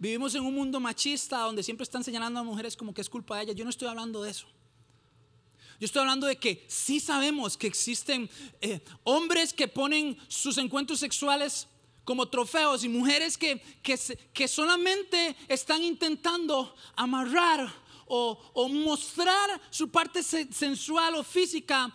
vivimos 0.00 0.34
en 0.34 0.42
un 0.42 0.52
mundo 0.52 0.80
machista 0.80 1.38
donde 1.42 1.62
siempre 1.62 1.84
están 1.84 2.02
señalando 2.02 2.40
a 2.40 2.42
mujeres 2.42 2.76
como 2.76 2.92
que 2.92 3.02
es 3.02 3.08
culpa 3.08 3.36
de 3.36 3.44
ellas. 3.44 3.54
Yo 3.54 3.62
no 3.62 3.70
estoy 3.70 3.86
hablando 3.86 4.20
de 4.24 4.32
eso. 4.32 4.48
Yo 5.78 5.84
estoy 5.84 6.00
hablando 6.00 6.26
de 6.26 6.34
que 6.34 6.64
sí 6.66 6.98
sabemos 6.98 7.56
que 7.56 7.68
existen 7.68 8.28
eh, 8.60 8.80
hombres 9.04 9.52
que 9.52 9.68
ponen 9.68 10.18
sus 10.26 10.58
encuentros 10.58 10.98
sexuales 10.98 11.68
como 12.02 12.26
trofeos 12.26 12.82
y 12.82 12.88
mujeres 12.88 13.38
que, 13.38 13.62
que 13.84 14.48
solamente 14.48 15.36
están 15.46 15.84
intentando 15.84 16.74
amarrar 16.96 17.85
o, 18.06 18.68
mostrar 18.68 19.60
su 19.70 19.90
parte 19.90 20.22
sensual 20.22 21.16
o 21.16 21.24
física 21.24 21.92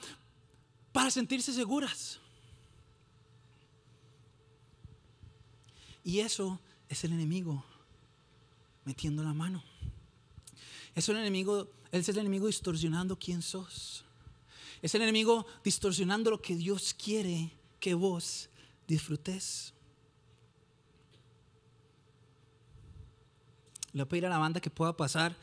para 0.92 1.10
sentirse 1.10 1.54
seguras. 1.54 2.20
Y 6.04 6.20
eso 6.20 6.60
es 6.90 7.04
el 7.04 7.14
enemigo 7.14 7.64
metiendo 8.86 9.24
la 9.24 9.34
mano. 9.34 9.64
Es 10.96 11.08
el 11.10 11.18
enemigo, 11.18 11.70
es 11.92 12.10
el 12.10 12.18
enemigo 12.18 12.48
distorsionando 12.48 13.18
quién 13.18 13.42
sos. 13.42 14.04
Es 14.82 14.96
el 14.96 15.04
enemigo 15.04 15.46
distorsionando 15.64 16.32
lo 16.32 16.42
que 16.42 16.56
Dios 16.56 16.94
quiere 16.94 17.52
que 17.80 17.94
vos 17.94 18.50
disfrutes. 18.88 19.74
Le 23.94 24.00
voy 24.00 24.02
a 24.02 24.10
pedir 24.10 24.26
a 24.26 24.30
la 24.30 24.38
banda 24.38 24.60
que 24.60 24.70
pueda 24.70 24.96
pasar 24.96 25.36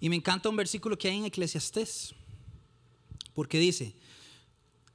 y 0.00 0.08
me 0.08 0.16
encanta 0.16 0.48
un 0.48 0.56
versículo 0.56 0.96
que 0.96 1.08
hay 1.08 1.18
en 1.18 1.24
Eclesiastés, 1.24 2.14
porque 3.34 3.58
dice, 3.58 3.94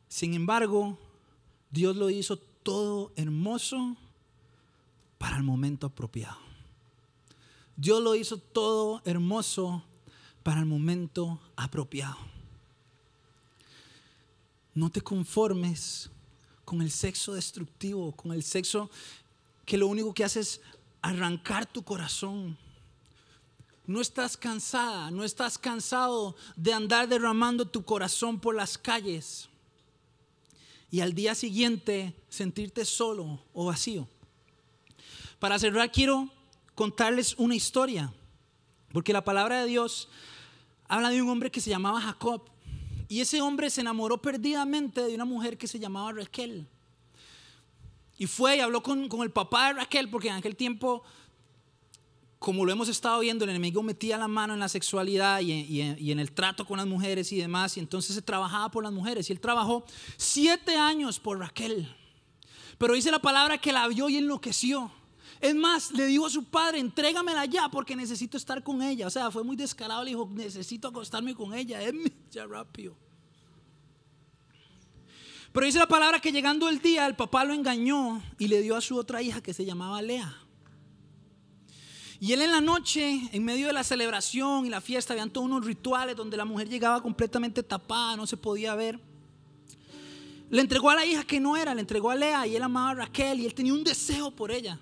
sin 0.07 0.33
embargo, 0.33 0.97
Dios 1.71 1.95
lo 1.95 2.09
hizo 2.09 2.37
todo 2.37 3.11
hermoso 3.15 3.97
para 5.17 5.37
el 5.37 5.43
momento 5.43 5.87
apropiado. 5.87 6.37
Dios 7.75 8.01
lo 8.01 8.15
hizo 8.15 8.37
todo 8.37 9.01
hermoso 9.05 9.83
para 10.43 10.59
el 10.59 10.65
momento 10.65 11.39
apropiado. 11.55 12.17
No 14.75 14.89
te 14.89 15.01
conformes 15.01 16.09
con 16.65 16.81
el 16.81 16.91
sexo 16.91 17.33
destructivo, 17.33 18.11
con 18.11 18.31
el 18.31 18.43
sexo 18.43 18.89
que 19.65 19.77
lo 19.77 19.87
único 19.87 20.13
que 20.13 20.23
hace 20.23 20.41
es 20.41 20.61
arrancar 21.01 21.65
tu 21.65 21.83
corazón, 21.83 22.57
no 23.85 23.99
estás 23.99 24.37
cansada, 24.37 25.11
no 25.11 25.23
estás 25.23 25.57
cansado 25.57 26.35
de 26.55 26.73
andar 26.73 27.07
derramando 27.07 27.65
tu 27.67 27.83
corazón 27.83 28.39
por 28.39 28.55
las 28.55 28.77
calles 28.77 29.49
y 30.89 31.01
al 31.01 31.13
día 31.13 31.35
siguiente 31.35 32.15
sentirte 32.29 32.85
solo 32.85 33.43
o 33.53 33.65
vacío. 33.65 34.07
Para 35.39 35.59
cerrar 35.59 35.91
quiero 35.91 36.29
contarles 36.75 37.35
una 37.37 37.55
historia, 37.55 38.13
porque 38.91 39.11
la 39.11 39.25
palabra 39.25 39.61
de 39.61 39.67
Dios 39.67 40.07
habla 40.87 41.09
de 41.09 41.21
un 41.21 41.29
hombre 41.29 41.51
que 41.51 41.61
se 41.61 41.69
llamaba 41.69 41.99
Jacob 41.99 42.43
y 43.09 43.21
ese 43.21 43.41
hombre 43.41 43.69
se 43.69 43.81
enamoró 43.81 44.21
perdidamente 44.21 45.01
de 45.01 45.15
una 45.15 45.25
mujer 45.25 45.57
que 45.57 45.67
se 45.67 45.79
llamaba 45.79 46.13
Raquel. 46.13 46.67
Y 48.17 48.27
fue 48.27 48.57
y 48.57 48.59
habló 48.59 48.81
con, 48.81 49.09
con 49.09 49.23
el 49.23 49.31
papá 49.31 49.67
de 49.67 49.73
Raquel, 49.73 50.09
porque 50.09 50.29
en 50.29 50.35
aquel 50.35 50.55
tiempo 50.55 51.03
como 52.43 52.65
lo 52.65 52.73
hemos 52.73 52.89
estado 52.89 53.21
viendo, 53.21 53.45
el 53.45 53.51
enemigo 53.51 53.81
metía 53.81 54.17
la 54.17 54.27
mano 54.27 54.53
en 54.53 54.59
la 54.59 54.67
sexualidad 54.67 55.39
y, 55.39 55.79
en 55.79 56.19
el 56.19 56.33
trato 56.33 56.65
con 56.65 56.75
las 56.75 56.85
mujeres 56.85 57.31
y 57.31 57.37
demás, 57.37 57.77
y 57.77 57.79
entonces 57.79 58.13
se 58.13 58.21
trabajaba 58.21 58.69
por 58.69 58.83
las 58.83 58.91
mujeres. 58.91 59.29
Y 59.29 59.31
él 59.31 59.39
trabajó 59.39 59.85
siete 60.17 60.75
años 60.75 61.21
por 61.21 61.39
Raquel. 61.39 61.87
Pero 62.77 62.95
dice 62.95 63.11
la 63.11 63.19
palabra 63.19 63.59
que 63.59 63.71
la 63.71 63.87
vio 63.87 64.09
y 64.09 64.17
enloqueció. 64.17 64.91
Es 65.39 65.55
más, 65.55 65.91
le 65.91 66.05
dijo 66.05 66.25
a 66.25 66.29
su 66.29 66.43
padre, 66.43 66.79
entrégamela 66.79 67.45
ya 67.45 67.69
porque 67.69 67.95
necesito 67.95 68.35
estar 68.35 68.61
con 68.61 68.81
ella. 68.81 69.07
O 69.07 69.09
sea, 69.09 69.31
fue 69.31 69.45
muy 69.45 69.55
descarado, 69.55 70.03
le 70.03 70.09
dijo, 70.09 70.29
necesito 70.29 70.89
acostarme 70.89 71.33
con 71.33 71.53
ella, 71.53 71.79
ya 72.29 72.45
rápido. 72.45 72.93
Pero 75.53 75.65
dice 75.65 75.79
la 75.79 75.87
palabra 75.87 76.19
que 76.19 76.33
llegando 76.33 76.67
el 76.67 76.81
día, 76.81 77.05
el 77.05 77.15
papá 77.15 77.45
lo 77.45 77.53
engañó 77.53 78.21
y 78.37 78.49
le 78.49 78.61
dio 78.61 78.75
a 78.75 78.81
su 78.81 78.97
otra 78.97 79.21
hija 79.21 79.41
que 79.41 79.53
se 79.53 79.63
llamaba 79.63 80.01
Lea. 80.01 80.42
Y 82.23 82.31
él 82.31 82.41
en 82.41 82.51
la 82.51 82.61
noche, 82.61 83.19
en 83.33 83.43
medio 83.43 83.67
de 83.67 83.73
la 83.73 83.83
celebración 83.83 84.65
y 84.65 84.69
la 84.69 84.79
fiesta, 84.79 85.11
habían 85.11 85.29
todos 85.29 85.45
unos 85.45 85.65
rituales 85.65 86.15
donde 86.15 86.37
la 86.37 86.45
mujer 86.45 86.69
llegaba 86.69 87.03
completamente 87.03 87.61
tapada, 87.63 88.15
no 88.15 88.25
se 88.25 88.37
podía 88.37 88.73
ver. 88.75 88.97
Le 90.49 90.61
entregó 90.61 90.89
a 90.89 90.95
la 90.95 91.05
hija 91.05 91.25
que 91.25 91.41
no 91.41 91.57
era, 91.57 91.75
le 91.75 91.81
entregó 91.81 92.11
a 92.11 92.15
Lea 92.15 92.47
y 92.47 92.55
él 92.55 92.63
amaba 92.63 92.91
a 92.91 92.93
Raquel 92.93 93.41
y 93.41 93.45
él 93.45 93.53
tenía 93.53 93.73
un 93.73 93.83
deseo 93.83 94.31
por 94.31 94.51
ella. 94.51 94.79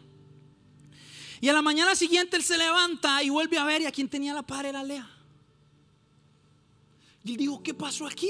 Y 1.39 1.49
a 1.49 1.53
la 1.53 1.63
mañana 1.63 1.95
siguiente 1.95 2.37
él 2.37 2.43
se 2.43 2.59
levanta 2.59 3.23
y 3.23 3.31
vuelve 3.31 3.57
a 3.57 3.63
ver 3.63 3.81
y 3.81 3.85
a 3.87 3.91
quien 3.91 4.07
tenía 4.07 4.35
la 4.35 4.43
par 4.43 4.67
era 4.67 4.83
Lea. 4.83 5.09
Y 7.23 7.31
él 7.31 7.37
dijo, 7.37 7.63
¿qué 7.63 7.73
pasó 7.73 8.05
aquí? 8.05 8.29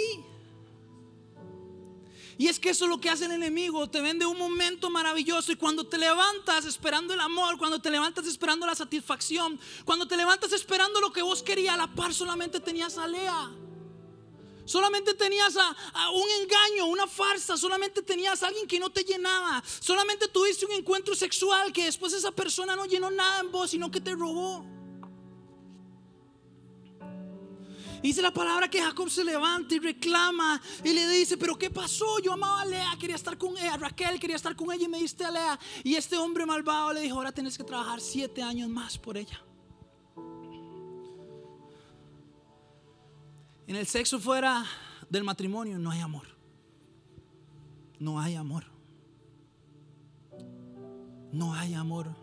Y 2.42 2.48
es 2.48 2.60
que 2.60 2.72
eso 2.72 2.86
es 2.86 2.90
lo 2.90 3.00
que 3.00 3.08
hace 3.08 3.26
el 3.26 3.34
enemigo, 3.34 3.88
te 3.88 4.02
vende 4.02 4.26
un 4.26 4.36
momento 4.36 4.90
maravilloso 4.90 5.52
y 5.52 5.58
cuando 5.58 5.86
te 5.86 6.00
levantas 6.00 6.66
esperando 6.66 7.14
el 7.14 7.20
amor, 7.20 7.56
cuando 7.60 7.80
te 7.80 7.92
levantas 7.92 8.26
esperando 8.26 8.66
la 8.66 8.74
satisfacción, 8.74 9.60
cuando 9.86 10.08
te 10.08 10.18
levantas 10.18 10.52
esperando 10.52 11.00
lo 11.00 11.14
que 11.14 11.22
vos 11.22 11.44
querías, 11.44 11.76
a 11.76 11.78
la 11.78 11.94
par 11.94 12.16
solamente 12.16 12.60
tenías 12.60 12.98
a 12.98 13.06
Lea. 13.06 13.52
Solamente 14.66 15.14
tenías 15.14 15.56
a, 15.56 16.10
un 16.10 16.28
engaño, 16.42 16.88
una 16.88 17.06
farsa, 17.06 17.58
solamente 17.58 18.02
tenías 18.02 18.42
a 18.42 18.48
alguien 18.48 18.66
que 18.66 18.80
no 18.80 18.90
te 18.90 19.04
llenaba, 19.04 19.64
solamente 19.80 20.28
tuviste 20.28 20.66
un 20.66 20.72
encuentro 20.72 21.14
sexual 21.14 21.72
que 21.72 21.86
después 21.86 22.12
esa 22.12 22.32
persona 22.32 22.76
no 22.76 22.88
llenó 22.88 23.12
nada 23.12 23.42
en 23.42 23.52
vos, 23.52 23.70
sino 23.70 23.92
que 23.92 24.02
te 24.02 24.16
robó. 24.16 24.66
Dice 28.02 28.22
la 28.22 28.32
palabra 28.32 28.68
que 28.68 28.82
Jacob 28.82 29.10
se 29.10 29.24
levanta 29.24 29.76
y 29.76 29.80
reclama 29.80 30.60
y 30.84 30.94
le 30.94 31.08
dice, 31.08 31.38
pero 31.38 31.58
¿qué 31.58 31.70
pasó? 31.70 32.20
Yo 32.20 32.34
amaba 32.34 32.62
a 32.62 32.66
Lea, 32.66 32.92
quería 33.00 33.16
estar 33.16 33.38
con 33.38 33.56
ella, 33.58 33.78
Raquel 33.78 34.20
quería 34.20 34.36
estar 34.36 34.56
con 34.56 34.72
ella 34.72 34.86
y 34.86 34.90
me 34.90 34.98
diste 34.98 35.24
a 35.24 35.32
Lea. 35.32 35.60
Y 35.84 35.96
este 35.96 36.18
hombre 36.18 36.46
malvado 36.46 36.94
le 36.94 37.02
dijo, 37.02 37.18
ahora 37.18 37.32
tienes 37.32 37.58
que 37.58 37.64
trabajar 37.64 38.02
siete 38.02 38.42
años 38.42 38.70
más 38.70 38.98
por 38.98 39.18
ella. 39.18 39.40
En 43.68 43.76
el 43.76 43.86
sexo 43.86 44.20
fuera 44.20 44.66
del 45.10 45.24
matrimonio 45.24 45.78
no 45.78 45.92
hay 45.92 46.00
amor. 46.00 46.28
No 48.00 48.20
hay 48.20 48.36
amor. 48.36 48.66
No 51.32 51.54
hay 51.54 51.76
amor. 51.76 52.16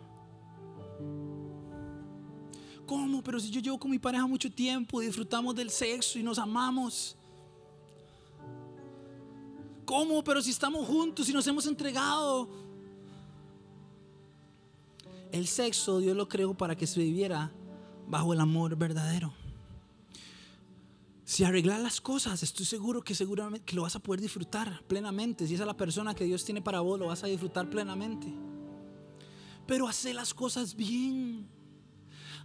¿Cómo? 2.89 3.21
Pero 3.21 3.39
si 3.39 3.51
yo 3.51 3.61
llevo 3.61 3.77
con 3.77 3.91
mi 3.91 3.99
pareja 3.99 4.25
mucho 4.25 4.51
tiempo, 4.51 4.99
disfrutamos 4.99 5.53
del 5.53 5.69
sexo 5.69 6.17
y 6.17 6.23
nos 6.23 6.39
amamos. 6.39 7.15
¿Cómo? 9.85 10.23
Pero 10.23 10.41
si 10.41 10.49
estamos 10.49 10.87
juntos 10.87 11.29
y 11.29 11.33
nos 11.33 11.45
hemos 11.45 11.67
entregado. 11.67 12.49
El 15.31 15.45
sexo 15.45 15.99
Dios 15.99 16.17
lo 16.17 16.27
creó 16.27 16.55
para 16.55 16.75
que 16.75 16.87
se 16.87 16.99
viviera 16.99 17.51
bajo 18.07 18.33
el 18.33 18.39
amor 18.39 18.75
verdadero. 18.75 19.35
Si 21.25 21.43
arreglas 21.43 21.79
las 21.81 22.01
cosas, 22.01 22.41
estoy 22.41 22.65
seguro 22.65 23.03
que 23.03 23.13
seguramente 23.13 23.67
que 23.67 23.75
lo 23.75 23.83
vas 23.83 23.95
a 23.97 23.99
poder 23.99 24.19
disfrutar 24.19 24.81
plenamente. 24.87 25.45
Si 25.45 25.53
esa 25.53 25.61
es 25.61 25.67
la 25.67 25.77
persona 25.77 26.15
que 26.15 26.23
Dios 26.23 26.43
tiene 26.43 26.63
para 26.63 26.79
vos, 26.79 26.97
lo 26.97 27.05
vas 27.05 27.23
a 27.23 27.27
disfrutar 27.27 27.69
plenamente. 27.69 28.33
Pero 29.67 29.87
hace 29.87 30.11
las 30.11 30.33
cosas 30.33 30.73
bien. 30.75 31.58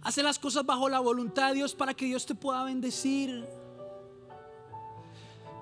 Hace 0.05 0.21
las 0.21 0.37
cosas 0.37 0.63
bajo 0.63 0.87
la 0.87 0.99
voluntad 0.99 1.47
de 1.47 1.55
Dios 1.55 1.73
para 1.73 1.95
que 1.95 2.05
Dios 2.05 2.27
te 2.27 2.35
pueda 2.35 2.63
bendecir. 2.63 3.43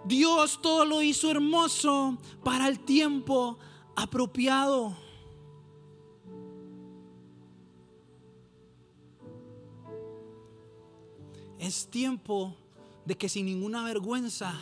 Dios 0.04 0.60
todo 0.62 0.84
lo 0.84 1.02
hizo 1.02 1.32
hermoso 1.32 2.18
para 2.44 2.68
el 2.68 2.82
tiempo 2.82 3.58
apropiado. 3.96 4.98
Es 11.58 11.88
tiempo 11.89 12.54
de 13.06 13.16
que 13.16 13.30
sin 13.30 13.46
ninguna 13.46 13.86
vergüenza 13.86 14.60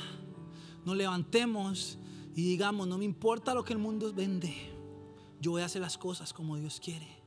nos 0.86 0.96
levantemos 0.96 1.98
y 2.36 2.44
digamos, 2.44 2.88
no 2.88 3.00
me 3.00 3.06
importa 3.06 3.56
lo 3.56 3.64
que 3.64 3.74
el 3.74 3.80
mundo 3.80 4.14
vende, 4.14 4.54
yo 5.40 5.50
voy 5.50 5.64
a 5.64 5.66
hacer 5.66 5.82
las 5.82 5.98
cosas 5.98 6.34
como 6.34 6.56
Dios 6.56 6.80
quiere. 6.80 7.21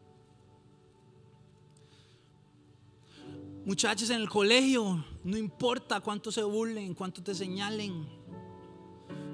Muchachos 3.65 4.11
en 4.11 4.21
el 4.21 4.29
colegio, 4.29 5.03
no 5.25 5.39
importa 5.39 6.01
cuánto 6.01 6.31
se 6.31 6.43
burlen, 6.43 6.95
cuánto 6.95 7.23
te 7.23 7.35
señalen. 7.35 8.07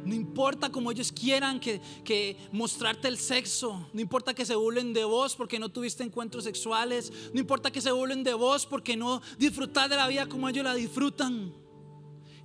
No 0.04 0.14
importa 0.14 0.70
como 0.70 0.92
ellos 0.92 1.10
quieran 1.10 1.58
que, 1.58 1.80
que, 2.04 2.36
mostrarte 2.52 3.08
el 3.08 3.18
sexo. 3.18 3.88
No 3.92 4.00
importa 4.00 4.32
que 4.32 4.46
se 4.46 4.54
burlen 4.54 4.92
de 4.92 5.04
vos 5.04 5.34
porque 5.34 5.58
no 5.58 5.68
tuviste 5.68 6.04
encuentros 6.04 6.44
sexuales. 6.44 7.12
No 7.34 7.40
importa 7.40 7.72
que 7.72 7.80
se 7.80 7.90
burlen 7.90 8.22
de 8.22 8.32
vos 8.34 8.66
porque 8.66 8.96
no 8.96 9.20
disfrutar 9.36 9.90
de 9.90 9.96
la 9.96 10.06
vida 10.06 10.26
como 10.26 10.48
ellos 10.48 10.64
la 10.64 10.74
disfrutan. 10.74 11.52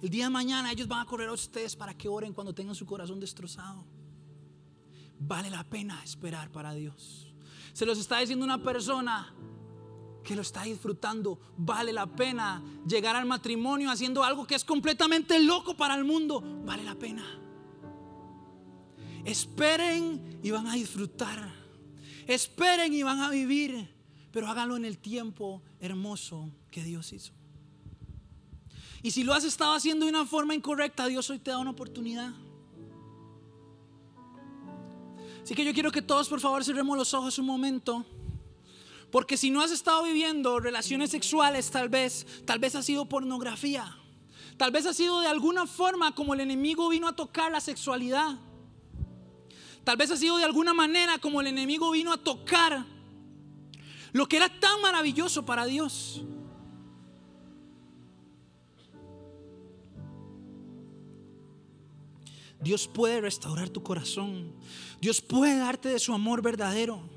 El 0.01 0.09
día 0.09 0.25
de 0.25 0.31
mañana 0.31 0.71
ellos 0.71 0.87
van 0.87 1.01
a 1.01 1.05
correr 1.05 1.29
a 1.29 1.33
ustedes 1.33 1.75
para 1.75 1.95
que 1.95 2.09
oren 2.09 2.33
cuando 2.33 2.53
tengan 2.53 2.75
su 2.75 2.85
corazón 2.85 3.19
destrozado. 3.19 3.85
Vale 5.19 5.49
la 5.51 5.63
pena 5.63 6.03
esperar 6.03 6.51
para 6.51 6.73
Dios. 6.73 7.31
Se 7.73 7.85
los 7.85 7.99
está 7.99 8.19
diciendo 8.19 8.43
una 8.43 8.61
persona 8.61 9.33
que 10.25 10.35
lo 10.35 10.41
está 10.41 10.63
disfrutando. 10.63 11.39
Vale 11.55 11.93
la 11.93 12.07
pena 12.07 12.61
llegar 12.85 13.15
al 13.15 13.25
matrimonio 13.25 13.89
haciendo 13.89 14.23
algo 14.23 14.45
que 14.45 14.55
es 14.55 14.65
completamente 14.65 15.39
loco 15.39 15.77
para 15.77 15.95
el 15.95 16.03
mundo. 16.03 16.41
Vale 16.65 16.83
la 16.83 16.95
pena. 16.95 17.23
Esperen 19.23 20.39
y 20.43 20.51
van 20.51 20.67
a 20.67 20.73
disfrutar. 20.73 21.53
Esperen 22.27 22.93
y 22.93 23.03
van 23.03 23.21
a 23.21 23.29
vivir. 23.29 23.93
Pero 24.31 24.49
háganlo 24.49 24.75
en 24.75 24.83
el 24.83 24.97
tiempo 24.97 25.61
hermoso 25.79 26.49
que 26.69 26.83
Dios 26.83 27.13
hizo. 27.13 27.31
Y 29.01 29.11
si 29.11 29.23
lo 29.23 29.33
has 29.33 29.43
estado 29.43 29.73
haciendo 29.73 30.05
de 30.05 30.09
una 30.09 30.25
forma 30.25 30.55
incorrecta, 30.55 31.05
Dios 31.05 31.29
hoy 31.29 31.37
te 31.37 31.51
da 31.51 31.59
una 31.59 31.69
oportunidad. 31.69 32.33
Así 35.43 35.53
que 35.53 35.63
yo 35.63 35.73
quiero 35.75 35.91
que 35.91 36.01
todos 36.01 36.27
por 36.27 36.39
favor 36.39 36.63
cerremos 36.63 36.97
los 36.97 37.13
ojos 37.13 37.37
un 37.37 37.45
momento. 37.45 38.03
Porque 39.11 39.37
si 39.37 39.49
no 39.49 39.61
has 39.61 39.71
estado 39.71 40.03
viviendo 40.03 40.59
relaciones 40.59 41.11
sexuales, 41.11 41.71
tal 41.71 41.89
vez, 41.89 42.25
tal 42.45 42.59
vez 42.59 42.75
ha 42.75 42.83
sido 42.83 43.05
pornografía. 43.05 43.97
Tal 44.57 44.71
vez 44.71 44.85
ha 44.85 44.93
sido 44.93 45.19
de 45.19 45.27
alguna 45.27 45.67
forma 45.67 46.15
como 46.15 46.33
el 46.33 46.39
enemigo 46.39 46.89
vino 46.89 47.07
a 47.07 47.15
tocar 47.15 47.51
la 47.51 47.61
sexualidad. 47.61 48.37
Tal 49.83 49.97
vez 49.97 50.11
ha 50.11 50.17
sido 50.17 50.37
de 50.37 50.43
alguna 50.43 50.73
manera 50.73 51.17
como 51.19 51.41
el 51.41 51.47
enemigo 51.47 51.91
vino 51.91 52.11
a 52.11 52.17
tocar 52.17 52.85
lo 54.13 54.27
que 54.27 54.37
era 54.37 54.49
tan 54.59 54.81
maravilloso 54.81 55.45
para 55.45 55.65
Dios. 55.65 56.23
Dios 62.61 62.87
puede 62.87 63.21
restaurar 63.21 63.69
tu 63.69 63.83
corazón. 63.83 64.55
Dios 64.99 65.21
puede 65.21 65.59
darte 65.59 65.89
de 65.89 65.99
su 65.99 66.13
amor 66.13 66.41
verdadero. 66.41 67.14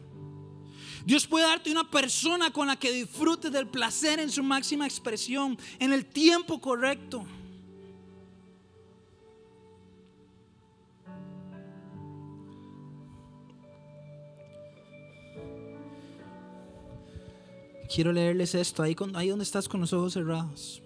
Dios 1.05 1.27
puede 1.27 1.47
darte 1.47 1.71
una 1.71 1.89
persona 1.89 2.51
con 2.53 2.67
la 2.67 2.77
que 2.77 2.93
disfrutes 2.93 3.51
del 3.53 3.67
placer 3.67 4.21
en 4.21 4.31
su 4.31 4.43
máxima 4.43 4.87
expresión, 4.87 5.59
en 5.79 5.93
el 5.93 6.05
tiempo 6.05 6.61
correcto. 6.61 7.27
Quiero 17.95 18.13
leerles 18.13 18.55
esto, 18.55 18.83
ahí, 18.83 18.95
ahí 19.15 19.29
donde 19.29 19.45
estás 19.45 19.67
con 19.69 19.81
los 19.81 19.93
ojos 19.95 20.13
cerrados. 20.13 20.83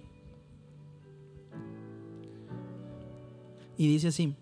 Y 3.76 3.88
dice 3.88 4.08
así, 4.08 4.34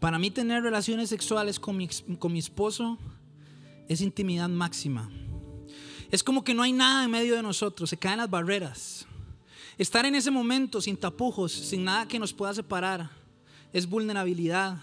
para 0.00 0.18
mí 0.18 0.32
tener 0.32 0.64
relaciones 0.64 1.10
sexuales 1.10 1.60
con 1.60 1.76
mi, 1.76 1.88
con 2.18 2.32
mi 2.32 2.40
esposo 2.40 2.98
es 3.88 4.00
intimidad 4.00 4.48
máxima. 4.48 5.10
Es 6.10 6.22
como 6.22 6.44
que 6.44 6.54
no 6.54 6.62
hay 6.62 6.72
nada 6.72 7.04
en 7.04 7.10
medio 7.10 7.34
de 7.34 7.42
nosotros, 7.42 7.88
se 7.88 7.96
caen 7.96 8.18
las 8.18 8.30
barreras. 8.30 9.06
Estar 9.78 10.04
en 10.04 10.14
ese 10.14 10.30
momento 10.30 10.80
sin 10.80 10.96
tapujos, 10.96 11.52
sin 11.52 11.84
nada 11.84 12.06
que 12.06 12.18
nos 12.18 12.32
pueda 12.32 12.52
separar, 12.52 13.10
es 13.72 13.88
vulnerabilidad. 13.88 14.76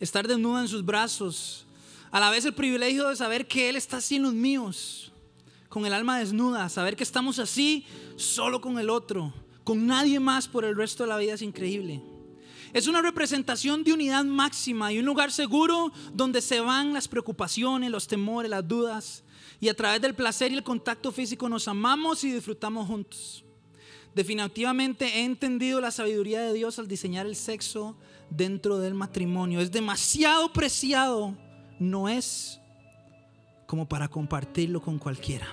Estar 0.00 0.26
desnudo 0.26 0.60
en 0.60 0.68
sus 0.68 0.84
brazos, 0.84 1.66
a 2.10 2.18
la 2.18 2.30
vez 2.30 2.44
el 2.44 2.54
privilegio 2.54 3.08
de 3.08 3.16
saber 3.16 3.46
que 3.46 3.68
Él 3.68 3.76
está 3.76 3.98
así 3.98 4.16
en 4.16 4.22
los 4.22 4.34
míos, 4.34 5.12
con 5.68 5.86
el 5.86 5.92
alma 5.92 6.18
desnuda, 6.18 6.68
saber 6.68 6.96
que 6.96 7.04
estamos 7.04 7.38
así 7.38 7.86
solo 8.16 8.60
con 8.60 8.78
el 8.78 8.90
otro, 8.90 9.32
con 9.64 9.86
nadie 9.86 10.18
más 10.20 10.48
por 10.48 10.64
el 10.64 10.76
resto 10.76 11.04
de 11.04 11.08
la 11.10 11.18
vida 11.18 11.34
es 11.34 11.42
increíble. 11.42 12.02
Es 12.72 12.86
una 12.86 13.02
representación 13.02 13.84
de 13.84 13.92
unidad 13.92 14.24
máxima 14.24 14.92
y 14.92 14.98
un 14.98 15.04
lugar 15.04 15.30
seguro 15.30 15.92
donde 16.14 16.40
se 16.40 16.60
van 16.60 16.94
las 16.94 17.06
preocupaciones, 17.06 17.90
los 17.90 18.06
temores, 18.06 18.50
las 18.50 18.66
dudas. 18.66 19.24
Y 19.60 19.68
a 19.68 19.74
través 19.74 20.00
del 20.00 20.14
placer 20.14 20.52
y 20.52 20.56
el 20.56 20.62
contacto 20.62 21.12
físico 21.12 21.48
nos 21.48 21.68
amamos 21.68 22.24
y 22.24 22.32
disfrutamos 22.32 22.86
juntos. 22.86 23.44
Definitivamente 24.14 25.06
he 25.06 25.24
entendido 25.24 25.80
la 25.80 25.90
sabiduría 25.90 26.40
de 26.40 26.52
Dios 26.52 26.78
al 26.78 26.88
diseñar 26.88 27.26
el 27.26 27.36
sexo 27.36 27.96
dentro 28.30 28.78
del 28.78 28.94
matrimonio. 28.94 29.60
Es 29.60 29.70
demasiado 29.70 30.52
preciado, 30.52 31.36
no 31.78 32.08
es 32.08 32.58
como 33.66 33.88
para 33.88 34.08
compartirlo 34.08 34.80
con 34.80 34.98
cualquiera. 34.98 35.46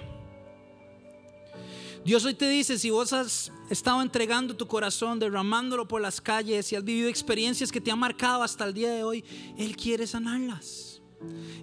Dios 2.06 2.24
hoy 2.26 2.34
te 2.34 2.48
dice, 2.48 2.80
si 2.80 2.90
vos 2.90 3.12
has 3.14 3.52
estado 3.70 4.02
entregando 4.02 4.56
tu 4.56 4.68
corazón, 4.68 5.20
derramándolo 5.20 5.88
por 5.88 6.02
las 6.02 6.22
calles 6.22 6.72
y 6.72 6.76
has 6.76 6.84
vivido 6.84 7.10
experiencias 7.10 7.72
que 7.72 7.82
te 7.82 7.92
han 7.92 8.00
marcado 8.00 8.42
hasta 8.42 8.66
el 8.66 8.74
día 8.74 8.92
de 8.92 9.04
hoy, 9.04 9.24
Él 9.58 9.76
quiere 9.76 10.08
sanarlas. 10.08 11.02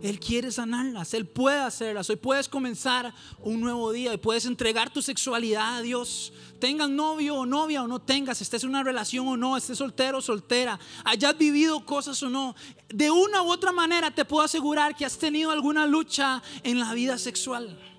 Él 0.03 0.20
quiere 0.20 0.53
sanarlas, 0.53 1.14
Él 1.14 1.26
puede 1.26 1.59
hacerlas. 1.59 2.11
Hoy 2.11 2.16
puedes 2.16 2.49
comenzar 2.49 3.14
un 3.41 3.61
nuevo 3.62 3.91
día 3.91 4.12
y 4.12 4.18
puedes 4.18 4.45
entregar 4.45 4.93
tu 4.93 5.01
sexualidad 5.01 5.78
a 5.78 5.80
Dios. 5.80 6.34
Tengas 6.61 6.91
novio 6.91 7.37
o 7.37 7.47
novia 7.47 7.82
o 7.82 7.89
no 7.89 7.99
tengas, 7.99 8.43
estés 8.43 8.62
en 8.64 8.70
una 8.70 8.82
relación 8.82 9.26
o 9.26 9.37
no, 9.39 9.57
estés 9.57 9.78
soltero 9.78 10.18
o 10.18 10.22
soltera, 10.22 10.78
hayas 11.05 11.37
vivido 11.39 11.87
cosas 11.87 12.22
o 12.22 12.28
no. 12.28 12.55
De 12.89 13.11
una 13.11 13.43
u 13.43 13.51
otra 13.51 13.72
manera 13.72 14.14
te 14.14 14.26
puedo 14.26 14.45
asegurar 14.45 14.95
que 14.95 15.07
has 15.07 15.16
tenido 15.16 15.51
alguna 15.51 15.87
lucha 15.87 16.43
en 16.62 16.78
la 16.78 16.93
vida 16.93 17.16
sexual. 17.16 17.95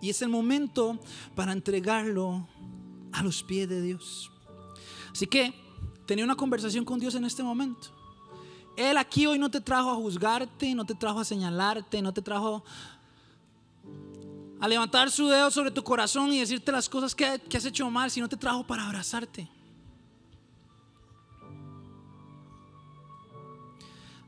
Y 0.00 0.10
es 0.10 0.22
el 0.22 0.28
momento 0.28 0.98
para 1.34 1.52
entregarlo 1.52 2.46
a 3.12 3.22
los 3.22 3.42
pies 3.42 3.68
de 3.68 3.82
Dios. 3.82 4.30
Así 5.12 5.26
que 5.26 5.54
tenía 6.06 6.24
una 6.24 6.36
conversación 6.36 6.84
con 6.84 7.00
Dios 7.00 7.14
en 7.14 7.24
este 7.24 7.42
momento. 7.42 7.88
Él 8.76 8.96
aquí 8.96 9.26
hoy 9.26 9.38
no 9.38 9.50
te 9.50 9.60
trajo 9.60 9.90
a 9.90 9.94
juzgarte, 9.96 10.72
no 10.74 10.86
te 10.86 10.94
trajo 10.94 11.18
a 11.18 11.24
señalarte, 11.24 12.00
no 12.00 12.14
te 12.14 12.22
trajo 12.22 12.62
a 14.60 14.68
levantar 14.68 15.10
su 15.10 15.28
dedo 15.28 15.50
sobre 15.50 15.70
tu 15.70 15.82
corazón 15.82 16.32
y 16.32 16.40
decirte 16.40 16.72
las 16.72 16.88
cosas 16.88 17.14
que, 17.14 17.24
has 17.24 17.64
hecho 17.64 17.90
mal, 17.90 18.10
sino 18.10 18.28
te 18.28 18.36
trajo 18.36 18.66
para 18.66 18.86
abrazarte. 18.86 19.48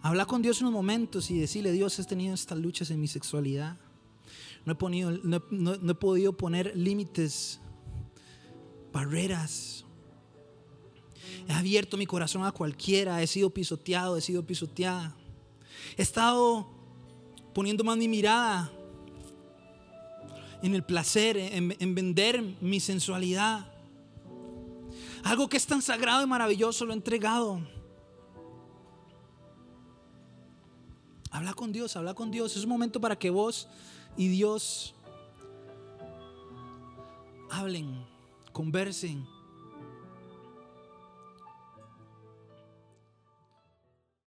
Habla 0.03 0.25
con 0.27 0.41
Dios 0.41 0.61
unos 0.63 0.73
momentos 0.73 1.31
y 1.31 1.39
decirle, 1.39 1.73
Dios, 1.73 1.99
has 1.99 2.07
tenido 2.07 2.35
estas 2.35 2.59
luchas 2.59 2.91
en 2.91 3.01
mi 3.01 3.07
sexualidad. 3.07 3.77
No 4.65 4.73
he, 4.73 5.95
podido 5.95 6.33
poner 6.37 6.77
límites, 6.77 7.61
barreras. 8.93 9.85
He 11.49 11.53
abierto 11.53 11.97
mi 11.97 12.07
corazón 12.07 12.45
a 12.45 12.53
cualquiera. 12.53 13.23
He 13.23 13.27
sido 13.27 13.51
pisoteado, 13.51 14.17
he 14.17 14.21
sido 14.21 14.45
pisoteada. 14.45 15.17
He 15.97 16.03
estado 16.03 16.69
poniendo 17.55 17.85
más 17.85 17.97
mi 17.97 18.07
mirada 18.07 18.71
en 20.63 20.75
el 20.75 20.85
placer, 20.85 21.39
en, 21.39 21.75
en 21.79 21.95
vender 21.95 22.43
mi 22.61 22.81
sensualidad. 22.81 23.67
Algo 25.25 25.49
que 25.49 25.57
es 25.57 25.67
tan 25.67 25.81
sagrado 25.81 26.23
y 26.23 26.27
maravilloso 26.27 26.85
lo 26.85 26.93
he 26.93 26.97
entregado. 26.97 27.61
Habla 31.31 31.55
con 31.55 31.73
Dios, 31.73 31.97
habla 31.97 32.15
con 32.15 32.31
Dios. 32.31 32.57
Es 32.57 32.65
un 32.65 32.69
momento 32.69 33.01
para 33.01 33.19
que 33.19 33.31
vos 33.31 33.69
y 34.17 34.29
Dios 34.29 34.95
hablen, 37.51 38.07
conversen 38.53 39.27